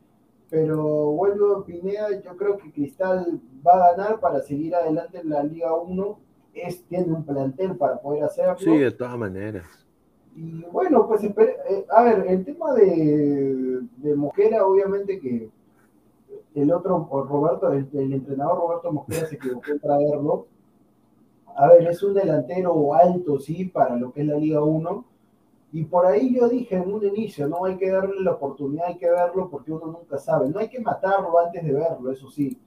[0.50, 5.44] Pero vuelvo Pineda, yo creo que Cristal va a ganar para seguir adelante en la
[5.44, 6.20] Liga 1.
[6.64, 8.58] Es, tiene un plantel para poder hacerlo.
[8.58, 9.66] Sí, de todas maneras.
[10.36, 15.50] Y bueno, pues eh, a ver, el tema de, de Mojera, obviamente que
[16.56, 20.48] el otro, Roberto, el, entrenador Roberto Mosquera se equivocó en traerlo.
[21.56, 25.06] A ver, es un delantero alto, sí, para lo que es la Liga 1.
[25.72, 28.98] Y por ahí yo dije en un inicio, no hay que darle la oportunidad, hay
[28.98, 30.50] que verlo porque uno nunca sabe.
[30.50, 32.58] No hay que matarlo antes de verlo, eso sí.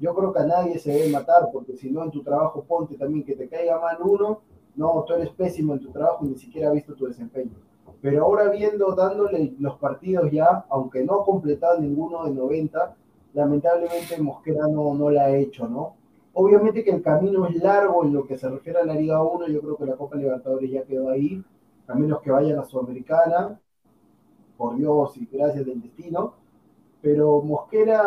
[0.00, 2.96] Yo creo que a nadie se debe matar porque si no en tu trabajo ponte
[2.96, 4.40] también que te caiga mal uno,
[4.74, 7.52] no, tú eres pésimo en tu trabajo y ni siquiera has visto tu desempeño.
[8.00, 12.96] Pero ahora viendo, dándole los partidos ya, aunque no ha completado ninguno de 90,
[13.34, 15.96] lamentablemente Mosquera no, no la ha hecho, ¿no?
[16.32, 19.48] Obviamente que el camino es largo en lo que se refiere a la Liga 1,
[19.48, 21.44] yo creo que la Copa Libertadores ya quedó ahí,
[21.88, 23.60] a menos que vayan a Sudamericana,
[24.56, 26.34] por Dios y gracias del destino,
[27.02, 28.02] pero Mosquera,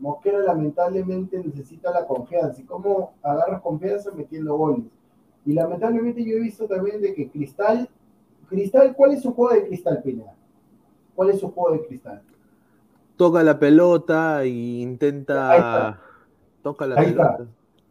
[0.00, 4.86] Mosquera lamentablemente necesita la confianza, y cómo agarras confianza metiendo goles.
[5.46, 7.88] Y lamentablemente yo he visto también de que Cristal,
[8.48, 10.32] Cristal, ¿cuál es su juego de Cristal, Peña?
[11.14, 12.22] ¿Cuál es su juego de Cristal?
[13.20, 16.00] toca la pelota e intenta.
[16.62, 17.46] Toca la pelota.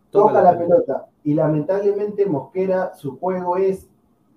[0.09, 1.05] Toca, la, pelota.
[1.23, 3.87] Y lamentablemente Mosquera, su juego es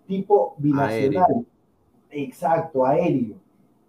[0.06, 1.46] tipo binacional.
[2.10, 3.36] Exacto, aéreo.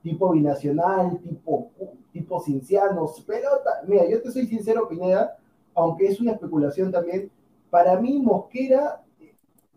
[0.03, 1.71] Tipo binacional, tipo,
[2.11, 3.81] tipo cincianos, pelota.
[3.87, 5.37] Mira, yo te soy sincero, Pineda,
[5.73, 7.31] aunque es una especulación también.
[7.71, 9.01] Para mí, Mosquera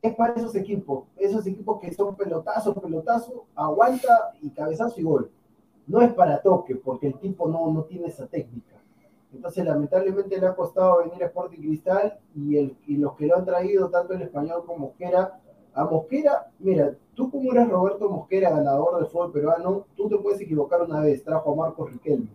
[0.03, 1.05] es para esos equipos.
[1.17, 5.31] Esos equipos que son pelotazo, pelotazo, aguanta y cabezazo y gol
[5.87, 8.75] no es para toque, porque el tipo no, no tiene esa técnica.
[9.33, 13.37] Entonces, lamentablemente le ha costado venir a Sporting Cristal y, el, y los que lo
[13.37, 15.41] han traído, tanto el español como Mosquera,
[15.77, 20.41] a Mosquera, mira, tú como eres Roberto Mosquera, ganador del fútbol peruano, tú te puedes
[20.41, 22.29] equivocar una vez, trajo a Marcos Riquelme,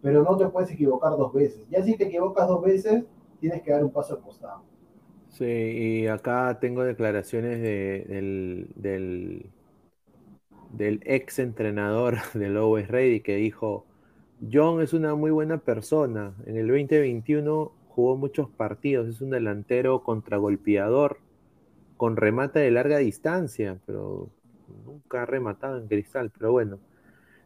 [0.00, 1.68] pero no te puedes equivocar dos veces.
[1.68, 3.04] Ya si te equivocas dos veces,
[3.40, 4.62] tienes que dar un paso al.
[5.28, 9.50] Sí, y acá tengo declaraciones del, del
[10.76, 13.86] del ex entrenador del Always Ready que dijo,
[14.52, 20.02] John es una muy buena persona, en el 2021 jugó muchos partidos, es un delantero
[20.02, 21.18] contragolpeador,
[21.96, 24.28] con remate de larga distancia, pero
[24.86, 26.78] nunca ha rematado en cristal, pero bueno,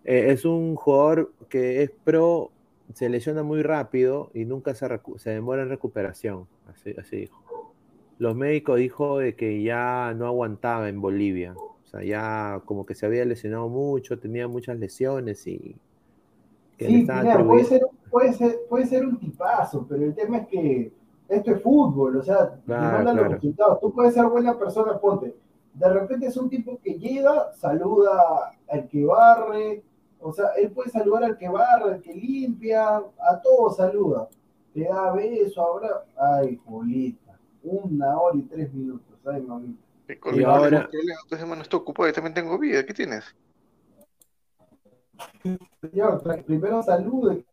[0.05, 2.51] eh, es un jugador que es pro,
[2.94, 7.42] se lesiona muy rápido y nunca se, se demora en recuperación, así, así dijo.
[8.18, 12.94] Los médicos dijo de que ya no aguantaba en Bolivia, o sea, ya como que
[12.94, 15.76] se había lesionado mucho, tenía muchas lesiones y...
[16.78, 20.92] sí, puede, ser, puede, ser, puede ser un tipazo, pero el tema es que
[21.29, 23.81] esto es fútbol, o sea, claro, los resultados.
[23.81, 25.37] Tú puedes ser buena persona, ponte.
[25.74, 29.85] De repente es un tipo que llega, saluda al que barre,
[30.20, 34.29] o sea, él puede saludar al que barre, al que limpia, a todos saluda.
[34.74, 39.89] Te da beso, ahora, ay, Julita, una hora y tres minutos, ay, mamita
[40.35, 40.89] y ahora...
[40.93, 43.37] Entonces, hermano, estoy ocupado, yo también tengo vida, ¿qué tienes?
[45.81, 47.45] Señor, primero salude.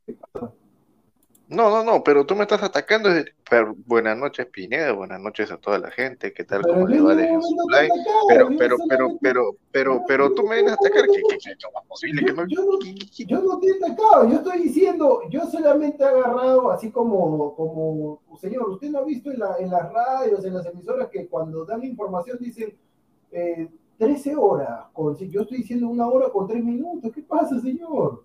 [1.47, 3.09] No, no, no, pero tú me estás atacando.
[3.47, 6.33] pero buenas noches, Pineda, buenas noches a toda la gente.
[6.33, 6.63] ¿Qué tal?
[6.63, 7.13] ¿Cómo le va?
[7.13, 7.93] Dejen su like.
[8.27, 11.05] Pero, pero, pero, pero, pero, pero, tú me vienes a atacar.
[11.05, 12.25] ¿Qué, qué, qué, cómo es posible?
[12.47, 18.21] Yo, no- te he atacado, yo estoy diciendo, yo solamente he agarrado, así como, como,
[18.41, 21.63] señor, usted no ha visto en, la, en las radios, en las emisoras, que cuando
[21.63, 22.75] dan información dicen
[23.31, 23.69] eh,
[23.99, 28.24] 13 horas, con, yo estoy diciendo una hora con 3 minutos, ¿qué pasa, señor?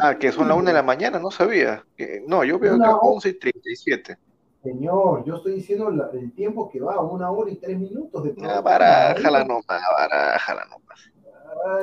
[0.00, 1.84] Ah, que son las una de la mañana, no sabía.
[1.96, 2.98] Que- No, yo veo Una hora.
[3.02, 4.18] 11 y 37.
[4.62, 8.30] Señor, yo estoy diciendo la- el tiempo que va, una hora y 3 minutos de
[8.30, 8.60] Ah, programa.
[8.62, 9.64] barájala nomás,
[9.96, 11.12] barájala nomás.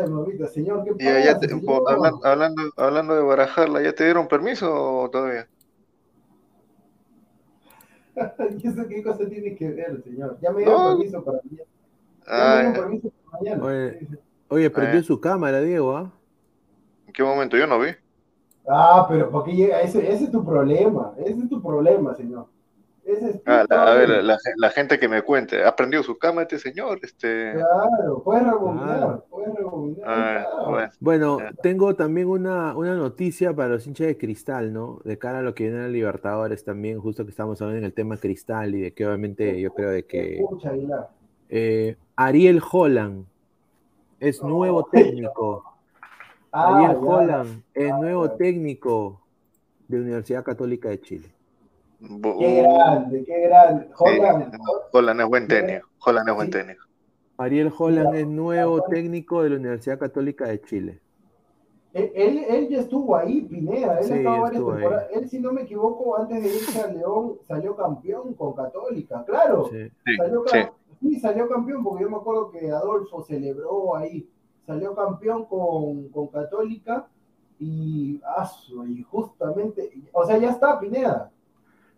[0.02, 1.66] Ay, mamita, señor, ¿qué Y pasa, ya te- señor?
[1.66, 5.48] po- hablan- hablando, hablando de barajarla, ¿ya te dieron permiso o todavía?
[8.64, 10.38] ¿Y eso qué cosa tiene que ver, señor?
[10.42, 10.90] Ya me dieron No.
[10.98, 11.64] permiso para mañana.
[12.28, 12.80] Ya me Ah, dieron ya.
[12.82, 13.64] permiso para mañana.
[13.66, 14.08] Oye.
[14.50, 15.04] Oye, prendió Eh.
[15.04, 16.12] su cámara, Diego, ¿ah?
[17.14, 17.56] ¿En qué momento?
[17.58, 17.90] Yo no vi.
[18.68, 19.82] Ah, pero ¿por qué llega?
[19.82, 21.14] Ese, ese es tu problema.
[21.20, 22.48] Ese es tu problema, señor.
[23.06, 26.02] Ese es tu Ah, la- a ver, la, la gente que me cuente, ¿ha prendido
[26.02, 26.98] su cama este señor?
[27.04, 27.52] Este...
[27.54, 29.26] Claro, puedes rebobinar, Claro.
[29.30, 30.04] puedes rebobinar.
[30.08, 30.72] Ah, claro.
[30.72, 30.90] bueno.
[31.02, 31.52] Bueno, Ya.
[31.62, 35.00] tengo también una, una noticia para los hinchas de Cristal, ¿no?
[35.04, 37.94] De cara a lo que viene a Libertadores también, justo que estamos hablando en el
[37.94, 40.72] tema Cristal y de que obviamente yo creo de que Escucha,
[41.50, 43.26] eh, Ariel Holland
[44.20, 45.73] es nuevo técnico.
[46.56, 47.00] Ah, Ariel ya.
[47.00, 48.38] Holland es Ah, nuevo ya.
[48.38, 49.22] técnico
[49.88, 51.34] de Universidad Católica de Chile.
[52.00, 53.86] Bu- Qué grande, qué grande.
[53.88, 54.54] Sí, Holland,
[54.92, 55.88] Holland es buen técnico.
[56.06, 56.84] Holland es buen técnico.
[57.38, 61.00] Ariel Holland es nuevo técnico de la Universidad Católica de Chile.
[61.94, 64.00] él, él, él ya estuvo ahí, Pineda.
[64.00, 64.78] Él Sí, ha estado varias estuvo ahí.
[64.82, 65.08] temporadas.
[65.14, 69.24] Él, si no me equivoco, antes de irse a León, salió campeón con Católica.
[69.26, 69.90] Claro, Sí.
[70.06, 70.44] Sí, Salió
[71.02, 74.28] sí, salió campeón porque yo me acuerdo que Adolfo celebró ahí.
[74.66, 77.08] Salió campeón con, con Católica
[77.60, 78.50] y, ah,
[78.88, 81.32] y justamente, o sea, ya está Pineda.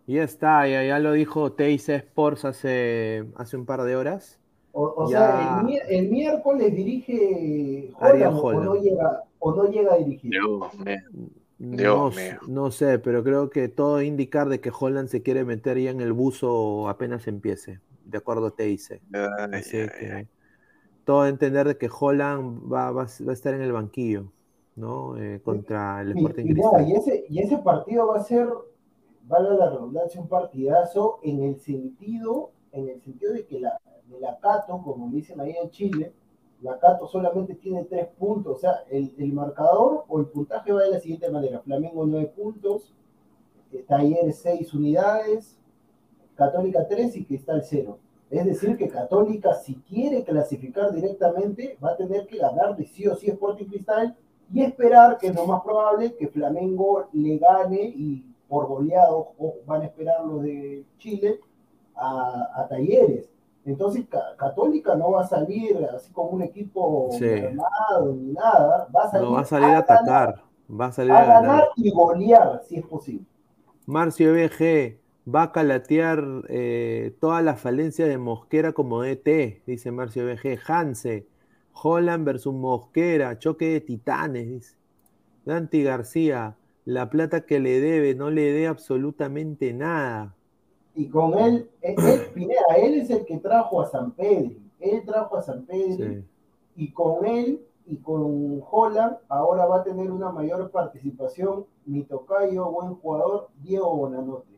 [0.06, 4.40] Ya está, ya, ya lo dijo Teis Sports hace, hace un par de horas.
[4.72, 9.96] O, sea, el, mi- el miércoles dirige Holland, o no llega o no llega a
[9.96, 10.30] dirigir.
[10.30, 10.96] Dios mío.
[11.58, 12.40] No, Dios s- mío.
[12.48, 16.00] no sé, pero creo que todo indicar de que Holland se quiere meter ya en
[16.02, 19.00] el buzo apenas empiece, de acuerdo a Teise.
[19.12, 20.28] Ay, Así ay, que ay.
[21.06, 24.32] Todo a entender de que Holland va, va, a- va a estar en el banquillo,
[24.76, 25.16] ¿no?
[25.18, 26.88] Eh, contra el Sporting Cristal.
[26.88, 28.48] y ese, y ese partido va a ser,
[29.26, 34.20] valga la redundancia, un partidazo en el sentido, en el sentido de que la, de
[34.20, 36.12] la Cato, como dicen ahí en Chile,
[36.62, 40.82] la Cato solamente tiene tres puntos, o sea, el, el marcador o el puntaje va
[40.84, 42.94] de la siguiente manera, Flamengo nueve puntos,
[43.72, 45.58] eh, Talleres seis unidades,
[46.36, 47.98] Católica tres y Cristal cero.
[48.30, 53.06] Es decir, que Católica, si quiere clasificar directamente, va a tener que ganar de sí
[53.06, 54.16] o sí Sporting Cristal
[54.52, 59.54] y esperar, que es lo más probable, que Flamengo le gane y por goleado o
[59.66, 61.40] van a esperar los de Chile
[61.94, 63.28] a, a Talleres.
[63.64, 67.24] Entonces Ca- Católica no va a salir así como un equipo Sí.
[67.28, 71.12] armado ni nada, va a salir, No va a salir a atacar, va a salir
[71.12, 71.42] a a ganar.
[71.42, 73.24] ganar y golear si es posible.
[73.86, 80.24] Marcio BG va a calatear eh, toda la falencia de Mosquera como DT, dice Marcio
[80.26, 80.58] BG.
[80.66, 81.28] Hanse,
[81.72, 84.76] Holland versus Mosquera, choque de titanes, dice.
[85.44, 90.36] Dante García, la plata que le debe no le dé absolutamente nada.
[90.94, 94.52] Y con él, él, él, Pineda, él es el que trajo a San Pedro.
[94.80, 96.24] Él trajo a San Pedro Sí.
[96.76, 102.70] y con él y con Holland ahora va a tener una mayor participación mi tocayo,
[102.70, 104.55] buen jugador, Diego Bonanote.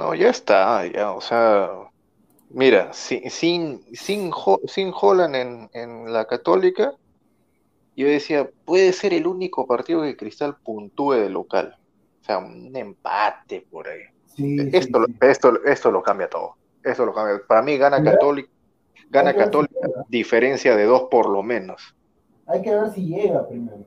[0.00, 1.68] No, ya está, ya, o sea,
[2.50, 6.92] mira, sin, sin, sin, Ho- sin Holland en, en la Católica,
[7.94, 11.74] yo decía, puede ser el único partido que Cristal puntúe de local.
[12.22, 14.00] O sea, un empate por ahí.
[14.26, 15.14] Sí, sí, Esto, sí.
[15.20, 16.56] esto, esto lo cambia todo.
[16.82, 17.40] Esto lo cambia.
[17.46, 18.50] Para mí gana Mira, Católica,
[19.10, 19.74] gana si Católica,
[20.08, 21.82] diferencia de dos por lo menos.
[22.46, 23.84] Hay que ver si llega primero.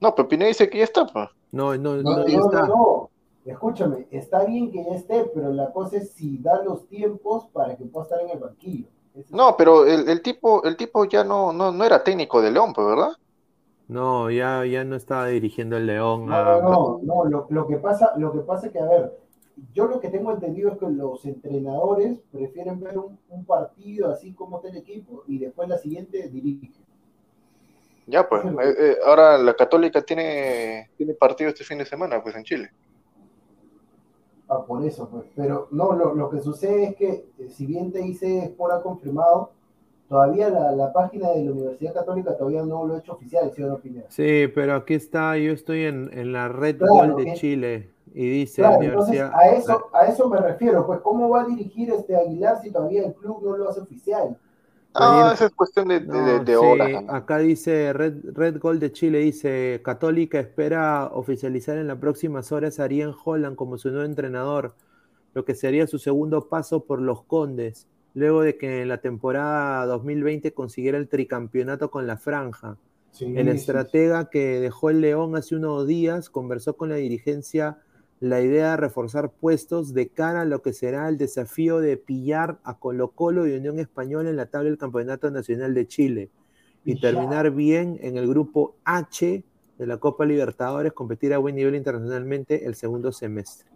[0.00, 1.28] No, pero Pineda dice que ya está, pues.
[1.52, 2.60] No, no, No, no, ya no, está.
[2.62, 3.09] no, no.
[3.44, 7.76] Escúchame, está bien que ya esté, pero la cosa es si da los tiempos para
[7.76, 8.86] que pueda estar en el banquillo.
[9.14, 12.50] Es- No, pero el, el tipo, el tipo ya no, no, no era técnico de
[12.50, 13.12] León, pues, ¿verdad?
[13.88, 16.26] No, ya, ya no estaba dirigiendo el León.
[16.26, 18.86] No, a- no, no, no, lo, lo que pasa, lo que pasa es que, a
[18.86, 19.18] ver,
[19.74, 24.32] yo lo que tengo entendido es que los entrenadores prefieren ver un, un partido así
[24.32, 26.72] como está el equipo y después la siguiente dirigen.
[28.06, 28.44] Ya, pues.
[28.44, 32.70] Eh, eh, ahora la Católica tiene, tiene partido este fin de semana, pues, en Chile.
[34.50, 35.24] Ah, por eso, pues.
[35.36, 38.82] Pero no, lo, lo que sucede es que, eh, si bien te dice Sport ha
[38.82, 39.52] confirmado,
[40.08, 43.62] todavía la, la página de la Universidad Católica todavía no lo ha hecho oficial, ¿sí
[43.62, 44.06] o no, Pineda?
[44.08, 48.28] Sí, pero aquí está, yo estoy en, en la red Claro, Gol de Chile y
[48.28, 52.16] dice Claro, entonces a eso, a eso me refiero, pues cómo va a dirigir este
[52.16, 54.36] Aguilar si todavía el club no lo hace oficial.
[54.94, 56.90] Ah, esa es cuestión de, No, de sí, horas.
[56.92, 57.06] también.
[57.08, 62.80] acá dice Red, Red Gold de Chile, dice Católica espera oficializar en las próximas horas
[62.80, 64.74] a Ariel Holland como su nuevo entrenador,
[65.34, 69.86] lo que sería su segundo paso por los Condes, luego de que en la temporada
[69.86, 72.76] 2020 consiguiera el tricampeonato con la franja.
[73.12, 77.78] Sí, El sí, estratega que dejó el León hace unos días conversó con la dirigencia
[78.20, 82.58] la idea de reforzar puestos de cara a lo que será el desafío de pillar
[82.64, 86.30] a Colo Colo y Unión Española en la tabla del Campeonato Nacional de Chile
[86.84, 89.42] y terminar bien en el grupo H
[89.78, 93.70] de la Copa Libertadores, competir a buen nivel internacionalmente el segundo semestre.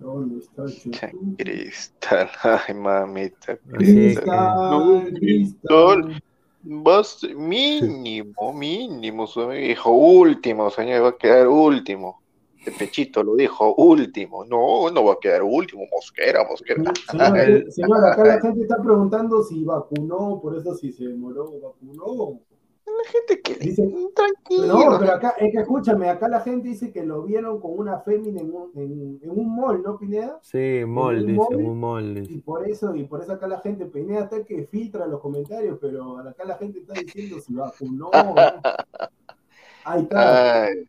[0.00, 1.36] ¿Dónde está el?
[1.36, 6.22] Cristal, ay mamita, Cristal, Cristal.
[6.68, 9.40] Vas mínimo, mínimo, su
[9.88, 12.20] último, señor, va a quedar último.
[12.66, 14.44] De pechito lo dijo, último.
[14.44, 16.82] No, no va a quedar último, Mosquera, Mosquera.
[17.10, 21.44] Señor, El- señor, acá la gente está preguntando si vacunó, por eso si se demoró,
[21.60, 22.40] vacunó.
[22.84, 24.66] La gente que Dice- tranquilo.
[24.66, 27.98] No, pero acá, es que escúchame, acá la gente dice que lo vieron con una
[28.00, 30.38] fémina en un, en, en un mall, ¿no, Pineda?
[30.42, 31.66] Sí, Mol, un dice, móvil?
[31.66, 32.14] un Mol.
[32.14, 32.32] dice.
[32.32, 35.20] Y por eso, y por eso acá la gente, Pineda está el que filtra los
[35.20, 38.10] comentarios, pero acá la gente está diciendo si vacunó.
[38.12, 38.34] ¿no?
[39.84, 40.64] Ahí está.
[40.64, 40.88] Ay.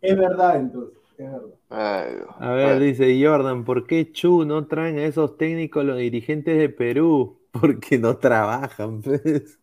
[0.00, 1.58] Es verdad, entonces, es verdad.
[1.70, 2.28] Ay, Dios.
[2.38, 6.68] A ver, dice Jordan, ¿por qué Chu no traen a esos técnicos los dirigentes de
[6.68, 7.40] Perú?
[7.52, 9.58] Porque no trabajan, pues.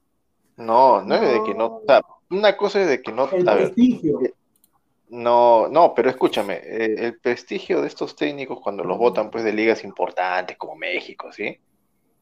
[0.57, 1.65] No, no es de que no.
[1.65, 3.29] o sea, una cosa es de que no.
[3.31, 4.19] El ver, prestigio.
[5.09, 9.53] No, no, pero escúchame, eh, el prestigio de estos técnicos cuando los votan pues de
[9.53, 11.57] ligas importantes como México, ¿sí?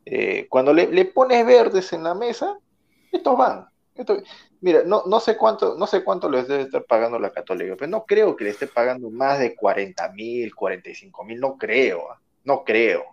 [0.06, 2.58] Eh, cuando le, le pones verdes en la mesa,
[3.12, 3.68] estos van.
[4.62, 7.90] Mira, no, no sé cuánto, no sé cuánto les debe estar pagando la Católica, pero
[7.90, 12.20] no creo que le esté pagando más de 40 mil, 45 mil, no creo, ah,
[12.44, 13.04] no creo.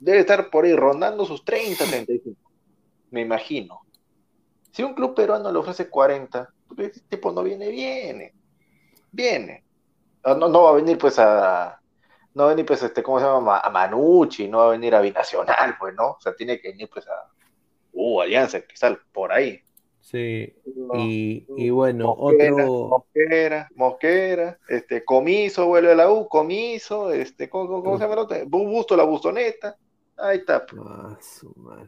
[0.00, 2.38] Debe estar por ahí rondando sus 30, 35,
[3.10, 3.80] me imagino.
[4.70, 8.32] Si un club peruano le ofrece 40, tú crees que este tipo no viene, viene.
[9.10, 9.64] Viene.
[10.22, 11.80] Ah, No, no va a venir pues a.
[12.34, 13.40] No va a venir pues este, ¿cómo se llama?
[13.40, 16.10] Ma- A Manucci, no va a venir a Binacional, pues, ¿no?
[16.12, 17.12] O sea, tiene que venir pues a.
[18.00, 19.60] Uh, Alianza, Cristal, por ahí.
[20.00, 20.94] Sí, No.
[20.94, 27.50] y, y bueno, Mosquera, otro, Mosquera, Mosquera, este, Comiso vuelve a la U, Comiso, este,
[27.50, 28.36] ¿cómo, cómo- cómo se llama el otro?
[28.46, 29.76] Bu- Busto la Bustoneta.
[30.16, 30.64] Ahí está.
[30.80, 31.18] Ah.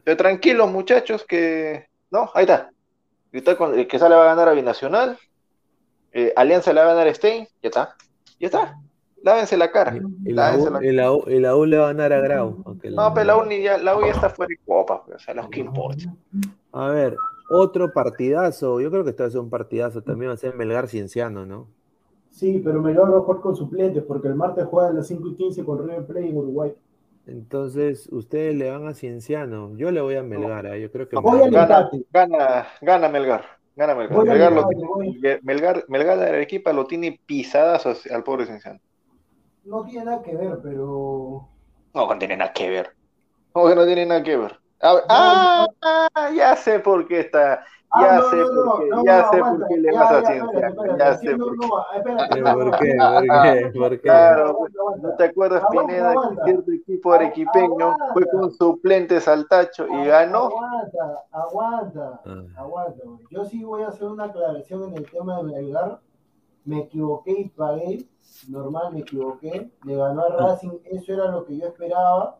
[0.03, 1.87] Pero tranquilos, muchachos, que.
[2.11, 2.69] No, ahí está.
[3.31, 5.17] El que sale va a ganar a Binacional.
[6.11, 7.47] Eh, Alianza le va a ganar a Stein.
[7.61, 7.95] Ya está.
[8.39, 8.75] Ya está.
[9.23, 9.95] Lávense la cara.
[10.25, 10.69] Y la, Lávense
[11.09, 12.61] U, la U le va a ganar a Grau.
[12.65, 15.03] aunque la- No, pero la U, ni ya, la U ya está fuera de copa.
[15.13, 16.05] O sea, los que importa.
[16.71, 17.15] A ver,
[17.49, 18.79] otro partidazo.
[18.81, 20.01] Yo creo que esto va a ser un partidazo.
[20.01, 21.67] También va a ser Melgar Cienciano, ¿no?
[22.31, 25.27] Sí, pero me lo hago jugar con suplentes porque el martes juega a las 5
[25.29, 26.73] y 15 con River Plate en Uruguay.
[27.27, 29.75] Entonces, ustedes le van a Cienciano.
[29.77, 30.65] Yo le voy a Melgar.
[30.65, 30.81] ¿eh?
[30.81, 33.43] Yo creo que Voy Melgar- Gana, gana, gana Melgar.
[33.75, 34.25] Gana Melgar.
[34.25, 35.19] Melgar, lo voy.
[35.43, 38.79] Melgar, Melgar de Arequipa lo tiene pisadas al pobre Cienciano.
[39.63, 41.47] No tiene nada que ver, pero.
[41.93, 42.89] No, no tiene nada que ver.
[43.51, 44.59] ¿Cómo que no tiene nada que ver?
[44.81, 47.63] A ver, ah, ah, ya sé por qué está.
[47.93, 49.91] Ah, Ya no, sé no, por no, qué, no, ya no, sé por qué le
[49.93, 50.27] Ya, vas a ya,
[51.17, 51.67] sé por qué.
[51.67, 52.95] no, espérate, ¿Pero por qué?
[52.97, 53.71] ¿Por qué?
[53.79, 53.99] ¿Por qué?
[53.99, 54.57] Claro.
[55.01, 60.45] ¿no te acuerdas, Pineda, que cierto equipo arequipeño fue con suplentes al tacho y ganó?
[60.47, 62.43] Aguanta, aguanta, Ah.
[62.61, 63.03] aguanta.
[63.29, 65.99] Yo sí voy a hacer una aclaración en el tema de Melgar.
[66.65, 68.07] Me equivoqué y pagué.
[68.47, 69.71] Normal, me equivoqué.
[69.85, 70.79] Le ganó a Racing.
[70.85, 72.39] Eso era lo que yo esperaba.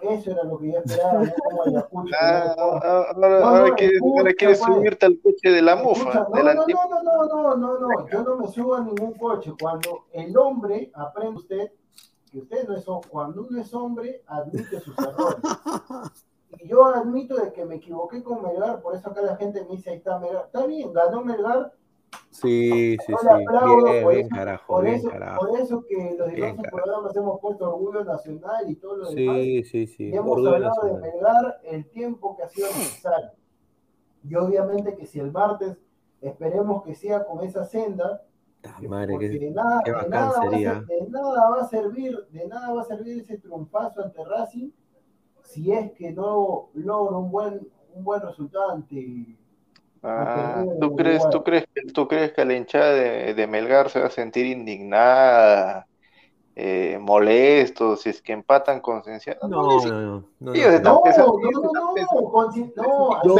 [0.00, 1.24] Eso era lo que yo esperaba.
[1.24, 2.14] No como Ayacucho.
[2.20, 2.54] Ah,
[3.16, 5.62] no le ah, ahora, No, ahora no, quieres, escucha, ahora quieres subirte al coche de
[5.62, 8.74] la Escucha, del no, no, no, no, no, no, no, no, yo no me subo
[8.74, 9.52] a ningún coche.
[9.60, 11.72] Cuando el hombre, aprende usted,
[12.30, 15.38] que usted no es hombre, cuando uno es hombre, admite sus errores.
[16.60, 19.76] Y yo admito de que me equivoqué con Melgar, por eso acá la gente me
[19.76, 20.46] dice, ahí está Melgar.
[20.46, 21.72] Está bien, ganó Melgar,
[22.30, 23.26] Sí, sí, sí.
[23.28, 25.46] aplaudo, Bien, por, bien, eso, carajo, por, bien, eso, carajo.
[25.46, 29.36] por eso que los diversos programas hemos puesto orgullo nacional y todo lo demás.
[29.36, 30.04] Sí, sí, sí.
[30.10, 31.12] Y hemos Orgullo hablado de nacional.
[31.14, 33.30] Melgar el tiempo que ha sido necesario.
[34.28, 35.78] Y obviamente que si el martes
[36.20, 38.22] esperemos que sea con esa senda,
[38.88, 40.08] Madre, porque que- de nada, de ser- de
[41.08, 44.70] nada va a servir, de nada va a servir ese triunfazo ante Racing
[45.42, 49.37] si es que no logra un buen, un buen resultado ante
[50.02, 54.00] Ah, ¿tú crees, tú crees que, tú crees que la hinchada de, de Melgar se
[54.00, 55.86] va a sentir indignada
[56.54, 59.40] eh, molestos, si es que empatan con Cienciano.
[59.48, 60.24] No, no, no.
[60.40, 60.76] no, Ellos no.
[60.76, 61.50] están No, pensando- no,
[63.24, 63.32] no,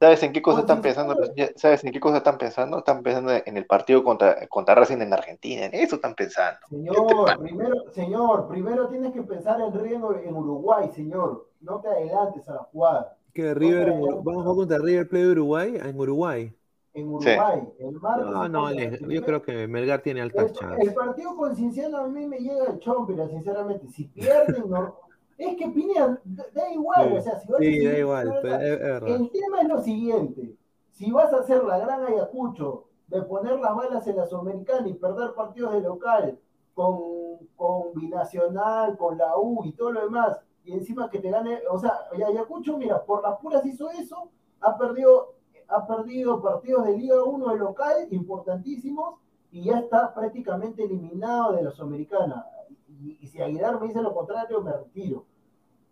[0.00, 1.14] ¿Sabes en qué cosa están pensando?
[1.56, 2.78] ¿Sabes en qué cosa están pensando?
[2.78, 5.66] Están pensando en el partido contra, contra Racing en Argentina.
[5.66, 6.58] En eso están pensando.
[6.70, 11.48] Señor, primero, señor, primero tienes que pensar en Riego en Uruguay, señor.
[11.60, 13.18] No te adelantes a la jugada.
[13.32, 16.52] Que River, vamos a jugar contra River Plate de Uruguay, en Uruguay.
[16.92, 18.26] En Uruguay, el martes.
[18.26, 20.88] No, no, yo creo que Melgar tiene altas El, chances.
[20.88, 23.86] el partido con Cinciano a mí me llega el chompera, sinceramente.
[23.88, 24.96] Si pierden, no.
[25.38, 26.20] Es que Pineda,
[26.52, 28.78] da igual, Sí, o sea, si vas a Sí, seguir- da igual, pero es, es
[28.80, 29.08] verdad.
[29.08, 30.56] El tema es lo siguiente:
[30.90, 34.94] si vas a hacer la gran Ayacucho de poner las balas en la Sudamericana y
[34.94, 36.38] perder partidos de local
[36.74, 36.98] con,
[37.56, 41.78] con Binacional, con la U y todo lo demás, y encima que te gane, o
[41.78, 44.28] sea, Ayacucho, mira, por las puras hizo eso,
[44.60, 45.34] ha perdido,
[45.68, 49.14] ha perdido partidos de Liga 1 de local importantísimos
[49.50, 52.46] y ya está prácticamente eliminado de la Sudamericana.
[52.88, 55.24] Y, y si Aguilar me dice lo contrario, me retiro.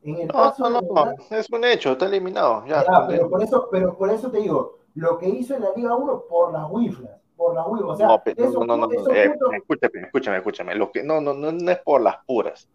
[0.03, 2.65] En el No, caso no, de no, es un hecho, está eliminado.
[2.67, 5.73] Ya, ya, pero por eso, pero por eso te digo, lo que hizo en la
[5.75, 10.37] Liga 1 por las wiflas, por las o sea, no, no, no, eh, escúchame, escúchame,
[10.39, 10.75] escúchame.
[10.75, 12.69] Lo que, no, no, no, no es por las puras.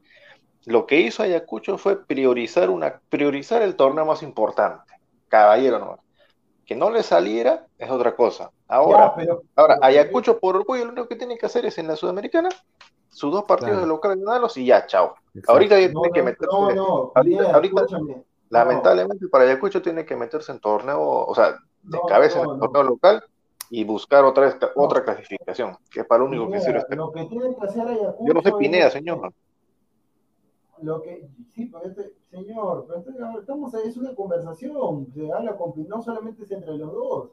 [0.66, 4.94] Lo que hizo Ayacucho fue priorizar una, priorizar el torneo más importante.
[5.28, 5.98] Caballero, no.
[6.66, 8.50] Que no le saliera es otra cosa.
[8.68, 11.96] Ahora, pero, ahora Ayacucho por orgullo lo único que tiene que hacer es en la
[11.98, 12.50] Sudamericana,
[13.10, 13.82] sus dos partidos Claro.
[13.82, 15.16] de local ganarlos y ya, chao.
[15.34, 15.52] Exacto.
[15.52, 16.48] Ahorita ya no, tiene que meterse.
[16.56, 17.86] no, no, ahorita- ahorita-
[18.50, 22.84] Lamentablemente para Ayacucho tiene que meterse en torneo, o sea, de cabeza en el torneo
[22.84, 23.24] local
[23.70, 26.96] y buscar otra, otra clasificación, que es para lo único que sirve este.
[26.96, 29.34] lo que tiene que hacer Ayacucho Yo no soy Pineda, señor.
[30.84, 35.74] Lo que, sí, pero este, señor, pero este- estamos, es una conversación, se habla con,
[35.88, 37.30] no solamente es entre los dos.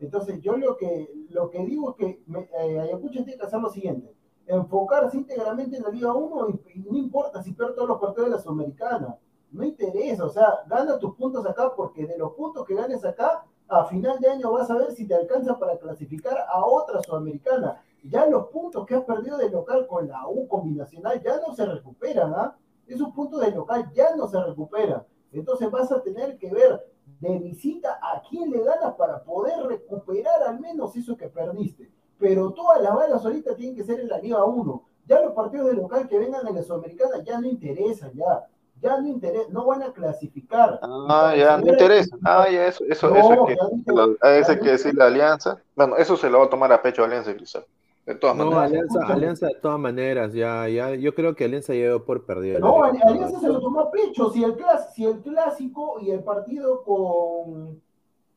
[0.00, 3.60] Entonces, yo lo que, lo que digo es que me- eh, Ayacucho tiene que hacer
[3.60, 4.14] lo siguiente,
[4.46, 8.30] enfocarse íntegramente en la Liga 1 y, y no importa si pierde todos los partidos
[8.30, 9.16] de la Sudamericana,
[9.50, 13.44] no interesa, o sea, gana tus puntos acá porque de los puntos que ganes acá,
[13.68, 17.80] a final de año vas a ver si te alcanza para clasificar a otra Sudamericana.
[18.04, 21.66] Ya los puntos que has perdido de local con la U combinacional ya no se
[21.66, 22.56] recuperan, ¿ah?
[22.88, 25.04] Esos puntos de local ya no se recuperan.
[25.32, 26.84] Entonces vas a tener que ver
[27.20, 31.90] de visita a quién le ganas para poder recuperar al menos eso que perdiste.
[32.18, 34.84] Pero todas las balas ahorita tienen que ser en la Liga 1.
[35.06, 38.46] Ya los partidos de local que vengan en la Sudamericana ya no interesan, ya.
[38.80, 40.78] Ya no interesa, no van a clasificar.
[40.82, 42.16] Ah, ya, no interesa.
[42.24, 44.52] Ah, ya, eso, eso, No, eso hay que, ya no interesa.
[44.52, 45.62] a que no decirle a Alianza.
[45.74, 47.64] Bueno, eso se lo va a tomar a pecho Alianza y Cristal.
[48.08, 48.70] De todas No, maneras.
[48.70, 49.12] Alianza.
[49.12, 52.58] Alianza de todas maneras, ya, ya, yo creo que Alianza llegó por perdido.
[52.58, 54.30] No, Ali- Alianza se lo tomó a pecho.
[54.30, 57.80] Si el, clas- si el clásico y el partido con.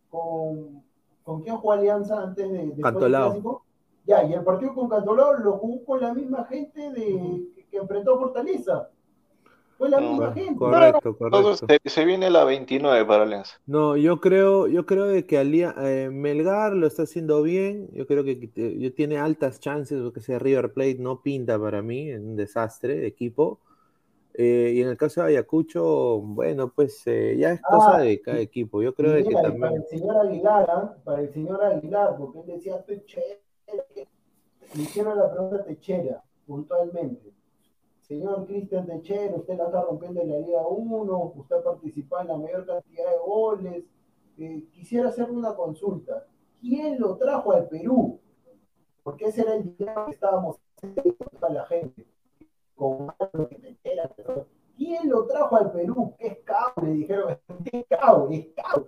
[0.09, 0.81] con
[1.23, 3.27] ¿Con quién jugó Alianza antes de del Cantolao.
[3.29, 3.63] clásico?
[4.05, 7.77] Ya, y el partido con Cantolao lo jugó con la misma gente de, que, que
[7.77, 8.89] enfrentó a Fortaleza.
[9.81, 10.55] Fue la No, misma gente.
[10.55, 11.89] Correcto, Entonces correcto.
[11.89, 13.55] se, se viene la 29 para Alianza.
[13.65, 17.89] No, yo creo, yo creo de que Alia- eh, Melgar lo está haciendo bien.
[17.93, 21.81] Yo creo que eh, yo tiene altas chances, porque sea River Plate no pinta para
[21.81, 23.59] mí, es un desastre de equipo.
[24.33, 28.21] Eh, y en el caso de Ayacucho, bueno, pues eh, ya es cosa Ah, de
[28.21, 28.81] cada equipo.
[28.81, 29.81] Yo creo de que mira, y para también.
[29.83, 30.97] el señor Aguilar, ¿ah?
[31.03, 33.41] para el señor Aguilar, porque él decía, estoy chévere.
[34.75, 37.31] Le hicieron la pregunta Techera, puntualmente.
[38.11, 42.35] Señor Cristian Techera, usted la está rompiendo en la Liga 1, usted ha en la
[42.35, 43.85] mayor cantidad de goles.
[44.37, 46.27] Eh, quisiera hacerle una consulta.
[46.59, 48.19] ¿Quién lo trajo al Perú?
[49.01, 52.05] Porque ese era el dilema que estábamos haciendo con la gente.
[52.75, 53.77] Con algo que
[54.17, 56.13] pero ¿Quién lo trajo al Perú?
[56.19, 56.91] ¿Qué es cable?
[56.91, 57.37] Dijeron,
[57.71, 58.35] ¿qué cable?
[58.35, 58.87] Es cable.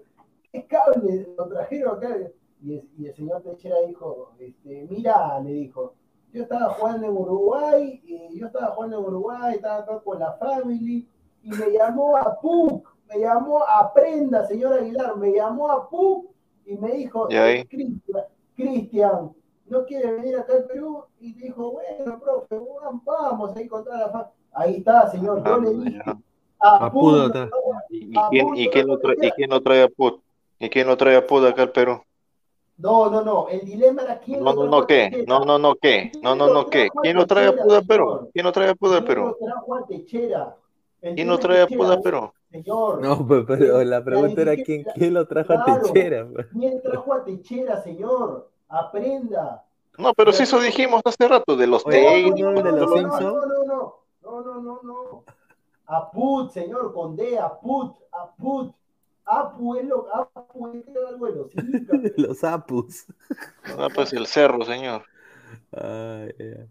[0.52, 1.34] ¿Qué cable?
[1.38, 2.10] Lo trajeron acá.
[2.62, 5.96] Y el, y el señor Techera dijo, este, mira, le dijo,
[6.34, 10.34] yo estaba jugando en Uruguay, y yo estaba jugando en Uruguay, estaba acá con la
[10.34, 11.08] family,
[11.44, 16.26] y me llamó a PUC, me llamó a Prenda, señor Aguilar, me llamó a PUC
[16.66, 17.28] y me dijo.
[17.30, 17.66] "Eh,
[18.56, 19.32] Cristian,
[19.68, 21.04] ¿no quiere venir acá al Perú?
[21.20, 22.60] Y dijo, bueno, profe,
[23.06, 24.32] vamos ahí con toda la familia.
[24.54, 26.18] Ahí está, señor, yo Ah, le dije ya.
[26.60, 27.36] a A PUC.
[27.90, 30.22] ¿Y, y quién, y, quién lo trae, ¿Y quién lo trae a Put?
[30.60, 32.02] ¿Y quién lo trae a Put acá al Perú?
[32.84, 35.24] No, no, no, el dilema era quién No, no, no, ¿qué?
[35.26, 36.12] No, no, no, ¿qué?
[36.22, 36.90] No, no, no, ¿qué?
[37.02, 38.30] ¿Quién lo trae a Put al Perú?
[38.34, 39.24] ¿Quién lo trae a ¿Quién Perú?
[39.24, 40.56] lo trajo a Techera?
[41.02, 42.32] El ¿Quién lo trae a al Perú?
[42.52, 45.64] Señor, No, pues, pero la pregunta era quién, quién lo trajo a.
[45.64, 46.28] Techera.
[46.34, 46.48] pues.
[46.52, 48.50] ¿quién trajo a Techera, señor?
[48.68, 49.64] Aprenda.
[49.98, 52.40] No, pero si eso dijimos hace rato, de los técnicos.
[52.42, 53.02] ¿no el de los no?
[53.02, 55.24] No, no, no, no, no, no, no.
[55.86, 58.74] A Put, señor, con D, a Put, a Put.
[59.26, 62.00] Apu es lo, Apu es algo de los incas.
[62.18, 63.06] Los Apus.
[63.78, 65.04] Ah, pues el cerro, señor.
[65.72, 66.70] Ay, ay.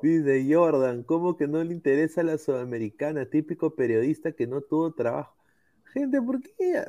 [0.00, 3.26] Dice Jordan, ¿cómo que no le interesa la sudamericana?
[3.26, 5.34] Típico periodista que no tuvo trabajo.
[5.92, 6.84] Gente, ¿por qué?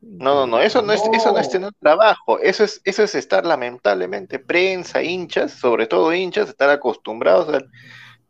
[0.00, 3.14] No, no, no, eso no es, eso no es tener trabajo, eso es, eso es
[3.14, 7.70] estar lamentablemente, prensa, hinchas, sobre todo hinchas, estar acostumbrados al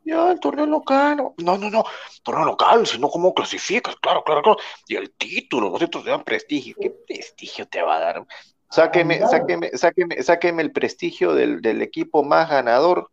[0.04, 1.84] ya el torneo local, no, no, no,
[2.22, 4.58] torneo local, sino cómo clasificas, claro, claro, claro,
[4.88, 8.26] y el título, los títulos te dan prestigio, ¿qué prestigio te va a dar?
[8.70, 13.10] Sáqueme, sáqueme, sáqueme, sáqueme el prestigio del, del equipo más ganador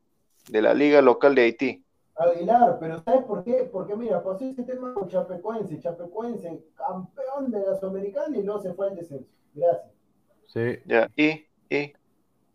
[0.49, 1.83] de la liga local de Haití.
[2.15, 3.69] Aguilar, pero ¿sabes por qué?
[3.71, 8.73] Porque mira, pasó ese tema con Chapecoense, Chapecoense, campeón de la Sudamericana y luego se
[8.73, 9.29] fue al descenso.
[9.53, 9.91] Gracias.
[10.47, 10.79] Sí.
[10.85, 11.93] Ya, y, y.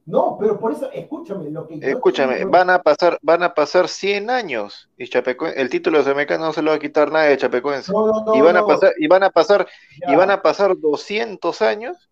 [0.05, 3.55] No, pero por eso, escúchame, lo que yo Escúchame, tengo- van a pasar, van a
[3.55, 7.13] pasar 100 años y Chapecoense, el título de Sudamericana no se lo va a quitar
[7.13, 7.93] nadie de Chapecoense.
[7.93, 9.67] No, no, no, y van a pasar, y van a pasar,
[10.01, 10.13] ya.
[10.13, 12.11] y van a pasar 200 años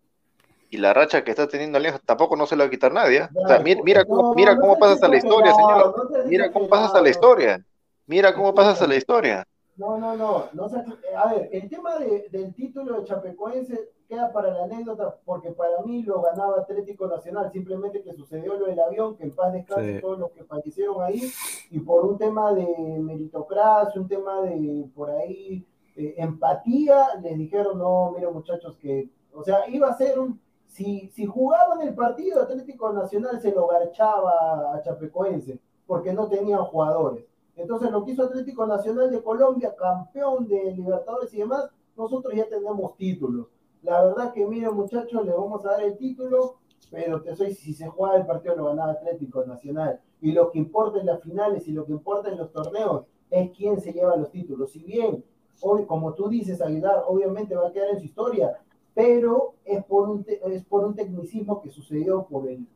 [0.69, 3.17] y la racha que está teniendo Alianza tampoco no se la va a quitar nadie.
[3.23, 3.29] ¿eh?
[3.35, 5.95] O sea, mira, mira cómo, mira cómo seas pasas a la historia, señor.
[6.27, 7.65] Mira cómo pasas a la historia.
[8.07, 9.45] Mira cómo pasas a la historia.
[9.75, 10.85] No, no, no, no seas-
[11.17, 15.81] a ver, el tema de- del título de Chapecoense queda para la anécdota, porque para
[15.85, 19.95] mí lo ganaba Atlético Nacional, simplemente que sucedió lo del avión, que en paz descanse
[19.95, 20.01] Sí.
[20.01, 21.31] todos los que fallecieron ahí,
[21.69, 22.67] y por un tema de
[22.99, 25.65] meritocracia, un tema de por ahí
[25.95, 31.07] eh, empatía, les dijeron, no, mira muchachos, que, o sea, iba a ser un, si,
[31.09, 35.57] si jugaban el partido, Atlético Nacional se lo garchaba a Chapecoense,
[35.87, 37.25] porque no tenían jugadores.
[37.55, 42.47] Entonces, lo que hizo Atlético Nacional de Colombia, campeón de Libertadores y demás, nosotros ya
[42.49, 43.47] tenemos títulos.
[43.83, 46.57] La verdad que, miren, muchachos, le vamos a dar el título,
[46.91, 49.99] pero te soy, si se juega el partido lo ganaba Atlético Nacional.
[50.21, 53.49] Y lo que importa en las finales y lo que importa en los torneos es
[53.57, 54.71] quién se lleva los títulos.
[54.71, 55.23] Si bien,
[55.61, 58.59] hoy, como tú dices, Aguilar, obviamente va a quedar en su historia,
[58.93, 62.67] pero es por un, es por un tecnicismo que sucedió por el...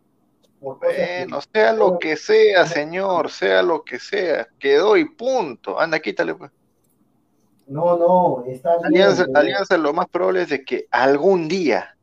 [0.60, 5.80] Bueno, sea lo que sea, señor, sea lo que sea, quedó y punto.
[5.80, 6.50] Anda, quítale, pues.
[7.68, 8.86] No, no, está bien.
[8.86, 11.96] Alianza, pero- Alianza lo más probable es de que algún día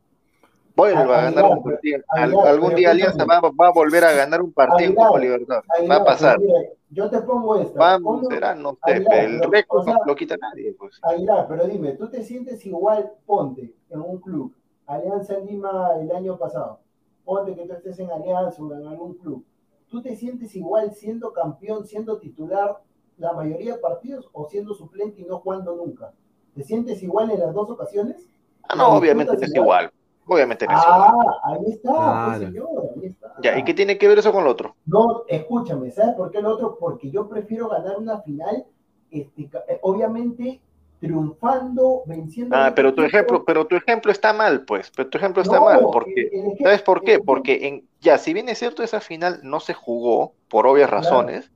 [0.75, 2.01] vuelva a ganar un partido.
[2.09, 5.69] Al- algún día Alianza va, a volver a ganar un partido Copa Libertadores.
[5.89, 6.37] Va a pasar.
[6.39, 7.79] pero mira, yo te pongo esta.
[7.79, 10.99] Vamos, ¿Cómo- será, no sé, Aguilar, el récord o sea, no lo quita nadie, pues.
[11.03, 14.53] Aguilar, pero dime, ¿tú te sientes igual, ponte, en un club,
[14.87, 16.79] Alianza Lima el año pasado,
[17.23, 19.45] ponte que tú estés en Alianza o en algún club,
[19.89, 22.79] ¿tú te sientes igual siendo campeón, siendo titular
[23.17, 26.13] la mayoría de partidos o siendo suplente y no jugando nunca?
[26.55, 28.27] ¿Te sientes igual en las dos ocasiones?
[28.69, 29.91] Ah, ¿Lo no, obviamente no es igual.
[30.25, 31.01] Obviamente no es igual.
[31.01, 32.25] Ah, ahí está, Claro.
[32.29, 33.35] pues señor, ahí está.
[33.41, 34.75] Ya, ¿y qué tiene que ver eso con lo otro?
[34.85, 36.77] No, escúchame, ¿sabes por qué el otro?
[36.79, 38.65] Porque yo prefiero ganar una final,
[39.11, 40.61] este, eh, obviamente
[40.99, 42.55] triunfando, venciendo.
[42.55, 43.17] Ah, pero tu equipo.
[43.17, 44.91] ejemplo, pero tu ejemplo está mal, pues.
[44.95, 47.15] Pero tu ejemplo está No, mal, porque el- el ¿sabes por qué?
[47.15, 50.89] el- Porque en, ya, si bien es cierto esa final no se jugó por obvias
[50.89, 51.03] Claro.
[51.03, 51.51] razones,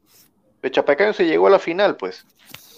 [0.61, 2.25] pero Chapecoense se llegó a la final, pues.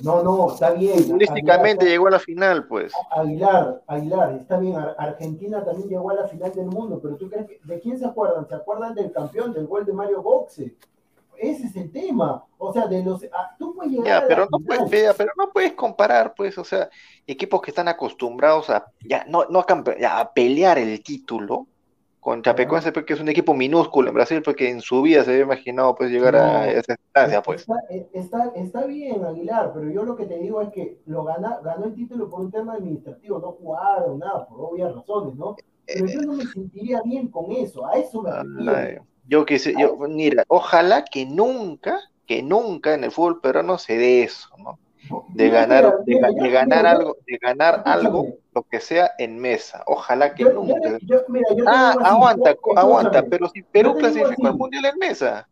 [0.01, 0.97] No, no, está bien.
[0.99, 2.93] Futbolísticamente llegó a la final, pues.
[3.11, 4.75] Aguilar, Aguilar, está bien.
[4.77, 7.99] Ar- Argentina también llegó a la final del mundo, pero tú crees que, ¿de quién
[7.99, 8.47] se acuerdan?
[8.47, 10.73] ¿Se acuerdan del campeón, del gol de Mario Boxe?
[11.37, 12.43] Ese es el tema.
[12.57, 13.23] O sea, de los.
[13.33, 14.77] ah, tú puedes llegar Ya, a la pero no final.
[14.87, 16.89] puedes, ya, pero no puedes comparar, pues, o sea,
[17.27, 21.67] equipos que están acostumbrados a ya no, no a, campe- ya, a pelear el título
[22.29, 25.45] con Chapecoense, porque es un equipo minúsculo en Brasil, porque en su vida se había
[25.45, 26.39] imaginado pues llegar No.
[26.41, 27.61] a esa instancia, pues.
[27.61, 27.75] Está,
[28.13, 31.85] está, está bien, Aguilar, pero yo lo que te digo es que lo gana, ganó
[31.85, 35.55] el título por un tema administrativo, no jugaron nada, por obvias razones, ¿no?
[35.87, 39.07] Pero yo no me sentiría bien con eso, a eso me refiero.
[39.27, 44.21] yo quise, yo, mira, ojalá que nunca, que nunca en el fútbol peruano se dé
[44.21, 44.77] eso, ¿no?
[45.29, 48.27] De ganar, de, de ganar algo, de ganar algo.
[48.59, 49.83] Lo que sea en mesa.
[49.87, 50.73] Ojalá que yo- nunca.
[51.01, 54.97] yo- mira, yo te Ah, así, aguanta, aguanta, pero si Perú clasificó al mundial en
[54.97, 55.47] mesa,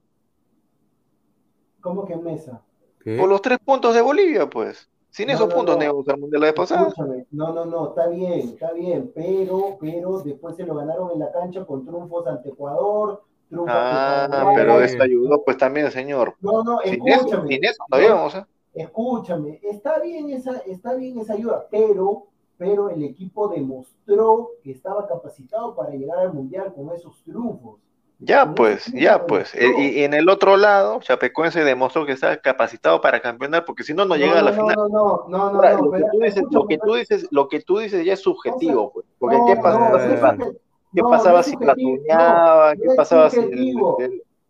[1.81, 2.61] ¿Cómo que en mesa?
[2.99, 3.15] ¿Qué?
[3.17, 4.89] por los tres puntos de Bolivia, pues.
[5.09, 5.83] Sin No, esos no, puntos no.
[5.83, 6.87] íbamos al mundial la vez pasada.
[6.87, 11.19] Escúchame, no, no, no, está bien, está bien, pero, pero después se lo ganaron en
[11.19, 16.35] la cancha con triunfos ante Ecuador, triunfos ante Ah, pero eso ayudó, pues también, señor.
[16.41, 17.47] No, no, Sin eso, escúchame.
[17.47, 18.45] sin eso no No, íbamos, ¿eh?
[18.73, 22.25] Escúchame, está bien esa, está bien esa ayuda, pero,
[22.57, 27.79] pero el equipo demostró que estaba capacitado para llegar al mundial con esos triunfos.
[28.19, 29.53] Ya, Con pues, ya, pues.
[29.53, 33.93] Y, y en el otro lado, Chapecoense demostró que está capacitado para campeonar, porque si
[33.93, 34.75] no, no llega a la no, final.
[34.75, 37.47] No, no, no, no, Ahora, no, lo, que tú dices, lo que tú dices, lo
[37.47, 39.05] que tú dices ya es subjetivo, pues.
[39.19, 40.45] Porque no, ¿qué no, pasaba, no
[40.93, 43.39] qué no, pasaba no si no, ¿Qué no pasaba si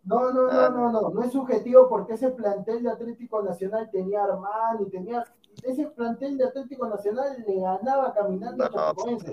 [0.08, 0.70] No, no, Ah.
[0.72, 5.22] no, no, no, no es subjetivo porque ese plantel de Atlético Nacional tenía Armani, tenía
[5.62, 8.70] ese plantel de Atlético Nacional le ganaba caminando a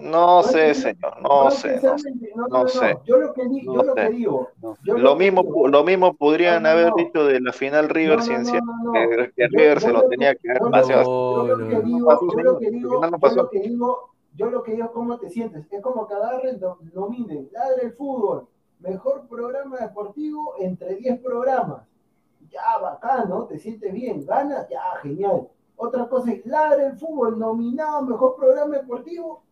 [0.02, 1.80] No, no es sé, señor, no no sé.
[1.82, 2.94] no, no no, sé.
[2.96, 4.50] no, Yo lo que, di- No yo lo que digo.
[4.62, 4.74] No.
[4.84, 6.96] yo Lo mismo, digo- lo mismo podrían No, no, haber no.
[6.98, 8.92] dicho de la final River No, no, Ciencia, no, no, no.
[9.36, 11.04] que, River yo se lo tenía que- haber yo lo- paseado.
[11.48, 11.82] Yo lo No, que no.
[11.84, 14.92] digo, yo lo que digo, no yo lo que digo, yo lo que digo es
[14.92, 15.66] cómo te sientes.
[15.72, 18.48] Es como que agarren, do- nominen, ladre el fútbol,
[18.80, 21.84] mejor programa deportivo entre 10 programas.
[22.50, 23.46] Ya, bacán, ¿no?
[23.46, 25.48] Te sientes bien, ganas, ya, genial.
[25.78, 29.44] Otra cosa es ladre el fútbol, nominado mejor programa deportivo,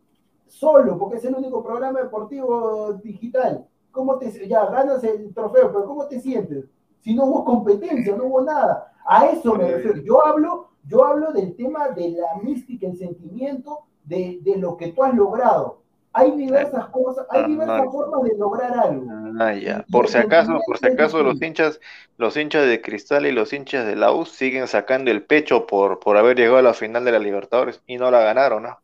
[0.48, 3.68] solo, porque es el único programa deportivo digital.
[3.91, 6.66] ¿Cómo te, ya ganas el trofeo, pero ¿cómo te sientes?
[7.02, 8.94] Si no hubo competencia, no hubo nada.
[9.06, 10.00] A eso me refiero.
[10.02, 14.94] Yo hablo, yo hablo del tema de la mística, el sentimiento de, de lo que
[14.94, 15.82] tú has logrado.
[16.14, 19.06] Hay diversas cosas, hay Ah, diversas formas de lograr algo.
[19.40, 19.85] Ah, ya.
[19.91, 21.80] Por si acaso, por si acaso los hinchas,
[22.18, 25.99] los hinchas de Cristal y los hinchas de la U siguen sacando el pecho por,
[25.99, 28.80] por haber llegado a la final de la Libertadores y no la ganaron, ¿no?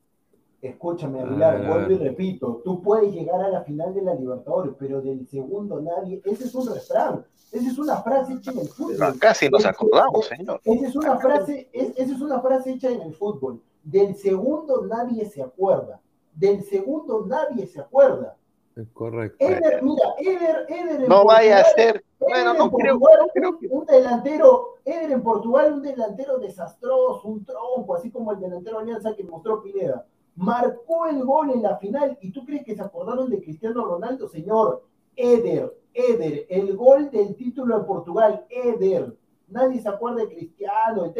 [0.61, 4.73] Escúchame, A Aguilar, vuelvo y repito, tú puedes llegar a la final de la Libertadores,
[4.77, 8.67] pero del segundo nadie, ese es un refrán, esa es una frase hecha en el
[8.67, 9.13] fútbol.
[9.15, 10.61] acá sí nos acordamos, señor.
[10.65, 13.61] Esa es una frase, es- esa es una frase hecha en el fútbol.
[13.83, 16.01] Del segundo nadie se acuerda.
[16.33, 18.37] Del segundo nadie se acuerda.
[18.75, 19.37] Es correcto.
[19.39, 23.49] Eder, mira, Eder, Eder en No vaya a ser, bueno, no creo, Portugal, no creo
[23.49, 28.39] un, que un delantero, Eder en Portugal, un delantero desastroso, un tronco, así como el
[28.39, 30.05] delantero Alianza que mostró Pineda.
[30.35, 34.29] Marcó el gol en la final y tú crees que se acordaron de Cristiano Ronaldo,
[34.29, 34.83] señor.
[35.15, 39.13] Eder, Eder, el gol del título en Portugal, Eder.
[39.49, 41.11] Nadie se acuerda de Cristiano,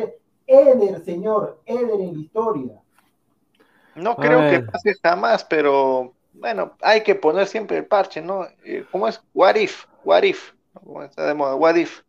[0.48, 2.82] Eder, señor, Eder en la historia.
[3.96, 8.48] No creo que pase jamás, pero bueno, hay que poner siempre el parche, ¿no?
[8.64, 9.22] Eh, ¿Cómo es?
[9.34, 9.86] What if?
[10.04, 10.54] What if?
[10.74, 11.56] ¿Cómo está de moda?
[11.56, 12.02] What if?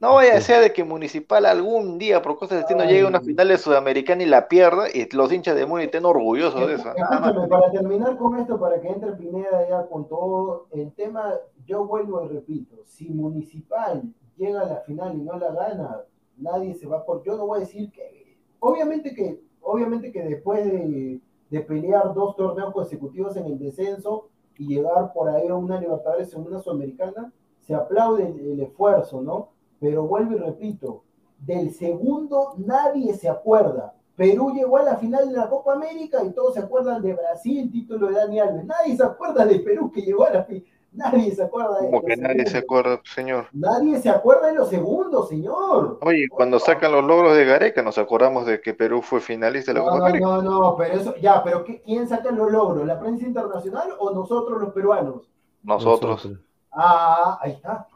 [0.00, 2.88] No vaya a ser de que Municipal algún día, por cosas del destino, Ay.
[2.88, 6.04] llegue a una final de Sudamericana y la pierda y los hinchas de Muni estén
[6.04, 6.92] orgullosos de eso.
[6.94, 7.28] nada más.
[7.30, 11.34] Escúchame, para terminar con esto, para que entre Pineda ya con todo el tema,
[11.64, 14.02] yo vuelvo y repito, si Municipal
[14.36, 16.00] llega a la final y no la gana,
[16.36, 17.22] nadie se va por...
[17.22, 18.36] Yo no voy a decir que...
[18.60, 21.20] Obviamente que, obviamente que después de,
[21.68, 24.28] pelear dos torneos consecutivos en el descenso
[24.58, 29.22] y llegar por ahí a una Libertadores en una Sudamericana, se aplaude el, el esfuerzo,
[29.22, 29.50] ¿no?
[29.78, 31.04] Pero vuelvo y repito,
[31.38, 33.94] del segundo nadie se acuerda.
[34.16, 37.70] Perú llegó a la final de la Copa América y todos se acuerdan de Brasil,
[37.70, 38.64] título de Dani Alves.
[38.64, 40.46] Nadie se acuerda de Perú que llegó a la.
[40.94, 43.46] Nadie se acuerda de Como que nadie se acuerda, señor.
[43.52, 45.98] Nadie se acuerda de los segundos, señor.
[46.02, 49.80] Oye, cuando sacan los logros de Gareca, nos acordamos de que Perú fue finalista de
[49.80, 50.26] la No, Copa no, América.
[50.26, 52.86] no, no, pero eso, ya, pero ¿qué- ¿quién saca los logros?
[52.86, 55.28] ¿La prensa internacional o nosotros los peruanos?
[55.64, 56.28] Nosotros.
[56.70, 57.88] Ah, ahí está.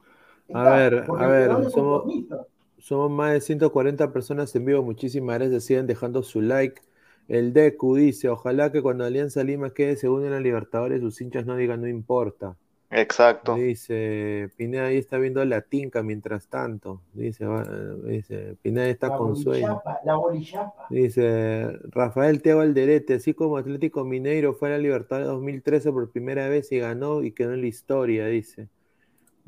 [0.49, 4.83] Ahí A está, ver, a ver, somos- más de 140 personas en vivo.
[4.83, 5.65] Muchísimas gracias.
[5.65, 6.81] Sigan dejando su like.
[7.29, 11.45] El Deku dice: Ojalá que cuando Alianza Lima quede segundo en la Libertadores, sus hinchas
[11.45, 12.57] no digan no importa.
[12.90, 13.55] Exacto.
[13.55, 17.02] Dice: Pineda ahí está viendo la tinca mientras tanto.
[17.12, 17.65] Dice, va-
[18.06, 19.82] dice Pineda está La con sueño.
[20.05, 20.86] la bolichapa.
[20.89, 26.48] Dice Rafael Teo Alderete, así como Atlético Mineiro fue a la Libertadores 2013 por primera
[26.48, 28.69] vez y ganó y quedó en la historia, dice.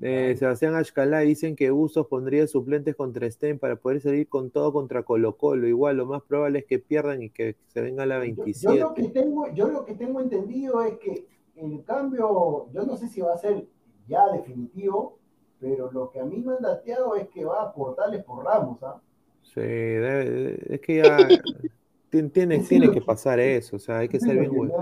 [0.03, 4.73] Eh, Sebastián Ashcalá dicen que Usos pondría suplentes contra Sten para poder salir con todo
[4.73, 5.67] contra Colo Colo.
[5.69, 8.79] Igual, lo más probable es que pierdan y que se venga la Yo, 27.
[8.79, 11.27] yo lo que tengo, yo lo que tengo entendido es que
[11.57, 13.67] el cambio, yo no sé si va a ser
[14.09, 15.19] ya definitivo,
[15.61, 18.83] pero lo que a mí me han dateado es que va a aportarles por Ramos,
[18.83, 19.01] ¿ah?
[19.43, 21.43] Sí, es que ya
[22.11, 23.77] tien- tiene, tiene que pasar eso.
[23.77, 24.77] O sea, hay que ser bien.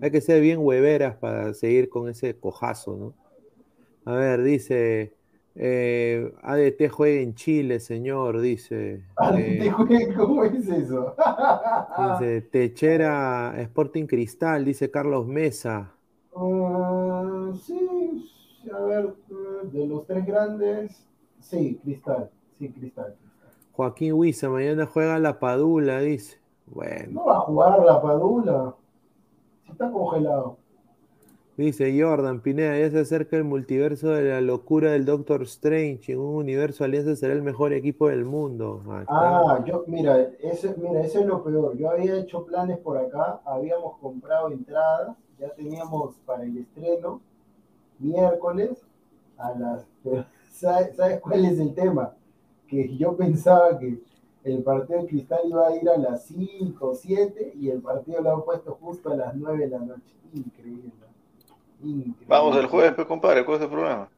[0.00, 3.16] Hay que ser bien hueveras para seguir con ese cojazo, ¿no?
[4.04, 5.16] A ver, dice,
[5.56, 9.04] eh, ADT juega en Chile, señor, dice.
[9.16, 9.70] Ah, Eh,
[10.16, 11.14] ¿Cómo es eso?
[11.96, 15.93] dice, Techera Sporting Cristal, dice Carlos Mesa.
[16.36, 18.30] Ah, sí,
[18.72, 19.14] a ver,
[19.72, 21.06] de los tres grandes,
[21.40, 23.14] sí, Cristal, sí, Cristal.
[23.20, 23.50] Cristal.
[23.72, 26.38] Joaquín Huiza, mañana juega la Padula, dice.
[26.66, 28.74] Bueno, No va a jugar la Padula,
[29.64, 30.56] si está congelado.
[31.56, 36.12] dice Jordan Pineda, ya se acerca el multiverso de la locura del Doctor Strange.
[36.12, 38.80] En un universo Alianza será el mejor equipo del mundo.
[39.00, 39.04] Está.
[39.08, 41.76] Ah, yo, mira, ese, mira, ese es lo peor.
[41.76, 47.20] Yo había hecho planes por acá, habíamos comprado entradas, ya teníamos para el estreno
[47.98, 48.82] miércoles
[49.38, 49.86] a las.
[50.50, 52.12] ¿sabes, cuál es el tema?
[52.68, 54.00] Que yo pensaba que
[54.44, 58.20] el partido de Cristal iba a ir a las 5 o 7 y el partido
[58.20, 60.14] lo han puesto justo a las 9 de la noche.
[60.32, 60.90] Increíble.
[61.82, 62.26] Increíble.
[62.28, 64.08] Vamos el jueves, pues, compadre, ¿cuál es el programa?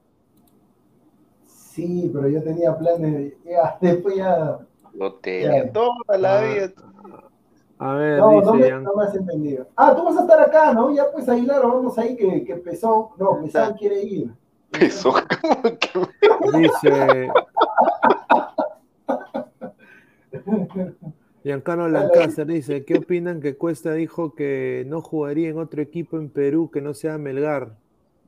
[1.47, 3.39] Sí, pero yo tenía planes de.
[3.45, 4.59] Ya, después ya.
[4.95, 6.43] Lo tenía toda la Ah.
[6.43, 6.73] vida.
[7.78, 9.66] A ver, No, dice no me, Jan- no me has entendido.
[9.77, 10.94] Ah, tú vas a estar acá, ¿no?
[10.94, 13.09] Ya pues Aguilar, vamos ahí que, que Pesón.
[13.19, 14.31] No, Pesán quiere ir.
[14.81, 15.12] Eso,
[15.93, 17.31] como que dice
[21.44, 26.28] Giancarlo Lancaster dice, ¿qué opinan que Cuesta dijo que no jugaría en otro equipo en
[26.28, 27.77] Perú que no sea Melgar?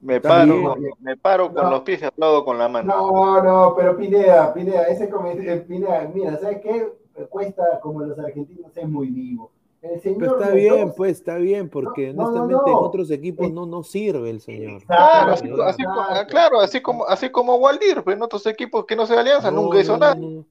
[0.01, 1.71] me paro, con, me paro con No.
[1.73, 2.95] los pies y aplaudo con la mano.
[2.95, 6.87] No, no, pero Pineda, Pineda, ese comentario, Pineda, mira, ¿sabes qué?
[7.27, 9.51] Cuesta como los argentinos es muy vivo.
[9.81, 12.77] El señor Pero está bien, dos- pues está bien, porque No, no, no, honestamente en
[12.77, 12.81] no.
[12.83, 14.83] otros equipos no, no sirve el señor.
[14.87, 16.31] Claro, así, así como, exacto.
[16.33, 19.63] claro, así como, así como Waldir, pues en otros equipos que no se alianza, No,
[19.63, 20.15] nunca hizo no, nada.
[20.17, 20.47] no, no.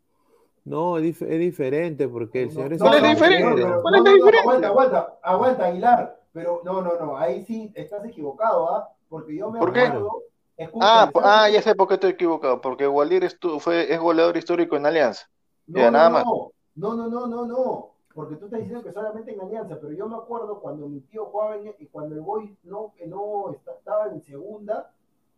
[0.65, 3.77] No, es, dif- es diferente porque el señor es ¿Cuál es la diferencia?
[3.81, 4.39] ¿Cuál es la diferencia?
[4.41, 6.19] Aguanta, aguanta, aguanta, Aguilar.
[6.34, 8.89] Pero no, no, no, ahí sí estás equivocado, ¿ah?
[9.10, 10.23] Porque yo me ¿Por acuerdo.
[10.57, 13.91] Ah, escúchame, po- ¿sabes ah, ya sé por qué estoy equivocado, porque Waldir estu- fue,
[13.91, 15.26] es goleador histórico en Alianza.
[15.68, 16.23] No, Ya, no, nada no, más.
[16.26, 16.52] no,
[16.95, 20.16] no, no, no, no, porque tú estás diciendo que solamente en Alianza, pero yo me
[20.16, 24.08] acuerdo cuando mi tío jugaba en, y cuando el Boy no, que no esta- estaba
[24.08, 24.91] en segunda,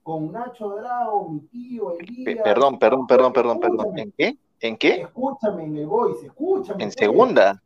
[0.03, 2.41] con Nacho Drago, mi tío, Elías.
[2.43, 3.97] Perdón, perdón, perdón, perdón, perdón.
[3.97, 4.37] ¿En qué?
[4.61, 5.01] ¿En qué?
[5.01, 6.83] Escúchame en el Boys, escúchame.
[6.83, 6.95] ¿En pues.
[6.97, 7.61] segunda?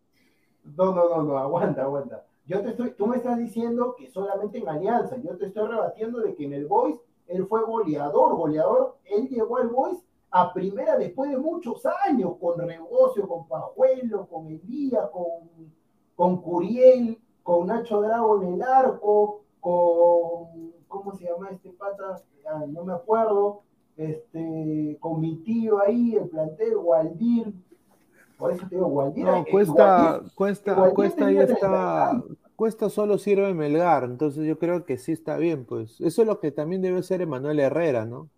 [0.63, 2.25] No, no, no, no, aguanta, aguanta.
[2.45, 6.19] Yo te estoy, tú me estás diciendo que solamente en Alianza, yo te estoy rebatiendo
[6.19, 10.03] de que en el Boys él fue goleador, goleador, él llegó al Boys
[10.35, 15.71] a primera después de muchos años, con Rebocio, con Pajuelo, con Elías, con,
[16.15, 22.19] con Curiel, con Nacho Drago en el arco, con, ¿cómo se llama este pata?
[22.49, 23.61] Ah, no me acuerdo,
[23.95, 27.53] este, con mi tío ahí, el plantel, Waldir,
[28.35, 29.25] por eso te digo, Waldir.
[29.25, 32.23] No, eh, cuesta, cuesta, cuesta 30 está,
[32.55, 36.01] cuesta solo sirve Melgar, entonces yo creo que sí está bien, pues.
[36.01, 38.29] Eso es lo que también debe ser Emanuel Herrera, ¿no?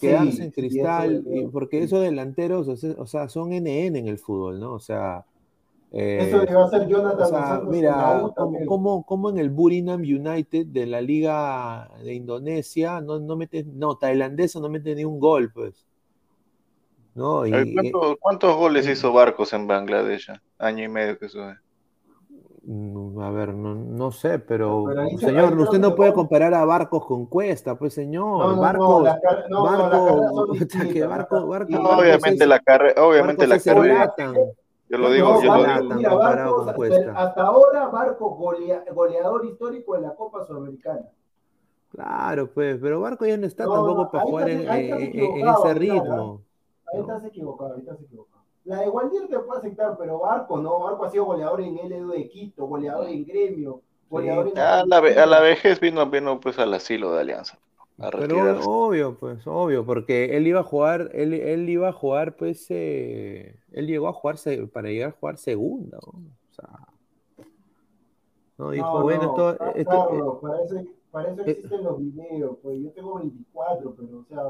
[0.00, 3.98] Quedarse Sí, en cristal, eso- y- porque esos delanteros, o sea, o sea, son NN
[3.98, 4.74] en el fútbol, ¿no?
[4.74, 5.24] O sea,
[5.92, 8.22] eh, Eso le va a hacer Jonathan o sea, mira,
[8.66, 14.60] como, en el Burinam United de la Liga de Indonesia, no, no mete, no, tailandesa
[14.60, 15.86] no mete ni un gol, pues.
[17.14, 17.46] ¿No?
[17.46, 20.32] Y, ¿Cuántos, cuántos goles hizo Barcos en Bangladesh?
[20.58, 21.56] Año y medio que sube.
[22.68, 26.52] Mm, A ver, no, no sé, pero, Pero ahí se- señor, usted no puede comparar
[26.52, 28.26] a Barcos con Cuesta, pues señor.
[28.26, 30.64] No, no, no, Barcos, la car- no, no, las Barcos, carreras son o sea, que
[30.76, 34.14] distintas, Barcos, las- Barcos, y- Barcos Obviamente la carrera, obviamente la carrera.
[34.88, 35.94] Yo lo No, digo, yo lo digo.
[35.94, 37.12] mira, comparado Barcos, con hasta, Cuesta.
[37.16, 41.02] hasta ahora golea- goleador histórico de la Copa Sudamericana.
[41.92, 45.00] Claro, pues, pero Barcos ya no está No, tampoco no, para jugar en, ahí estás
[45.00, 45.74] en- ese claro.
[45.74, 46.40] ritmo.
[46.92, 48.35] Ahí estás equivocado, ahí estás equivocado.
[48.66, 50.80] La de Waldir te puedo aceptar, pero Barco no.
[50.80, 53.80] Barco ha sido goleador en LDU de Quito, goleador en Gremio,
[54.10, 57.58] goleador en A la, ve- a la vejez vino, vino pues al asilo de Alianza.
[57.98, 58.36] A Pero
[58.68, 63.54] obvio, pues, obvio, porque él iba a jugar, él, él iba a jugar, pues, eh,
[63.72, 66.18] él llegó a jugar se- para llegar a jugar segunda, ¿no?
[66.18, 66.68] O sea,
[68.58, 70.74] no dijo, No, bueno, no, esto, esto- Carlos, para eso,
[71.10, 74.42] para eso eh, existen los videos, pues yo tengo 24, pero o sea,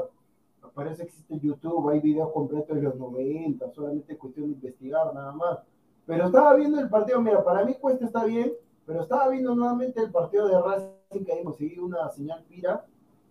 [0.75, 5.13] para eso existe YouTube, hay videos completos de los 90, solamente es cuestión de investigar
[5.15, 5.59] nada más.
[6.07, 8.53] Pero estaba viendo el partido, mira, para mí Cuesta está bien,
[8.85, 12.85] pero estaba viendo nuevamente el partido de Racing que ahí una señal pira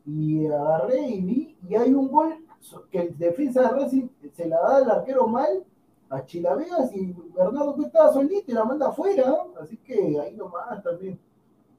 [0.05, 2.45] y agarré y vi, y hay un gol
[2.91, 5.63] que el defensa de Racing se la da al arquero mal
[6.09, 10.83] a Chilavegas y Bernardo que estaba solito y la manda afuera, así que ahí nomás
[10.83, 11.19] también.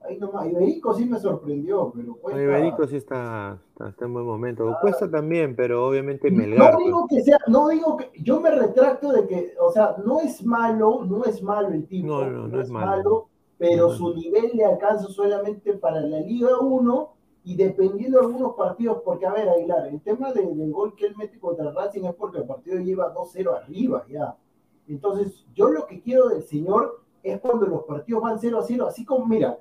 [0.03, 2.41] Ahí nomás, Iberico sí me sorprendió, pero Cuesta...
[2.41, 4.77] Iberico sí está, está, está en buen momento.
[4.81, 6.75] Cuesta también, pero obviamente No Melgar.
[6.75, 6.85] pues.
[6.87, 10.45] digo que sea, no digo que, yo me retracto de que, o sea, no es
[10.45, 13.29] malo, no es malo el tipo, No, no, no es malo.
[13.59, 17.13] pero No su nivel le alcanza solamente para la Liga 1
[17.45, 21.07] y dependiendo de algunos partidos, porque a ver, Aguilar, el tema de- del gol que
[21.07, 24.37] él mete contra Racing es porque el partido lleva 2-0 arriba ya.
[24.89, 29.27] Entonces, yo lo que quiero del señor es cuando los partidos van 0-0, así como,
[29.27, 29.59] mira,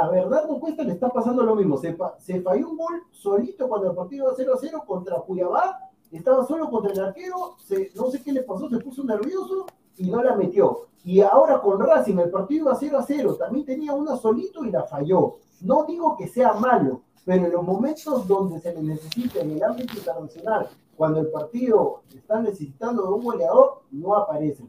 [0.00, 3.02] a, a Bernardo Cuesta le está pasando lo mismo, se, fa- se falló un gol
[3.10, 5.80] solito cuando el partido iba 0-0 contra Cuyabá,
[6.10, 7.56] estaba solo contra el arquero,
[7.96, 9.66] no sé qué le pasó, se puso nervioso
[9.96, 10.86] y no la metió.
[11.04, 14.70] Y ahora con Racing el partido iba 0 a 0, también tenía una solito y
[14.70, 15.34] la falló.
[15.60, 19.62] No digo que sea malo, pero en los momentos donde se le necesita en el
[19.62, 24.64] ámbito internacional, cuando el partido está necesitando de un goleador, no aparece.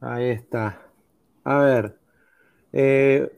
[0.00, 0.78] Ahí está.
[1.44, 1.98] A ver.
[2.72, 3.30] eh,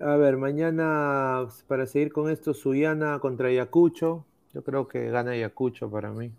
[0.00, 4.26] a ver, mañana para seguir con esto, Suyana contra Ayacucho.
[4.54, 6.32] Yo creo que gana Ayacucho para mí.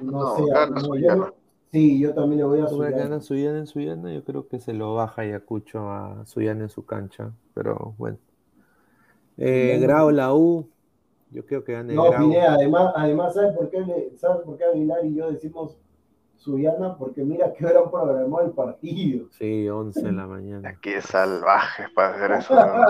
[0.00, 1.16] No, No, sé, gana no, yo Suyana.
[1.16, 1.34] no-
[1.70, 2.98] sí, yo también le voy a ¿Tú ves que Suyana.
[3.00, 4.12] gana Suyana en Suyana?
[4.12, 7.32] Yo creo que se lo baja Ayacucho a Suyana en su cancha.
[7.54, 8.18] Pero bueno.
[9.36, 9.78] Eh.
[9.80, 10.68] Grau, la U.
[11.30, 12.30] Yo creo que gane No, Grau.
[12.30, 15.76] Pineda, además, además ¿sabes por qué, le- ¿sabes por qué Aguilar y yo decimos
[16.42, 16.96] Suyana?
[16.98, 19.28] Porque mira que hora programó el partido.
[19.30, 20.76] Sí, 11 de la mañana.
[20.80, 22.54] Qué salvajes para hacer eso.
[22.54, 22.84] ¿no?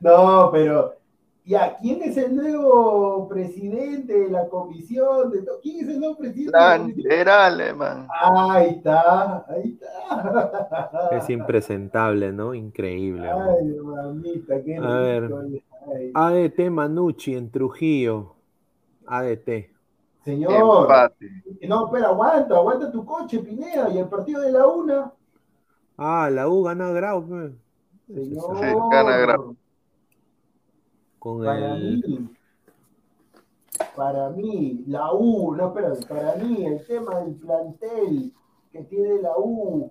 [0.44, 0.96] no, pero
[1.44, 5.30] ya, ¿quién es el nuevo presidente de la comisión?
[5.30, 6.56] De ¿Quién es el nuevo presidente?
[6.56, 7.04] de la comisión?
[7.04, 8.08] Laterales, man.
[8.20, 11.08] Ahí está, ahí está.
[11.16, 12.52] Es impresentable, ¿no?
[12.54, 13.28] Increíble.
[13.28, 15.30] Ay, mamita, qué A ver.
[16.14, 18.34] ADT Manucci en Trujillo.
[19.06, 19.71] ADT.
[20.24, 21.30] Señor, Empate.
[21.68, 25.12] no, pero aguanta, aguanta tu coche, Pineda, y el partido de la una.
[25.96, 27.26] Ah, la U gana Grau.
[27.26, 27.52] pe.
[28.06, 29.56] Señor, Sí, gana Grau.
[31.18, 32.02] Con para el.
[32.06, 32.28] mí,
[33.96, 38.32] para mí, la U, no, espérame, para mí, el tema del plantel
[38.72, 39.90] que tiene la U,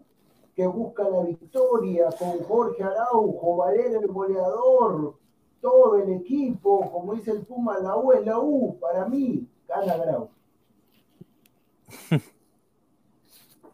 [0.55, 5.15] que busca la victoria con Jorge Araujo, Valera el goleador,
[5.61, 9.97] todo el equipo, como dice el Puma, la U es la U, para mí, gana
[9.97, 10.29] Grau.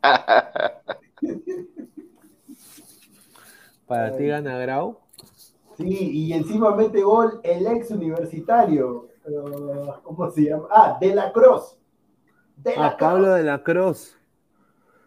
[3.88, 4.98] Para ti gana Grau.
[5.78, 9.08] Sí, y encima mete gol el ex universitario.
[10.04, 10.68] ¿Cómo se llama?
[10.72, 11.78] Ah, De la Cruz.
[12.56, 14.18] De la Ah, Pablo de la Cruz.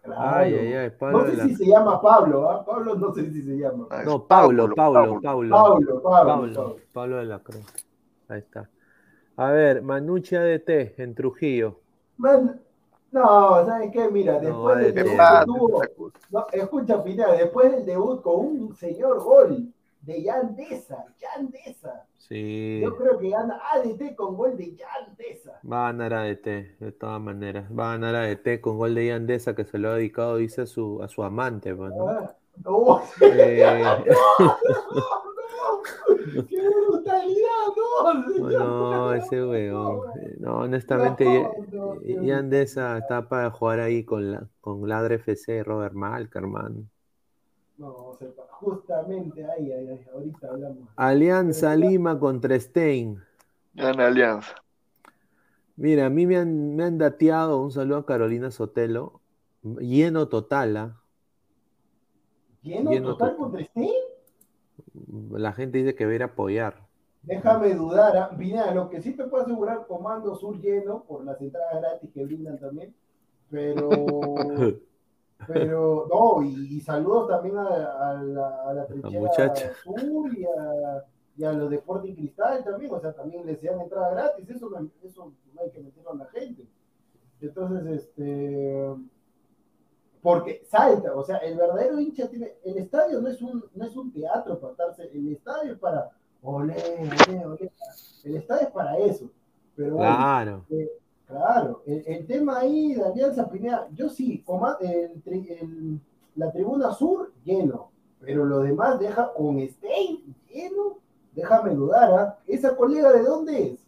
[0.03, 0.21] Claro.
[0.23, 2.65] Ay, ay, ay, Pablo no de sé la si se llama Pablo, ¿ah?
[2.65, 3.87] Pablo no sé si se llama.
[4.05, 5.21] No, Pablo, Pablo, Pablo.
[5.21, 6.05] Pablo, Pablo, Pablo,
[6.55, 6.77] Pablo.
[6.93, 7.67] Pablo de la Cruz.
[8.29, 8.69] Ahí está.
[9.37, 11.81] A ver, Manucci ADT en Trujillo.
[12.19, 12.61] Man,
[13.13, 14.09] no, ¿sabes qué?
[14.09, 15.83] Mira, No, después del debut que tuvo,
[16.31, 22.05] no, escucha, Pineda, después del debut con un señor gol de Yandesa, Yandesa.
[22.19, 22.81] Sí.
[22.83, 25.61] Yo creo que gana ADT con gol de Yandesa.
[25.71, 27.69] Va a ganar ADT, de todas maneras.
[27.77, 30.67] Va a ganar ADT con gol de Yandesa que se lo ha dedicado, dice, a
[30.67, 31.75] su, a su amante.
[31.75, 32.09] pues, ¿no?
[32.09, 32.35] Ah,
[32.65, 33.65] no, Eh,
[34.07, 34.07] no,
[34.95, 35.05] no,
[36.49, 37.49] ¡Qué brutalidad!
[38.39, 40.01] No, no, ese weón.
[40.21, 41.25] Eh, No, honestamente,
[41.73, 42.19] No, no, eh.
[42.23, 46.85] Yandesa está para jugar ahí con, la, con Ladre FC, Robert Malca, hermano.
[47.79, 50.89] No, sepa, justamente ahí, ahí, ahí, ahorita hablamos.
[50.97, 53.23] Alianza Lima contra Stein.
[53.75, 54.55] Gana Alianza.
[55.77, 59.21] Mira, a mí me han, me han dateado, un saludo a Carolina Sotelo,
[59.63, 60.97] lleno total, ¿ah?
[62.63, 63.37] ¿Lleno, Lleno total total.
[63.39, 63.93] contra Stein?
[65.31, 66.89] La gente dice que va a ir a apoyar.
[67.23, 68.31] Déjame dudar, ¿ah?
[68.37, 72.25] Pineda, lo que sí te puedo asegurar, Comando Sur lleno por las entradas gratis que
[72.25, 72.95] brindan también,
[73.51, 73.91] pero,
[75.47, 79.75] pero, no, y, y saludos también a, a la, a la trinchera.
[79.85, 81.05] Sur y a,
[81.37, 84.71] y a los de Sporting Cristal también, o sea, también les dan entrada gratis, eso,
[85.03, 86.67] eso no hay que meterlo a la gente.
[87.43, 88.95] Entonces, este,
[90.23, 93.97] porque salta, o sea, el verdadero hincha tiene, el estadio no es un, no es
[93.97, 96.11] un teatro para estarse, el estadio es para,
[96.43, 96.75] olé,
[97.29, 97.73] olé, olé,
[98.25, 99.31] el estadio es para eso,
[99.77, 100.65] pero bueno, Claro.
[101.27, 106.01] Claro, el, el tema ahí de Alianza Pineda, yo sí, coma- el el-
[106.35, 107.91] la tribuna sur lleno,
[108.21, 110.99] pero lo demás deja con Stein lleno,
[111.35, 112.39] déjame dudar, ¿ah?
[112.49, 113.81] ¿Esa colega de dónde es?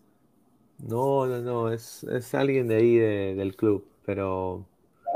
[0.78, 4.64] No, no, no, es, es alguien de ahí de- del club, pero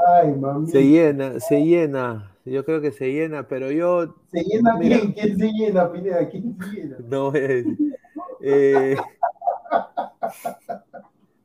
[0.09, 0.67] Ay, mami.
[0.67, 4.99] se llena, se llena, yo creo que se llena, pero yo ¿Se llena Mira.
[5.01, 5.13] quién?
[5.13, 6.29] ¿Quién se llena, Pineda?
[6.29, 6.97] ¿Quién se llena?
[7.09, 7.67] no es...
[8.41, 8.97] eh,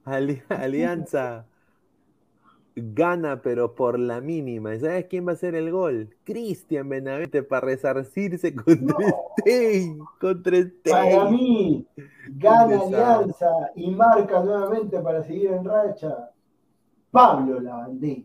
[0.05, 1.45] Ali- Alianza
[2.75, 4.75] gana, pero por la mínima.
[4.75, 6.15] ¿Y ¿Sabes quién va a hacer el gol?
[6.23, 9.15] Cristian Benavente para resarcirse contra No.
[9.39, 11.31] Stein, contra Para Stein.
[11.31, 11.87] mí,
[12.27, 12.79] gana.
[12.81, 16.31] Alianza y marca nuevamente para seguir en racha
[17.11, 18.21] Pablo Lavandera.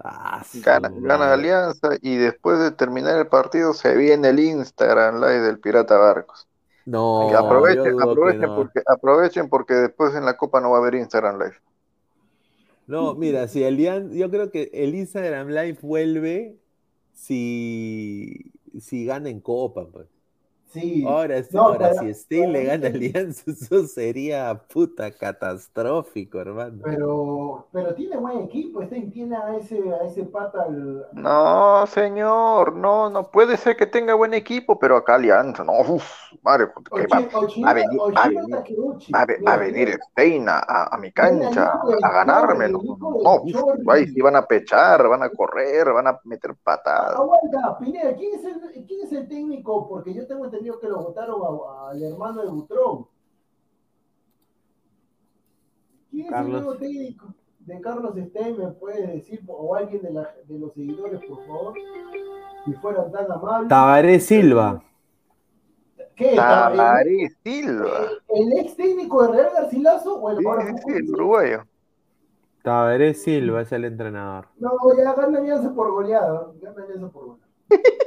[0.00, 5.40] Ah, Gana, gana Alianza y después de terminar el partido se viene el Instagram Live
[5.40, 6.46] del Pirata Barcos.
[6.86, 8.54] No, Y aprovechen, aprovechen, no.
[8.54, 11.56] porque, aprovechen porque después en la Copa no va a haber Instagram Live.
[12.86, 16.60] No, mira, si Alian- yo creo que el Instagram Live vuelve
[17.12, 20.08] si, si gana en Copa, pues.
[20.74, 21.04] Sí.
[21.06, 26.82] Ahora, sí- No, ahora para- si Stein le gana Alianza, eso sería puta catastrófico, hermano.
[26.82, 32.74] Pero, pero tiene buen equipo, este tiene a ese, a ese pata al- No, señor,
[32.74, 36.04] no, no puede ser que tenga buen equipo, pero acá Alianza, no, uff,
[36.42, 37.20] Mario, que va, a
[37.74, 40.58] venir- va a venir- va a venir Stein a,
[40.90, 41.70] a- mi cancha
[42.02, 43.42] a ganarme, no, no,
[43.92, 47.14] ahí sí van a pechar, van a correr, van a meter patadas.
[47.14, 49.86] Aguanta, Pineda, ¿quién es, el, ¿quién es el técnico?
[49.88, 51.40] Porque yo tengo entendido que lo votaron
[51.90, 53.06] al hermano de Butrón.
[56.10, 56.54] ¿Quién es Carlos.
[56.58, 58.58] el nuevo técnico de Carlos Stein?
[58.58, 59.42] ¿Me puedes decir?
[59.48, 61.74] O alguien de, la- de los seguidores, por favor.
[62.64, 63.68] Si fueran tan amables.
[63.68, 64.82] Tabaré Silva.
[66.16, 66.34] ¿Qué?
[66.36, 67.88] Tabaré Silva.
[68.28, 71.64] ¿El, el ex técnico de Real Garcilaso o el Sí, ahora sí, el uruguayo.
[72.62, 74.46] Tabaré Silva es el entrenador.
[74.58, 76.52] No, ya gana Alianza por goleada.
[76.62, 77.48] Gana Alianza por goleada.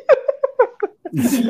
[1.14, 1.44] Sí,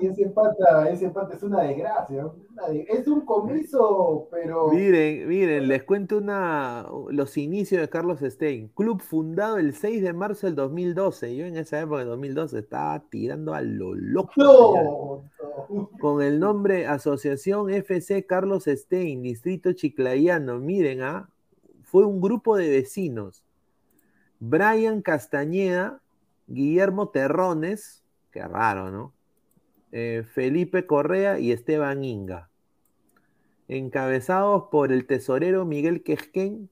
[0.00, 2.26] sí, ese pata, ese pata es una desgracia.
[2.26, 4.68] una de- es un comiso, pero.
[4.68, 8.68] Miren, miren, les cuento una, los inicios de Carlos Stein.
[8.74, 11.34] Club fundado el 6 de marzo del 2012.
[11.36, 14.32] Yo en esa época, en 2012, estaba tirando a lo loco.
[14.34, 14.84] señor.
[14.84, 15.24] No,
[15.70, 15.90] no.
[16.00, 20.58] Con el nombre Asociación FC Carlos Stein, Distrito Chiclayano.
[20.58, 21.28] Miren, ah,
[21.82, 23.44] fue un grupo de vecinos.
[24.40, 26.00] Brian Castañeda,
[26.46, 29.12] Guillermo Terrones, qué raro, ¿no?
[29.92, 32.50] Eh, Felipe Correa y Esteban Inga.
[33.68, 36.68] Encabezados por el tesorero Miguel Quejquén,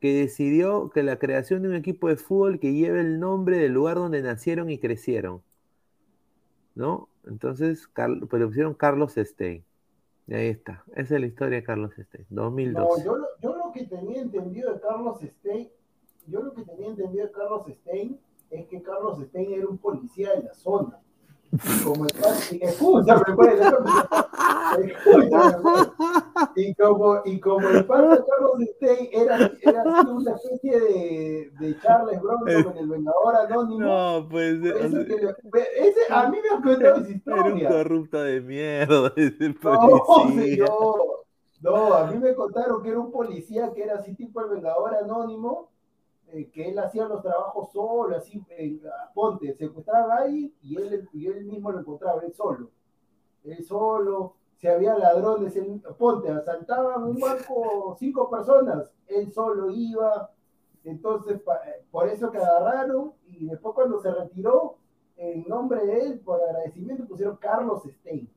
[0.00, 3.72] que decidió que la creación de un equipo de fútbol que lleve el nombre del
[3.72, 5.42] lugar donde nacieron y crecieron.
[6.74, 7.08] ¿No?
[7.26, 9.64] Entonces, pues le pusieron Carlos Stein.
[10.28, 10.84] Y ahí está.
[10.94, 12.26] Esa es la historia de Carlos Stein.
[12.30, 12.98] 2012.
[13.00, 15.68] No, yo, lo- yo lo que tenía entendido de Carlos Stein,
[16.26, 18.20] yo lo que tenía entendido de Carlos Stein
[18.50, 20.98] es que Carlos Stein era un policía de la zona.
[21.50, 23.58] Y como el padre- escúchame, pues.
[26.56, 31.50] Y como, y como el padre de Carlos Stein era, era así una especie de,
[31.58, 34.62] de Charles Bronson con el Vengador Anónimo, No, pues.
[34.62, 39.12] eso que le- ese, a mí me han contado esa Era un corrupto de mierda.
[39.16, 40.66] ese No, policía.
[40.66, 41.00] señor.
[41.60, 44.94] No, a mí me contaron que era un policía que era así tipo el Vengador
[44.96, 45.70] Anónimo,
[46.32, 48.80] eh, que él hacía los trabajos solo, así, eh,
[49.14, 52.70] ponte, secuestraban a alguien y él, y él mismo lo encontraba, él solo.
[53.44, 60.30] Él solo, si había ladrones, él- ponte, asaltaban un banco cinco personas, él solo iba,
[60.84, 64.76] entonces eh, por eso que agarraron y después cuando se retiró,
[65.16, 68.28] en nombre de él, por agradecimiento, pusieron Carlos Stein.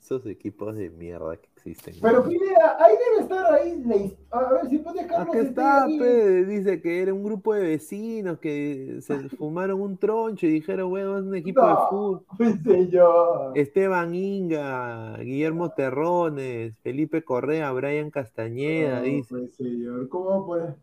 [0.00, 1.94] Esos equipos de mierda que existen.
[2.00, 4.16] Pero Pineda, ahí debe estar ahí.
[4.30, 8.38] A ver si pone Carlos Acá está, pe, dice que era un grupo de vecinos
[8.38, 12.22] que se fumaron un troncho y dijeron, bueno, es un equipo de fútbol.
[12.36, 13.52] Pues, señor.
[13.56, 19.28] Esteban Inga, Guillermo Terrones, Felipe Correa, Brian Castañeda, No, dice.
[19.30, 20.74] pues, señor, ¿cómo puede?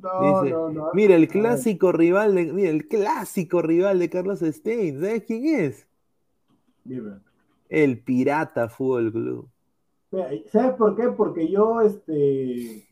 [0.00, 0.90] No, Dice, no, no.
[0.94, 5.86] Mira, el clásico rival de, mira, el clásico rival de Carlos Stein, ¿sabes quién es?
[6.84, 7.12] dime.
[7.68, 9.48] El Pirata Fútbol Club.
[10.50, 11.08] ¿Sabes por qué?
[11.08, 12.86] Porque yo, este,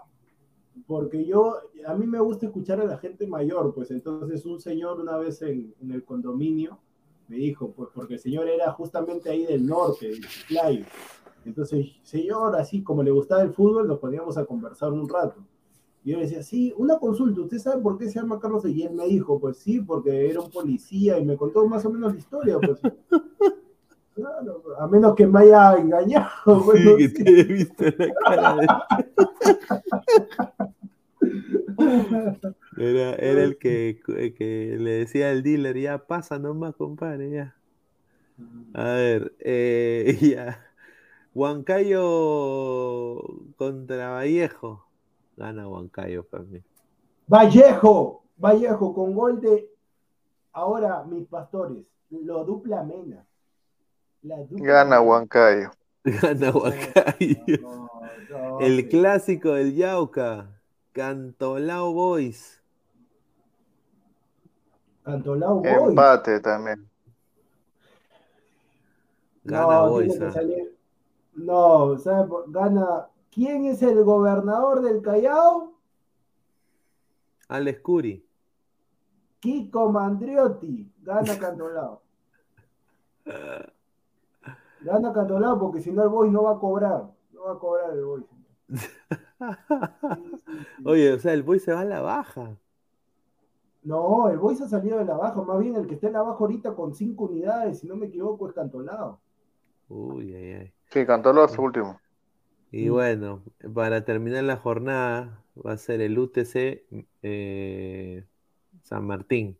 [0.87, 1.57] porque yo,
[1.87, 5.43] a mí me gusta escuchar a la gente mayor, pues entonces un señor una vez
[5.43, 6.79] en, en el condominio
[7.29, 10.85] me dijo, pues porque el señor era justamente ahí del norte, de Chiclayo.
[11.45, 15.41] Entonces, señor, así como le gustaba el fútbol, nos poníamos a conversar un rato.
[16.03, 18.65] Y yo le decía, sí, una consulta, ¿usted sabe por qué se llama Carlos?
[18.67, 21.91] Y él me dijo, pues sí, porque era un policía y me contó más o
[21.91, 22.81] menos la historia, pues.
[24.21, 26.29] Claro, a menos que me haya engañado.
[26.65, 28.67] pues, no Sí, que te he visto la cara de-
[32.77, 34.01] Era, era el que,
[34.37, 37.55] que le decía al dealer, ya pasa nomás, compadre, ya.
[38.75, 40.65] A ver, eh, ya.
[41.35, 43.23] Huancayo
[43.57, 44.85] contra Vallejo.
[45.37, 46.61] Gana Huancayo para mí.
[47.27, 49.71] Vallejo, Vallejo con gol de
[50.53, 53.25] ahora mis pastores, lo dupla Mena.
[54.23, 55.01] La dupla Gana.
[55.01, 55.71] Huancayo.
[56.05, 57.61] Gana Huancayo.
[57.63, 57.91] No,
[58.31, 58.89] no, El sí.
[58.89, 60.49] clásico del Yauca.
[60.93, 62.61] Cantolao Boys.
[65.05, 65.73] Cantolao Boys.
[65.89, 66.89] Empate también.
[69.45, 70.21] Gana no, Boys.
[70.21, 70.33] ah.
[71.35, 73.09] No, ¿sabe por- Gana.
[73.33, 75.73] ¿Quién es el gobernador del Callao?
[77.49, 78.27] Alex Curi.
[79.41, 80.93] Kiko Mandriotti.
[81.03, 82.03] Gana Cantolao.
[84.83, 87.11] Gana Cantolao porque si no el Boys no va a cobrar.
[87.33, 88.25] No va a cobrar el Boys.
[90.85, 92.57] Oye, o sea, el Boys se va a la baja.
[93.83, 95.43] No, el Boys ha salido de la baja.
[95.43, 98.07] Más bien el que está en la baja ahorita con cinco unidades, si no me
[98.07, 99.21] equivoco, es Cantolao.
[99.89, 100.73] Uy, ay, ay.
[100.91, 101.97] Sí, cantó los últimos.
[102.73, 103.43] Y bueno,
[103.75, 106.85] para terminar la jornada va a ser el UTC
[107.23, 108.25] eh,
[108.83, 109.57] San Martín.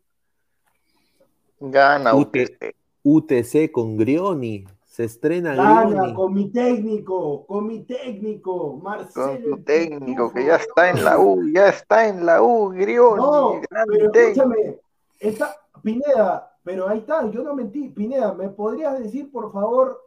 [1.59, 2.35] Gana UT.
[2.35, 2.75] UTC.
[3.03, 4.65] UTC con Grioni.
[4.91, 9.39] Se estrena Gana con mi técnico, con mi técnico, Con Marcelo.
[9.41, 13.21] tu el técnico que ya está en la U, ya está en la U, Grioni.
[13.21, 14.19] No, pero técnico.
[14.51, 14.79] escúchame,
[15.17, 17.87] está, Pineda, pero ahí está, yo no mentí.
[17.87, 19.97] Pineda, ¿me podrías decir, por favor,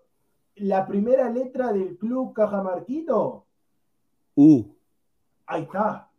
[0.56, 3.46] la primera letra del club Cajamarquino?
[4.34, 4.64] U.
[5.46, 6.10] Ahí está.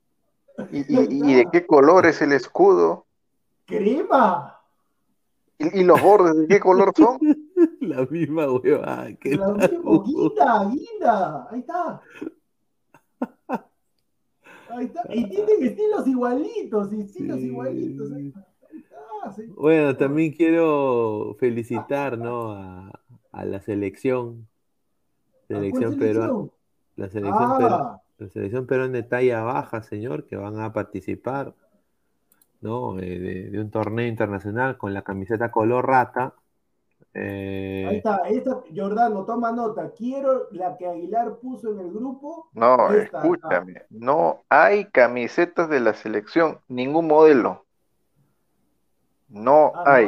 [0.72, 3.06] ¿Y, y- y de qué color es el escudo?
[3.66, 4.60] Crema.
[5.60, 7.20] ¿Y, y los bordes de qué color son?
[7.96, 9.08] La misma hueva.
[9.20, 12.02] que La misma, guinda, guinda, ahí está.
[14.70, 15.02] Ahí está.
[15.14, 17.46] Y tienen estilos igualitos, estilos Sí.
[17.48, 18.12] igualitos.
[18.12, 19.44] Ahí está, ahí está, sí.
[19.56, 22.52] Bueno, también quiero felicitar, ¿no?
[22.52, 22.92] A,
[23.32, 24.48] a la selección.
[25.44, 26.50] ¿A cuál Selección peruana.
[26.96, 27.58] La selección, Ah.
[27.60, 31.54] peru- la selección peruana de talla baja, señor, que van a participar,
[32.62, 32.98] ¿no?
[33.00, 36.34] Eh, de, de un torneo internacional con la camiseta color rata.
[37.18, 39.90] Eh, Ahí está, esta, Jordano, toma nota.
[39.92, 42.50] Quiero la que Aguilar puso en el grupo.
[42.54, 47.66] No, Esta, escúchame, no hay camisetas de la selección, ningún modelo.
[49.30, 50.08] No Ah, hay.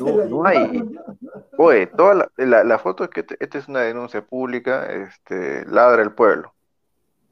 [0.00, 0.68] no hay.
[0.82, 1.18] No, no.
[1.58, 6.02] Oye, toda la, la, la foto es que esta es una denuncia pública, este, ladra
[6.02, 6.54] el pueblo.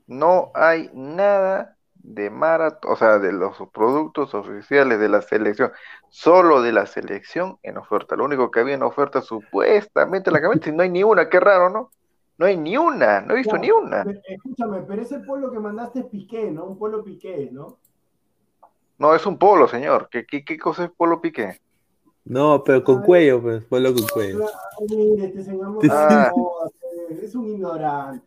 [0.09, 1.76] No hay nada
[2.07, 5.73] de maratón, o sea, de los productos oficiales de la selección,
[6.09, 8.15] solo de la selección en oferta.
[8.15, 11.41] Lo único que había en oferta supuestamente la camiseta, y no hay ni una, qué
[11.41, 11.91] raro, ¿no?
[12.39, 14.05] No hay ni una, no he visto Ya, ni una.
[14.05, 16.65] pero, escúchame, pero ese polo que mandaste es Piqué, ¿no?
[16.67, 17.79] Un polo Piqué, ¿no?
[18.99, 20.09] No, es un polo, señor.
[20.11, 21.61] ¿Qué, qué, qué cosa es polo piqué?
[22.25, 23.05] no, pero con Ay.
[23.05, 24.47] cuello, pues, ponlo con cuello.
[24.89, 25.81] Mire, este señor no
[27.11, 28.27] es un ignorante.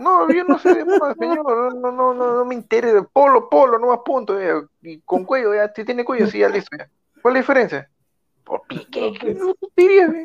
[0.00, 0.84] No, yo no sé de
[1.18, 1.44] señor.
[1.44, 3.06] No, no, no, no, no me interesa.
[3.12, 4.40] Polo, polo, no más punto.
[4.40, 4.62] ya.
[4.82, 5.70] Y con cuello, ya.
[5.74, 6.76] Si tiene cuello, sí, ya listo.
[6.76, 6.88] ya.
[7.20, 7.90] ¿Cuál es la diferencia?
[8.44, 10.24] Por piqué, ¿qué no diría, eh?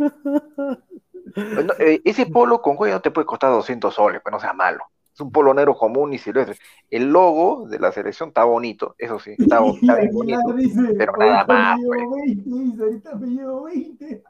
[1.36, 4.54] No, eh, ese polo con cuello no te puede costar 200 soles, pues no sea
[4.54, 4.86] malo.
[5.14, 6.58] Es un polo negro común y silvestre.
[6.90, 10.54] El logo de la selección está bonito, eso sí, está, está bien bonito.
[10.56, 14.24] dice, pero nada ahorita más, me llevo 20, dice, ahorita me llevo 20.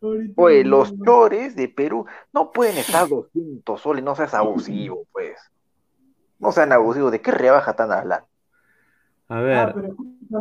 [0.00, 5.38] Oye, me los chores de Perú no pueden estar 200 soles, no seas abusivo, pues.
[6.38, 8.26] No sean abusivos, ¿de qué rebaja están hablando?
[9.28, 9.96] A Ah, ver, pero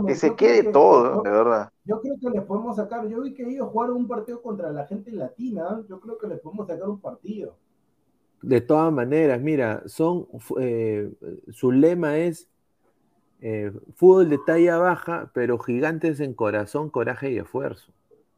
[0.08, 1.70] Que se quede que- todo, de verdad.
[1.86, 4.86] Yo creo que les podemos sacar, yo vi que ellos jugaron un partido contra la
[4.88, 7.56] gente latina, yo creo que les podemos sacar un partido.
[8.42, 10.28] de todas maneras, mira, son,
[10.60, 11.12] eh,
[11.52, 12.48] su lema es
[13.42, 17.92] eh, fútbol de talla baja, pero gigantes en corazón, coraje y esfuerzo.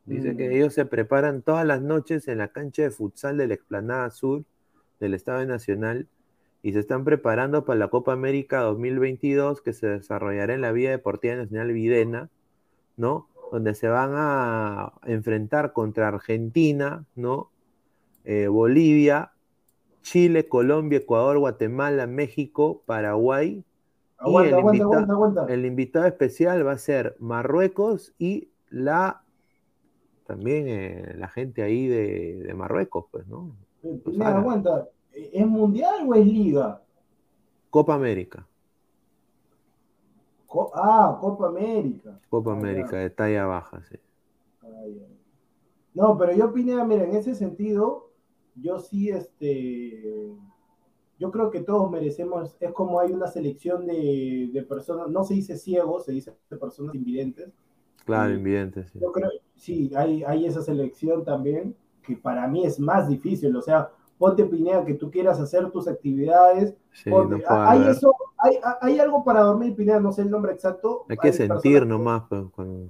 [0.08, 0.38] Dice Mm.
[0.38, 4.10] que ellos se preparan todas las noches en la cancha de futsal de la Explanada
[4.10, 4.44] Sur
[5.00, 6.08] del Estado Nacional
[6.64, 10.90] y se están preparando para la Copa América 2022 que se desarrollará en la Vía
[10.92, 12.30] Deportiva Nacional Videna,
[12.96, 13.28] ¿no?
[13.52, 17.52] Donde se van a enfrentar contra Argentina, ¿no?
[18.26, 19.32] Eh, Bolivia,
[20.02, 23.64] Chile, Colombia, Ecuador, Guatemala, México, Paraguay.
[24.18, 25.54] Aguanta, el aguanta, invita- aguanta, aguanta.
[25.54, 29.22] El invitado especial va a ser Marruecos y la
[30.28, 33.58] también eh, la gente ahí de, de Marruecos, pues, ¿no?
[33.82, 34.88] Pues, mira, aguanta.
[35.12, 36.82] ¿Es mundial o es liga?
[37.70, 38.49] Copa América,
[40.48, 42.20] Co- ah, Copa América.
[42.30, 42.86] Copa Ah, ya.
[42.86, 43.98] América, de talla baja, sí.
[45.94, 48.12] No, pero yo opiné, mira, en ese sentido,
[48.56, 50.36] yo sí, este,
[51.20, 55.36] yo creo que todos merecemos, es como hay una selección de, de personas, no se
[55.36, 57.49] dice ciegos, se dice de personas invidentes.
[58.08, 59.00] Claro, invidente, sí.
[59.00, 63.62] Yo creo, sí, hay, hay esa selección también, que para mí es más difícil, o
[63.62, 68.14] sea, ponte Pineda que tú quieras hacer tus actividades, Sí, ponte- no puedo hay eso,
[68.38, 71.06] hay, hay algo para dormir Pineda, no sé el nombre exacto.
[71.10, 72.90] Hay que sentir nomás, pues, cuando-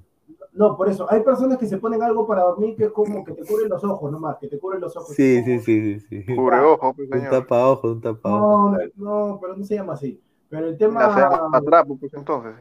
[0.53, 3.33] no, por eso, hay personas que se ponen algo para dormir que es como que
[3.33, 5.13] te cubren los ojos nomás, que te cubren los ojos.
[5.15, 6.25] Sí, sí, sí, sí, sí.
[6.35, 7.31] Cubre ojo, pues, Un señor.
[7.31, 8.71] tapa ojo, un tapa ojo.
[8.71, 10.19] No, no, pero no se llama así.
[10.49, 11.07] Pero el tema...
[11.15, 12.55] Llama atrapo, pues entonces.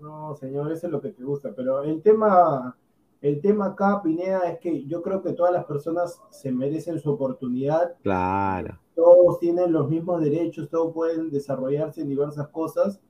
[0.00, 1.52] No, señor, eso es lo que te gusta.
[1.54, 2.76] Pero el tema,
[3.20, 7.10] el tema acá, Pineda, es que yo creo que todas las personas se merecen su
[7.10, 7.96] oportunidad.
[8.02, 8.78] Claro.
[8.94, 13.00] Todos tienen los mismos derechos, todos pueden desarrollarse en diversas cosas.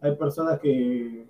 [0.00, 1.26] Hay personas que,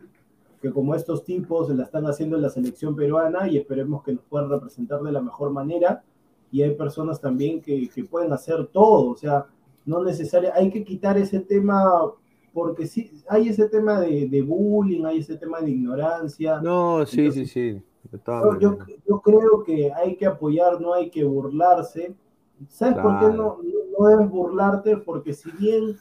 [0.60, 4.24] que como estos tipos la están haciendo en la selección peruana y esperemos que nos
[4.24, 6.02] puedan representar de la mejor manera.
[6.51, 9.47] Y hay personas también que, que pueden hacer todo, o sea,
[9.84, 12.12] no necesario, hay que quitar ese tema,
[12.56, 16.58] porque sí, hay ese tema de, de bullying, hay ese tema de ignorancia.
[16.62, 17.82] No, sí, Entonces, sí, sí.
[18.24, 22.14] Yo, yo- yo creo que hay que apoyar, no hay que burlarse.
[22.68, 23.60] ¿Sabes por qué no, Claro.
[23.62, 24.96] no, no debes burlarte?
[24.96, 25.96] Porque si bien,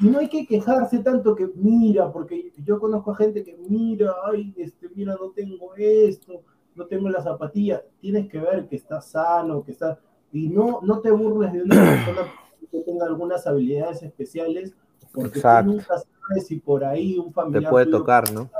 [0.00, 4.14] y no hay que quejarse tanto que mira, porque yo conozco a gente que mira,
[4.24, 6.40] ay, este, mira, no tengo esto,
[6.74, 7.84] no tengo la zapatilla.
[8.00, 9.98] Tienes que ver que estás sano, que estás,
[10.32, 12.22] y no, no te burles de una persona
[12.70, 14.74] que tenga algunas habilidades especiales,
[15.12, 15.72] porque tú Exacto.
[15.72, 18.50] nunca sabes si por ahí un Te familiar puede tuyo tocar, ¿no?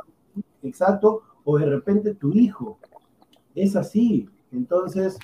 [0.62, 2.78] exacto, o de repente tu hijo.
[3.54, 4.28] Es así.
[4.52, 5.18] Entonces,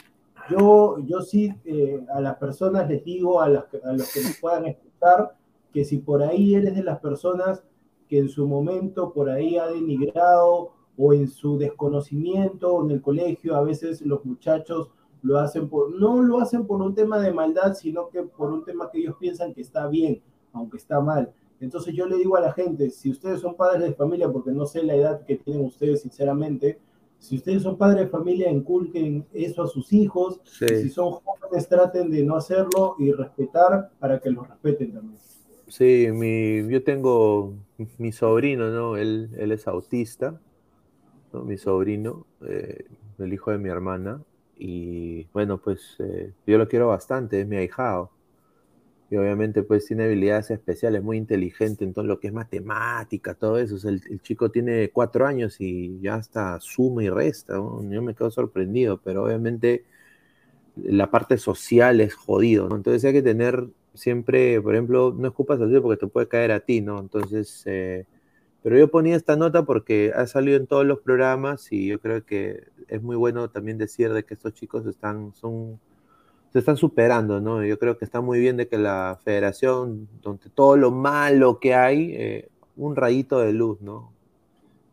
[0.51, 4.37] yo, yo sí eh, a las personas les digo, a, las, a los que nos
[4.39, 5.37] puedan escuchar,
[5.73, 7.65] que si por ahí eres de las personas
[8.09, 13.57] que en su momento por ahí ha denigrado o en su desconocimiento en el colegio,
[13.57, 14.91] a veces los muchachos
[15.23, 18.65] lo hacen por, no lo hacen por un tema de maldad, sino que por un
[18.65, 20.23] tema que ellos piensan que está bien,
[20.55, 21.33] aunque está mal.
[21.61, 24.67] Entonces yo le digo a la gente, si ustedes son padres de familia, porque no
[24.67, 26.79] sé la edad que tienen ustedes sinceramente,
[27.19, 32.11] si ustedes son padres de familia, inculquen eso a sus hijos, si son jóvenes, traten
[32.11, 35.19] de no hacerlo y respetar para que los respeten también.
[35.69, 37.55] Sí, mi, yo tengo
[37.99, 38.97] mi sobrino, ¿no?
[38.97, 40.39] Él, él es autista,
[41.33, 41.45] ¿no?
[41.45, 42.85] Mi sobrino, eh,
[43.19, 44.21] el hijo de mi hermana,
[44.57, 48.11] y bueno, pues eh, yo lo quiero bastante, es mi ahijado.
[49.15, 53.59] Y obviamente pues tiene habilidades especiales, muy inteligente en todo lo que es matemática, todo
[53.59, 53.89] eso.
[53.89, 57.55] el, chico tiene cuatro años y ya está suma y resta.
[57.55, 59.85] Yo me quedo sorprendido, pero obviamente
[60.77, 62.75] la parte social es jodido, ¿no?
[62.75, 66.61] Entonces hay que tener siempre, por ejemplo, no escupas al porque te puede caer a
[66.61, 66.99] ti, ¿no?
[66.99, 68.07] Entonces, eh,
[68.65, 72.25] pero yo ponía esta nota porque ha salido en todos los programas y yo creo
[72.25, 75.79] que es muy bueno también decir de que estos chicos están, son,
[76.55, 77.65] se están superando, ¿no?
[77.65, 81.75] Yo creo que está muy bien de que la federación, donde todo lo malo que
[81.75, 84.13] hay, eh, un rayito de luz, ¿no?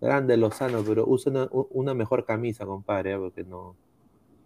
[0.01, 3.17] Grande Lozano, pero usa una, mejor camisa, compadre, ¿eh?
[3.19, 3.75] porque no,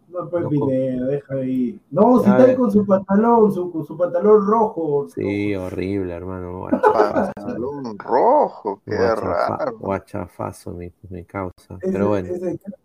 [0.10, 1.80] no, pues no, deja ahí.
[1.90, 5.08] No, si está ahí con su pantalón, su, con su pantalón rojo.
[5.08, 6.68] Sí, horrible, hermano.
[7.34, 9.78] pantalón rojo, qué raro.
[9.80, 11.78] Guachafazo, mi, mi causa.
[11.82, 12.28] pero bueno.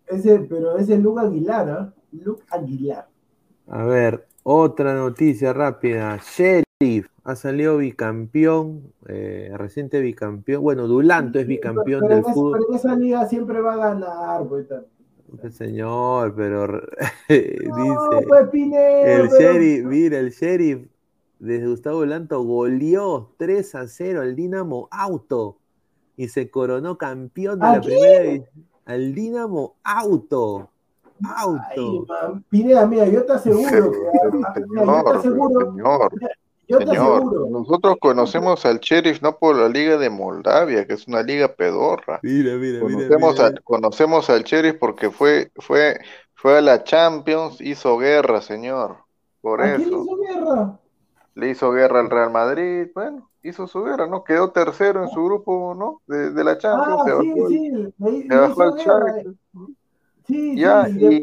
[0.07, 1.93] Ese, pero ese es Luke Aguilar, ¿ah?
[2.13, 3.10] Luke Aguilar.
[3.73, 6.17] A ver, otra noticia rápida.
[6.17, 10.61] Sheriff ha salido bicampeón, eh, reciente bicampeón.
[10.61, 12.59] Bueno, Dulanto es bicampeón del fútbol.
[12.59, 14.67] Pero esa liga siempre va a ganar, pues.
[15.53, 16.81] Señor, pero
[17.29, 17.69] dice
[18.27, 20.89] pues, el sheriff, mira, el sheriff
[21.39, 25.59] desde Gustavo Lanto goleó 3 a 0 al Dinamo Auto
[26.17, 28.65] y se coronó campeón de la primera división.
[28.83, 30.71] Al Dinamo Auto.
[31.23, 32.05] Auto.
[32.49, 33.91] Pineda, mira, yo te aseguro
[34.75, 35.77] yo te aseguro,
[36.79, 41.53] Señor, nosotros conocemos al Sheriff no por la Liga de Moldavia, que es una liga
[41.53, 42.19] pedorra.
[42.23, 45.99] Mira, mira, conocemos, mira, conocemos al Sheriff porque fue, fue,
[46.33, 48.97] fue a la Champions, hizo guerra, señor.
[49.41, 49.77] Por eso.
[49.77, 50.79] quién hizo guerra?
[51.33, 54.23] Le hizo guerra al Real Madrid, bueno, hizo su guerra, ¿no?
[54.23, 56.01] Quedó tercero en su grupo, ¿no?
[56.07, 57.01] De, de la Champions.
[57.07, 59.37] Ah, sí, sí, le, bajó el
[60.27, 61.21] ya, y,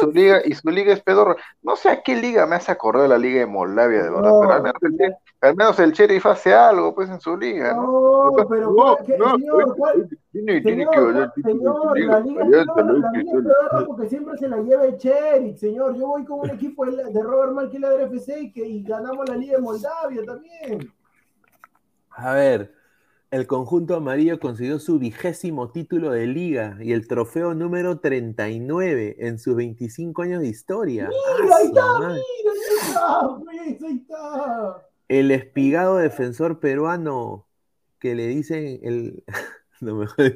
[0.00, 1.36] su liga, y su liga es pedorra.
[1.62, 4.32] No sé a qué liga me hace acordar de la liga de Moldavia, de verdad,
[4.40, 8.30] pero al menos, el, al menos el sheriff hace algo pues en su liga, ¿no?
[8.30, 10.08] No, pero no, señor, ¿cuál?
[10.32, 14.96] Tiene, tiene que valer señor, la liga es pedorra porque siempre se la lleva el
[14.96, 15.96] sheriff, señor.
[15.96, 19.36] Yo voy con un equipo de Robert Malquila del FC y, que, y ganamos la
[19.36, 20.92] liga de Moldavia también.
[22.10, 22.72] A ver,
[23.34, 29.40] el conjunto amarillo consiguió su vigésimo título de liga y el trofeo número 39 en
[29.40, 31.08] sus 25 años de historia.
[31.08, 34.88] Mira, ahí está, mira, ahí está, ahí está.
[35.08, 37.48] El espigado defensor peruano
[37.98, 39.24] que le dicen el
[39.80, 40.32] no mejor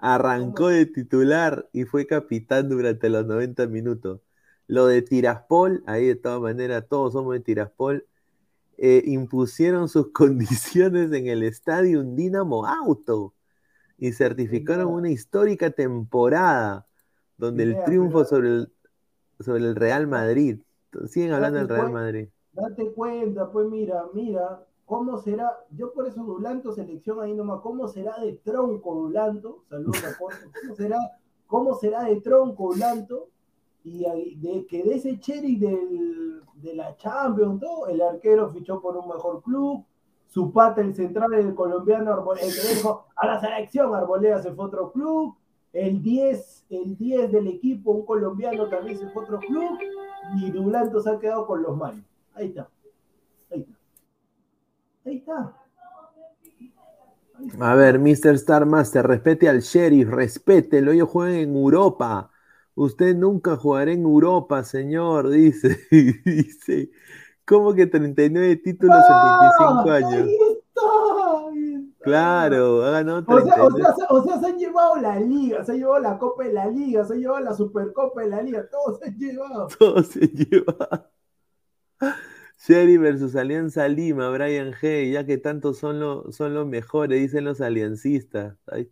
[0.00, 4.20] arrancó de titular y fue capitán durante los 90 minutos.
[4.66, 8.04] Lo de Tiraspol, ahí de todas maneras todos somos de Tiraspol,
[8.78, 13.34] eh, impusieron sus condiciones en el estadio Dinamo Auto
[13.98, 16.86] y certificaron una histórica temporada
[17.38, 18.72] donde el triunfo sobre el,
[19.40, 20.60] sobre el Real Madrid.
[21.06, 22.28] Siguen hablando del Real Madrid.
[22.52, 25.50] Date cuenta, pues mira, mira, ¿cómo será?
[25.70, 29.64] Yo por eso Dulanto selección ahí nomás, ¿cómo será de tronco Dulanto?
[29.68, 30.98] Saludos a ¿Cómo será,
[31.46, 33.28] ¿Cómo será de tronco Dulanto?
[33.86, 39.06] Y de que de ese cherry del, de la Champions, el arquero fichó por un
[39.06, 39.84] mejor club,
[40.26, 44.64] su pata, el central, el colombiano Arboleda, que dijo a la selección, Arboleda se fue
[44.64, 45.36] a otro club,
[45.72, 49.78] el 10, el 10 del equipo, un colombiano también se fue a otro club,
[50.36, 52.04] y Dulanto se ha quedado con los malos.
[52.34, 52.68] Ahí está.
[53.52, 53.78] Ahí está.
[55.04, 55.56] Ahí está.
[57.60, 58.34] A ver, Mr.
[58.34, 62.32] Star Master, respete al sheriff, respételo, ellos juegan en Europa.
[62.76, 65.78] Usted nunca jugará en Europa, señor, dice.
[65.90, 66.90] dice.
[67.46, 70.12] ¿Cómo que 39 títulos en 25 años?
[70.12, 72.04] Ahí está, ahí está.
[72.04, 73.62] Claro, ha ganado 39.
[73.62, 76.52] O sea, o, sea, se han llevado la liga, se han llevado la Copa de
[76.52, 79.68] la Liga, se han llevado la Supercopa de la Liga, todos se han llevado.
[79.78, 81.10] Todos se han llevado.
[82.58, 87.44] Sherry versus Alianza Lima, Brian G, ya que tantos son, lo, son los mejores, dicen
[87.44, 88.58] los aliancistas.
[88.66, 88.90] Ahí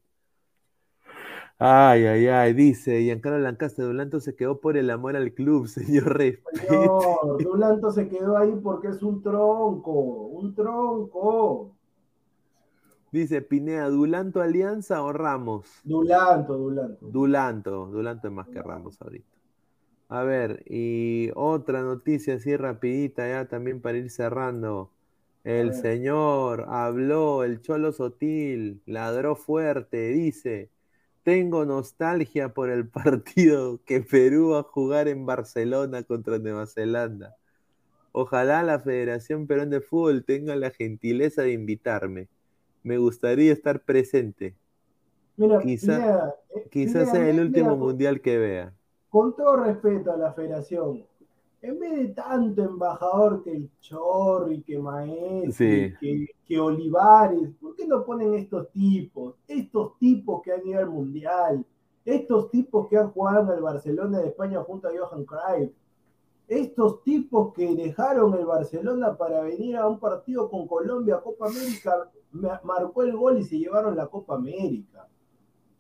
[1.59, 6.17] Ay, ay, ay, dice Giancarlo Lancaster, Dulanto se quedó por el amor al club, señor
[6.17, 6.39] Rey.
[6.71, 11.71] No, Dulanto se quedó ahí porque es un tronco, un tronco.
[13.13, 15.69] Dice Pineda, ¿Dulanto Alianza o Ramos?
[15.85, 17.07] Dulanto, Dulanto.
[17.07, 19.29] Dulanto, Dulanto es más que Ramos ahorita.
[20.09, 24.91] A ver, y otra noticia así rapidita ya también para ir cerrando.
[25.45, 30.71] El señor habló, el Cholo Sotil, ladró fuerte, dice,
[31.25, 37.35] tengo nostalgia por el partido que Perú va a jugar en Barcelona contra Nueva Zelanda.
[38.13, 42.29] Ojalá la Federación Perón de Fútbol tenga la gentileza de invitarme.
[42.85, 44.55] Me gustaría estar presente.
[45.37, 48.73] Mira, Quizá- eh, Quizás Pineda, sea el último mundial que vea.
[49.11, 51.05] Con todo respeto a la federación,
[51.67, 55.95] en vez de tanto embajador que el Chorri, que Maestri, Sí.
[56.01, 59.35] que, que Olivares, ¿por qué no ponen estos tipos?
[59.49, 61.65] Estos tipos que han ido al Mundial,
[62.05, 65.71] estos tipos que han jugado en el Barcelona de España junto a Johan Cruyff,
[66.47, 72.11] estos tipos que dejaron el Barcelona para venir a un partido con Colombia, Copa América,
[72.33, 75.09] ma- marcó el gol y se llevaron la Copa América.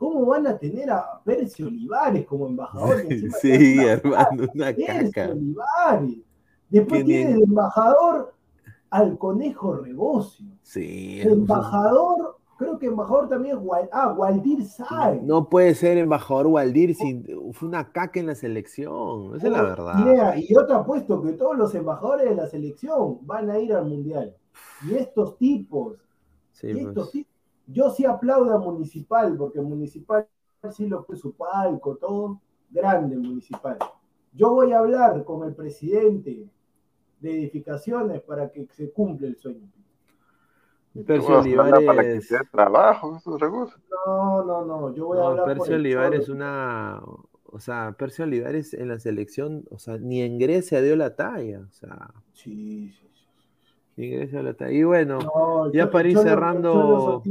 [0.04, 2.96] ¿Cómo van a tener a Percio Olivares como embajador?
[3.40, 5.30] Sí, una hermano, una Percio caca.
[5.32, 6.18] Olivares.
[6.68, 8.34] Después tiene en- de embajador
[8.90, 10.46] al Conejo Rebocio.
[10.62, 15.22] Sí, embajador, creo que embajador también es Wal- ah, Waldir Sáenz.
[15.22, 17.24] No puede ser embajador Waldir sin.
[17.52, 19.36] Fue una caca en la selección.
[19.36, 19.98] Esa es la verdad.
[20.06, 23.72] Idea, Y yo te apuesto que todos los embajadores de la selección van a ir
[23.74, 24.34] al mundial.
[24.88, 25.96] Y estos tipos,
[26.52, 26.86] Sí, y pues.
[26.86, 27.33] estos tipos,
[27.66, 30.26] yo sí aplaudo a Municipal, porque Municipal
[30.70, 33.78] sí lo fue su palco, todo grande Municipal.
[34.32, 36.48] Yo voy a hablar con el presidente
[37.20, 39.68] de edificaciones para que se cumpla el sueño.
[41.06, 42.28] Percio hablar para que Olivares.
[42.28, 43.18] dé trabajo.
[44.06, 47.00] No, no, no, yo voy a hablar Percio el Olivares una.
[47.44, 51.66] O sea, Percio Olivares en la selección, o sea, ni en Grecia dio la talla.
[51.68, 53.03] O sea, Sí, sí,
[53.96, 57.22] Y bueno, No, Ya para ir cerrando-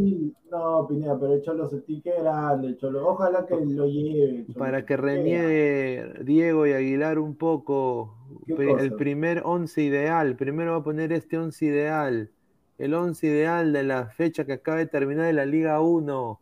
[0.52, 3.08] no, Pineda, pero el Cholo Sotil, qué grande el Cholo.
[3.08, 4.46] Ojalá que lo lleve.
[4.58, 8.16] para que reniegue Diego y Aguilar un poco,
[8.46, 8.96] ¿Qué pri- el cosa?
[8.98, 10.36] primer once ideal.
[10.36, 12.30] Primero va a poner este once ideal.
[12.78, 16.40] El once ideal de la fecha que acaba de terminar de la Liga 1.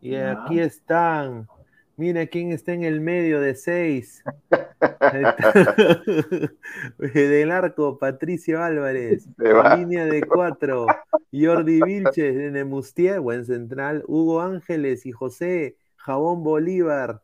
[0.00, 1.46] Y aquí están.
[1.96, 4.22] Mira quién está en el medio de seis.
[4.80, 5.76] Está.
[6.98, 9.28] Del arco, Patricio Álvarez.
[9.38, 9.76] Va.
[9.76, 10.86] Línea de cuatro.
[11.32, 14.04] Jordi Vilches de Nemustier, buen central.
[14.06, 17.22] Hugo Ángeles y José Jabón Bolívar.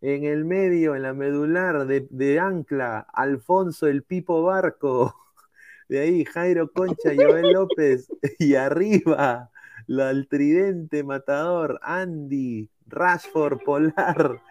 [0.00, 5.14] En el medio, en la medular de, de Ancla, Alfonso el Pipo Barco.
[5.88, 8.08] De ahí, Jairo Concha, Joel López.
[8.40, 9.50] Y arriba,
[9.86, 14.42] la, el tridente matador, Andy, Rashford Polar,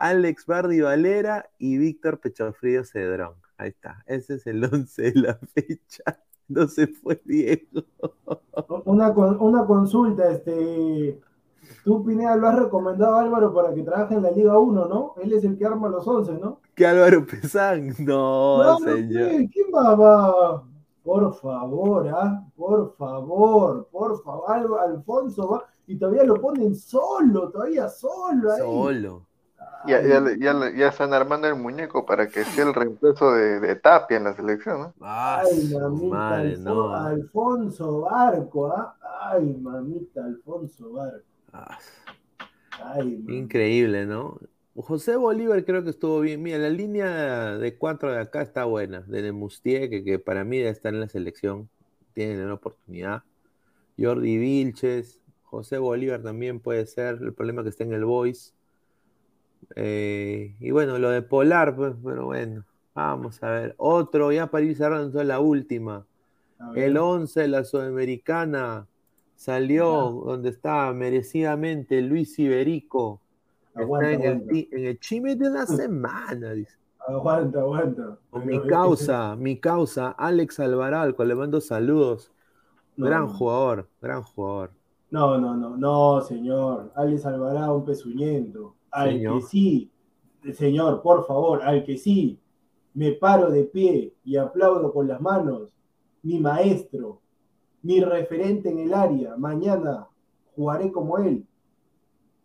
[0.00, 3.34] Alex Bardi Valera y Víctor Pechofrío Cedrón.
[3.58, 6.02] Ahí está, ese es el 11 de la fecha.
[6.50, 7.84] No se fue Diego.
[8.86, 11.20] Una, una consulta, este.
[11.84, 15.14] Tú, Pineda, lo has recomendado a Álvaro para que trabaje en la Liga 1, ¿no?
[15.22, 16.58] Él es el que arma los 11, ¿no?
[16.74, 17.94] Que Álvaro Pesán.
[18.00, 19.28] No, Claro, señor.
[19.52, 20.64] ¿Quién va, va?
[21.04, 22.44] Por favor, ¿ah?
[22.56, 24.44] Por favor, por favor.
[24.50, 28.58] Al- Alfonso va y todavía lo ponen solo, todavía solo ahí.
[28.58, 29.26] Solo.
[29.86, 33.76] Ya, ya, ya, ya están armando el muñeco para que sea el reemplazo de, de
[33.76, 34.94] Tapia en la selección, ¿no?
[35.00, 36.94] Ah, Ay, mamita, madre, Alfo- no.
[36.94, 38.96] Alfonso Barco, ¿ah?
[39.32, 41.24] Ay, mamita, Alfonso Barco.
[41.52, 41.78] Ah,
[42.82, 43.32] Ay, mamita.
[43.32, 44.38] increíble, ¿no?
[44.76, 46.42] José Bolívar creo que estuvo bien.
[46.42, 49.00] Mira, la línea de cuatro de acá está buena.
[49.02, 51.68] De Nemustier, que, que para mí debe estar en la selección.
[52.14, 53.22] Tiene una oportunidad.
[53.98, 55.20] Jordi Vilches.
[55.44, 57.18] José Bolívar también puede ser.
[57.22, 58.54] El problema es que está en el Boys.
[59.76, 62.64] Eh, y bueno, lo de Polar, pues, pero bueno.
[62.94, 63.74] Vamos a ver.
[63.78, 66.06] Otro, ya para ir cerrando, la última.
[66.74, 68.86] El 11 de la Sudamericana
[69.34, 73.20] salió donde está merecidamente Luis Iberico.
[73.74, 74.76] Aguanta, está en el, aguanta.
[74.76, 76.76] en el chisme de la semana, dice.
[77.08, 78.18] Aguanta, aguanta.
[78.28, 82.30] Con mi causa, mi causa, Alex Alvarado, le mando saludos.
[82.96, 83.28] No, gran no.
[83.28, 84.72] jugador, gran jugador.
[85.10, 86.92] No, no, no, no, señor.
[86.94, 88.74] Alex Alvarado, un pezuñento.
[88.90, 89.40] Al Señor.
[89.40, 89.90] que sí,
[90.54, 92.38] señor, por favor, al que sí,
[92.94, 95.72] me paro de pie y aplaudo con las manos.
[96.22, 97.20] Mi maestro,
[97.82, 99.36] mi referente en el área.
[99.36, 100.06] Mañana
[100.54, 101.46] jugaré como él.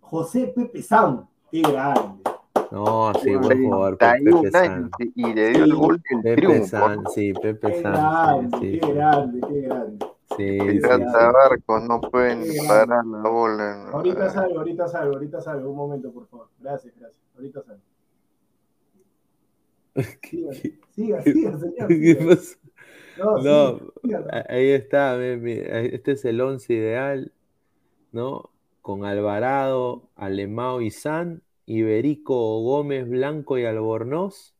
[0.02, 1.28] José Pepe San.
[1.52, 2.24] Qué grande.
[2.72, 4.92] No, sí, buen jugador, Pe- 31 Pepe San.
[5.16, 6.66] y le dio el gol del Pepe triunfo.
[6.68, 7.94] San, sí, Pepe Qué San.
[7.94, 10.06] grande, Sí, sí, qué grande, qué grande.
[10.38, 11.34] Sí, Pirata sí.
[11.34, 13.90] Barcos no pueden Sí, parar la bola.
[13.92, 15.70] Ahorita salgo, ahorita salgo, ahorita salgo.
[15.70, 16.50] Un momento, por favor.
[16.60, 17.24] Gracias, gracias.
[17.36, 17.82] Ahorita salgo.
[20.24, 20.54] Siga,
[20.94, 21.90] siga, siga, señor.
[23.18, 27.32] No, siga, ahí está, este es el once ideal.
[28.16, 28.50] ¿no?
[28.82, 34.56] Con Alvarado, Alemao y San, Iberico, Gómez, Blanco y Albornoz.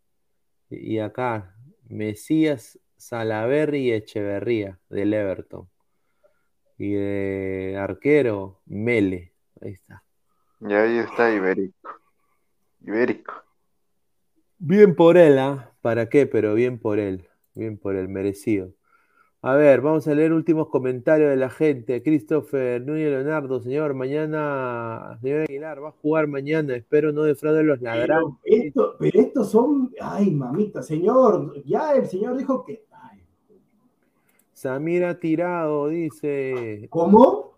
[0.70, 1.56] Y acá,
[1.88, 5.70] Mesías, Salaverri y Echeverría, del Everton.
[6.80, 9.32] Y de arquero, Mele.
[9.62, 10.04] Ahí está.
[10.60, 11.90] Y ahí está Iberico.
[12.82, 13.34] Iberico.
[14.58, 15.72] Bien por él, ¿ah?
[15.82, 16.26] ¿Para qué?
[16.26, 17.30] Pero bien por él.
[17.54, 18.74] Bien por él, merecido.
[19.44, 22.02] A ver, vamos a leer últimos comentarios de la gente.
[22.02, 26.76] Christopher Núñez Leonardo, señor, mañana, señor Aguilar, va a jugar mañana.
[26.76, 28.40] Espero no defraude los ladrantes.
[28.44, 29.94] Pero, esto, pero estos son.
[30.02, 31.64] Ay, mamita, señor.
[31.64, 32.85] Ya el señor dijo que.
[34.56, 36.88] Ay, Samir ha tirado, dice.
[36.90, 37.56] ¿Cómo?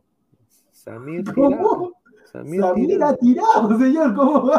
[0.72, 1.94] Samir tirado.
[2.32, 3.06] Samir tirado.
[3.14, 4.16] ha tirado, señor.
[4.16, 4.52] ¿Cómo?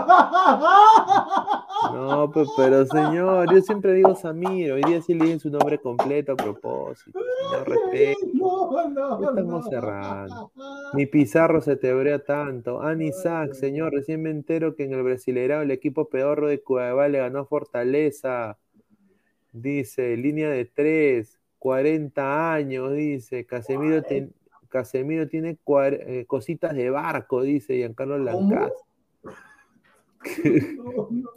[1.94, 4.72] No, pues, pero señor, yo siempre digo Samir.
[4.72, 7.18] Hoy día sí le su nombre completo a propósito.
[7.50, 8.26] Señor, respeto.
[8.34, 9.70] No, no, Ya estamos no.
[9.70, 10.52] cerrando.
[10.94, 12.80] Ni Pizarro se te brea tanto.
[12.80, 17.18] Anisac, señor, recién me entero que en el Brasileirao el equipo pedorro de Cuiabá le
[17.18, 18.58] ganó Fortaleza.
[19.52, 23.44] Dice, línea de tres, 40 años, dice.
[23.46, 24.32] Casemiro, ten-
[24.68, 28.72] Casemiro tiene cuar- eh, cositas de barco, dice Giancarlo Lancas.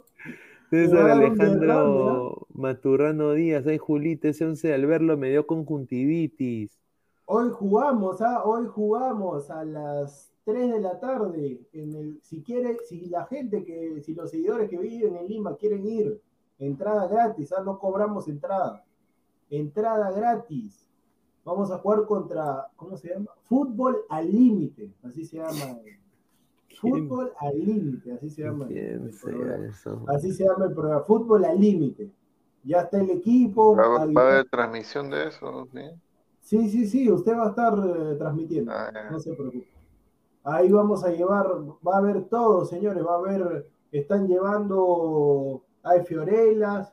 [0.70, 6.78] César Alejandro Maturrano Díaz, ay Julita, ese 11 al verlo me dio conjuntivitis.
[7.26, 8.42] Hoy jugamos, ¿ah?
[8.44, 11.60] Hoy jugamos a las 3 de la tarde.
[11.72, 15.56] En el, si quiere, si la gente que, si los seguidores que viven en Lima
[15.56, 16.20] quieren ir,
[16.58, 17.62] entrada gratis, ¿ah?
[17.64, 18.84] No cobramos entrada.
[19.56, 20.88] Entrada gratis.
[21.44, 23.26] Vamos a jugar contra, ¿cómo se llama?
[23.44, 25.76] Fútbol al límite, así se llama.
[26.80, 28.64] Fútbol al límite, así se llama.
[28.66, 29.66] el- ¿Quién el sea programa.
[29.66, 30.04] eso?
[30.08, 32.10] Así se llama el programa, Fútbol al límite.
[32.64, 33.76] Ya está el equipo.
[33.76, 35.68] ¿Va, va a haber transmisión de eso?
[35.72, 35.80] ¿sí?
[36.40, 38.72] Sí, sí, sí, usted va a estar eh, transmitiendo.
[38.72, 38.90] Ah.
[39.10, 39.68] No se preocupe.
[40.44, 41.46] Ahí vamos a llevar,
[41.86, 46.92] va a haber todo, señores, va a haber, están llevando, hay fiorelas,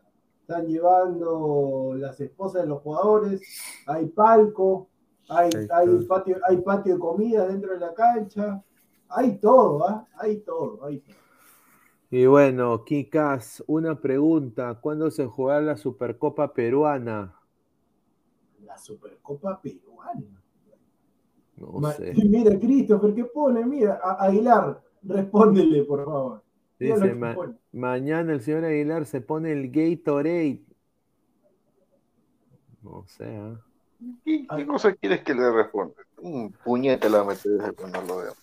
[0.50, 3.40] están llevando las esposas de los jugadores,
[3.86, 4.90] hay palco,
[5.30, 5.52] hay,
[6.08, 8.64] patio, hay patio de comida dentro de la cancha,
[9.10, 10.08] hay todo, ¿ah?
[10.18, 11.16] Hay todo, hay todo.
[12.10, 14.80] Y bueno, Kikas, una pregunta.
[14.82, 17.36] ¿Cuándo se jugará la Supercopa Peruana?
[18.66, 20.42] La Supercopa Peruana.
[21.58, 22.16] No Ma- sé.
[22.16, 23.64] Mira, Christopher, ¿qué pone?
[23.64, 26.49] Mira, Aguilar, respóndele, por favor.
[26.80, 27.38] Dice, ma-
[27.74, 30.62] mañana el señor Aguilar se pone el Gatorade.
[32.82, 33.60] No sé, ¿ah?
[34.24, 35.94] ¿Qué, qué cosa quieres que le responda?
[36.22, 38.34] Un puñete la metes cuando lo veo.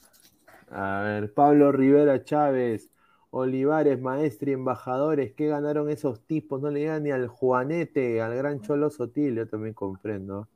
[0.70, 2.90] A ver, Pablo Rivera Chávez,
[3.30, 6.60] Olivares, Maestri, embajadores, ¿qué ganaron esos tipos?
[6.60, 10.48] No le llegan ni al Juanete, al gran Cholo Sotil, yo también comprendo.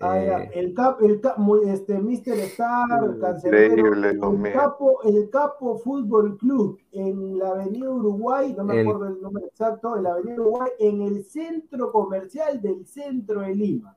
[0.00, 2.38] Ah, Eh, el cap, el cap, este, Mr.
[2.40, 8.86] Star, Dios el capo, el capo Fútbol Club en la Avenida Uruguay, no me El-
[8.86, 13.54] acuerdo el número exacto, en la Avenida Uruguay, en el centro comercial del centro de
[13.54, 13.96] Lima.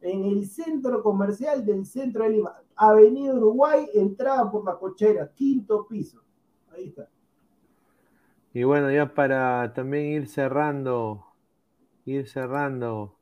[0.00, 2.56] En el centro comercial del centro de Lima.
[2.76, 6.20] Avenida Uruguay, entrada por la cochera, quinto piso.
[6.70, 7.08] Ahí está.
[8.54, 11.24] Y bueno, ya para también ir cerrando,
[12.04, 13.16] ir cerrando,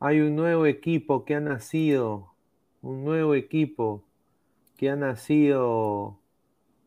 [0.00, 2.32] hay un nuevo equipo que ha nacido,
[2.82, 4.02] un nuevo equipo
[4.76, 6.18] que ha nacido,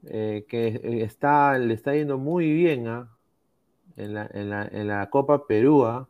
[0.06, 3.10] eh, que eh, está, le está yendo muy bien ¿ah?
[3.98, 6.08] en, la, en, la, en la Copa Perú, ¿ah?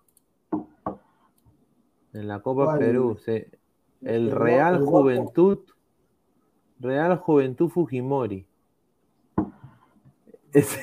[2.14, 2.78] en la Copa.
[2.78, 3.50] Perú, se-
[4.02, 4.86] el Real el.
[4.86, 5.60] Juventud,
[6.80, 8.46] Real Juventud Fujimori.
[10.52, 10.82] Ese,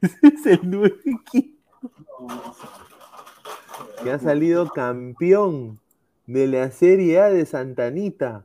[0.00, 1.58] ese es el nuevo equipo
[4.02, 5.80] que ha salido campeón
[6.26, 8.44] de la Serie A de Santanita.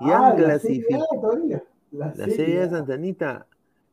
[0.00, 1.62] Y Ah, han clasificado A todavía.
[1.92, 2.70] La, la Serie A de.
[2.70, 3.46] Santanita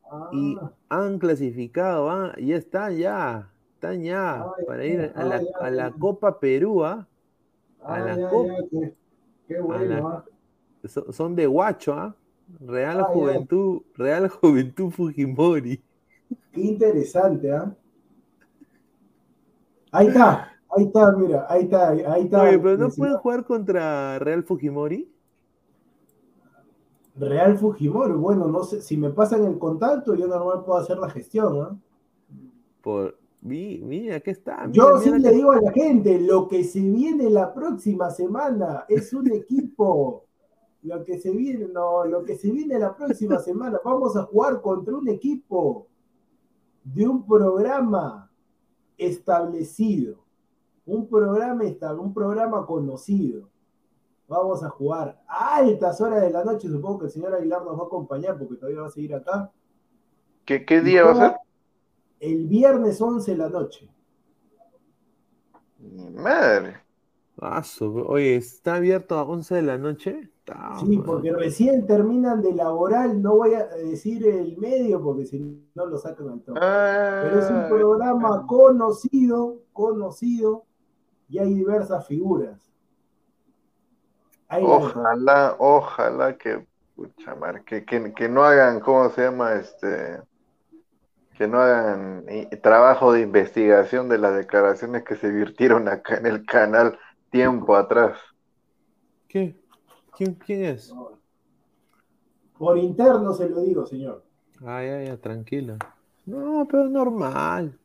[0.10, 0.58] Ah, y
[0.88, 5.42] han clasificado, ah, ya están ya, están ya Ah, para ya, ir a la, ah,
[5.42, 5.96] ya, a la ya.
[6.00, 7.06] Copa Perú, ah,
[7.84, 8.54] a ah, la ya, Copa.
[9.50, 10.26] qué, bueno, la- ah.
[10.88, 12.16] so- son de Guacho, ah,
[12.62, 13.04] Real Ah.
[13.04, 15.84] Juventud, Real Juventud Fujimori.
[16.54, 17.76] Qué interesante, ¿ah?
[19.92, 22.44] Ahí está, ahí está, mira, ahí está, ahí está.
[22.44, 25.12] Oye, pero no pueden jugar contra Real Fujimori.
[27.16, 31.10] Real Fujimori, bueno, no sé, si me pasan el contacto, yo normal puedo hacer la
[31.10, 31.78] gestión, ¿ah?
[32.82, 34.70] Por, mira, aquí está.
[34.72, 39.14] Yo sí le digo a la gente, lo que se viene la próxima semana es
[39.14, 40.26] un equipo.
[40.84, 44.62] Lo que se viene, no, lo que se viene la próxima semana, vamos a jugar
[44.62, 45.88] contra un equipo
[46.84, 48.32] de un programa
[48.98, 50.24] establecido,
[50.88, 51.64] un programa
[52.00, 53.50] un programa conocido.
[54.28, 56.68] Vamos a jugar a altas horas de la noche.
[56.68, 59.52] Supongo que el señor Aguilar nos va a acompañar porque todavía va a seguir acá.
[60.46, 61.36] ¿Qué, qué día va a ser?
[62.20, 63.90] El viernes 11 de la noche.
[66.16, 66.78] Madre.
[67.40, 67.62] Ah,
[68.08, 70.32] oye, ¿está abierto a 11 de la noche?
[70.80, 75.40] sí, porque recién terminan de laboral, no voy a decir el medio porque si
[75.76, 76.60] no lo sacan al toque.
[76.60, 80.67] Pero es un Ah, programa conocido, conocido,
[81.30, 82.60] y hay diversas figuras.
[84.60, 89.54] Ojalá, ojalá que, pucha madre, que, que, que no hagan, ¿cómo se llama?
[89.56, 90.22] Este,
[91.36, 96.26] que no hagan i- trabajo de investigación de las declaraciones que se virtieron acá en
[96.26, 97.00] el canal
[97.32, 98.18] tiempo atrás.
[99.28, 99.56] ¿Qué?
[100.16, 100.94] ¿Quién, quién es?
[102.58, 104.22] Por interno se lo digo, señor.
[104.62, 105.78] Ah, ya, ya, tranquila.
[106.26, 107.80] No, pero es normal.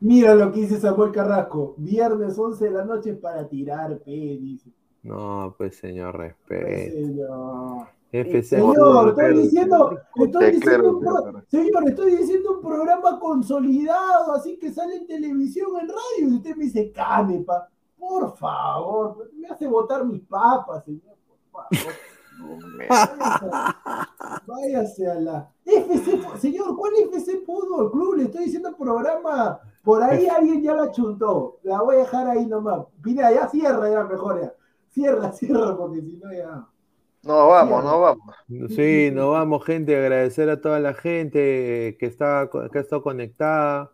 [0.00, 1.74] Mira lo que dice Samuel Carrasco.
[1.76, 4.70] Viernes 11 de la noche para tirar, P, dice.
[5.02, 6.12] No, pues señor,
[6.46, 6.96] Pues, respeto.
[6.96, 7.86] señor.
[8.10, 11.44] FC Señor, Fútbol, estoy diciendo, estoy diciendo un pro- señor.
[11.48, 16.56] señor, estoy diciendo un programa consolidado, así que sale en televisión, en radio, y usted
[16.56, 17.68] me dice, canepa,
[17.98, 21.16] por favor, me hace botar mis papas, señor,
[21.52, 21.92] por favor.
[22.88, 28.14] Váyase a- Váyase a la FC, señor, ¿cuál FC Fútbol Club?
[28.14, 32.46] Le estoy diciendo programa, por ahí alguien ya la chuntó, la voy a dejar ahí
[32.46, 32.86] nomás.
[33.04, 34.52] Mira, ya cierra, ya mejor ya.
[34.90, 36.66] Cierra, cierra, porque si no ya.
[37.22, 38.34] No, vamos, no vamos.
[38.74, 39.96] Sí, nos vamos, gente.
[39.96, 43.92] Agradecer a toda la gente que está, que ha estado conectada.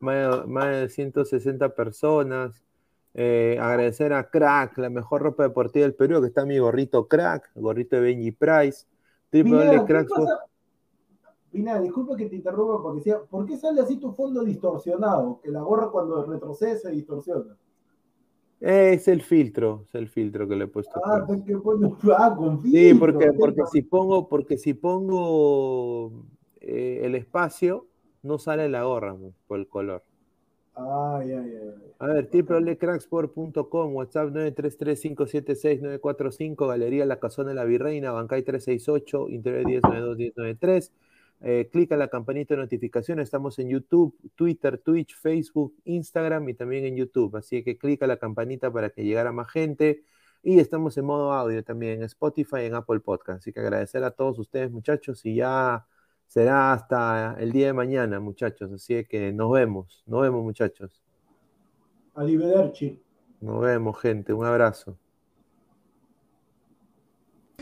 [0.00, 2.64] Más de, más de 160 personas.
[3.14, 7.52] Eh, agradecer a Crack, la mejor ropa deportiva del Perú, que está mi gorrito Crack,
[7.54, 8.86] el gorrito de Benji Price.
[9.30, 10.40] Pineda, ¿qué pasa?
[11.54, 15.38] Pineda, disculpa que te interrumpa porque sea, ¿por qué sale así tu fondo distorsionado?
[15.40, 17.56] Que la gorra cuando retrocede se distorsiona.
[18.60, 21.00] Es el filtro, es el filtro que le he puesto.
[21.04, 23.70] Ah, pues que pone- ah, con Sí, filtro, porque, ¿qué porque pasa?
[23.70, 26.10] si pongo, porque si pongo
[26.60, 27.86] eh, el espacio,
[28.24, 29.16] no sale la gorra
[29.46, 30.02] por el color.
[30.74, 31.74] Ay, ay, ay.
[32.00, 40.90] A ver, www.cracksport.com, WhatsApp 933-576-945, Galería La Casona de la Virreina, Bancay 368, Interior 1092-1093.
[41.40, 46.84] Eh, clica la campanita de notificaciones, estamos en YouTube, Twitter, Twitch, Facebook, Instagram y también
[46.84, 47.36] en YouTube.
[47.36, 50.04] Así que clica la campanita para que llegara más gente.
[50.42, 53.40] Y estamos en modo audio también en Spotify y en Apple Podcast.
[53.40, 55.86] Así que agradecer a todos ustedes, muchachos, y ya
[56.26, 58.70] será hasta el día de mañana, muchachos.
[58.72, 61.02] Así que nos vemos, nos vemos, muchachos.
[62.14, 63.00] Arrivederci.
[63.40, 64.32] Nos vemos, gente.
[64.32, 64.98] Un abrazo.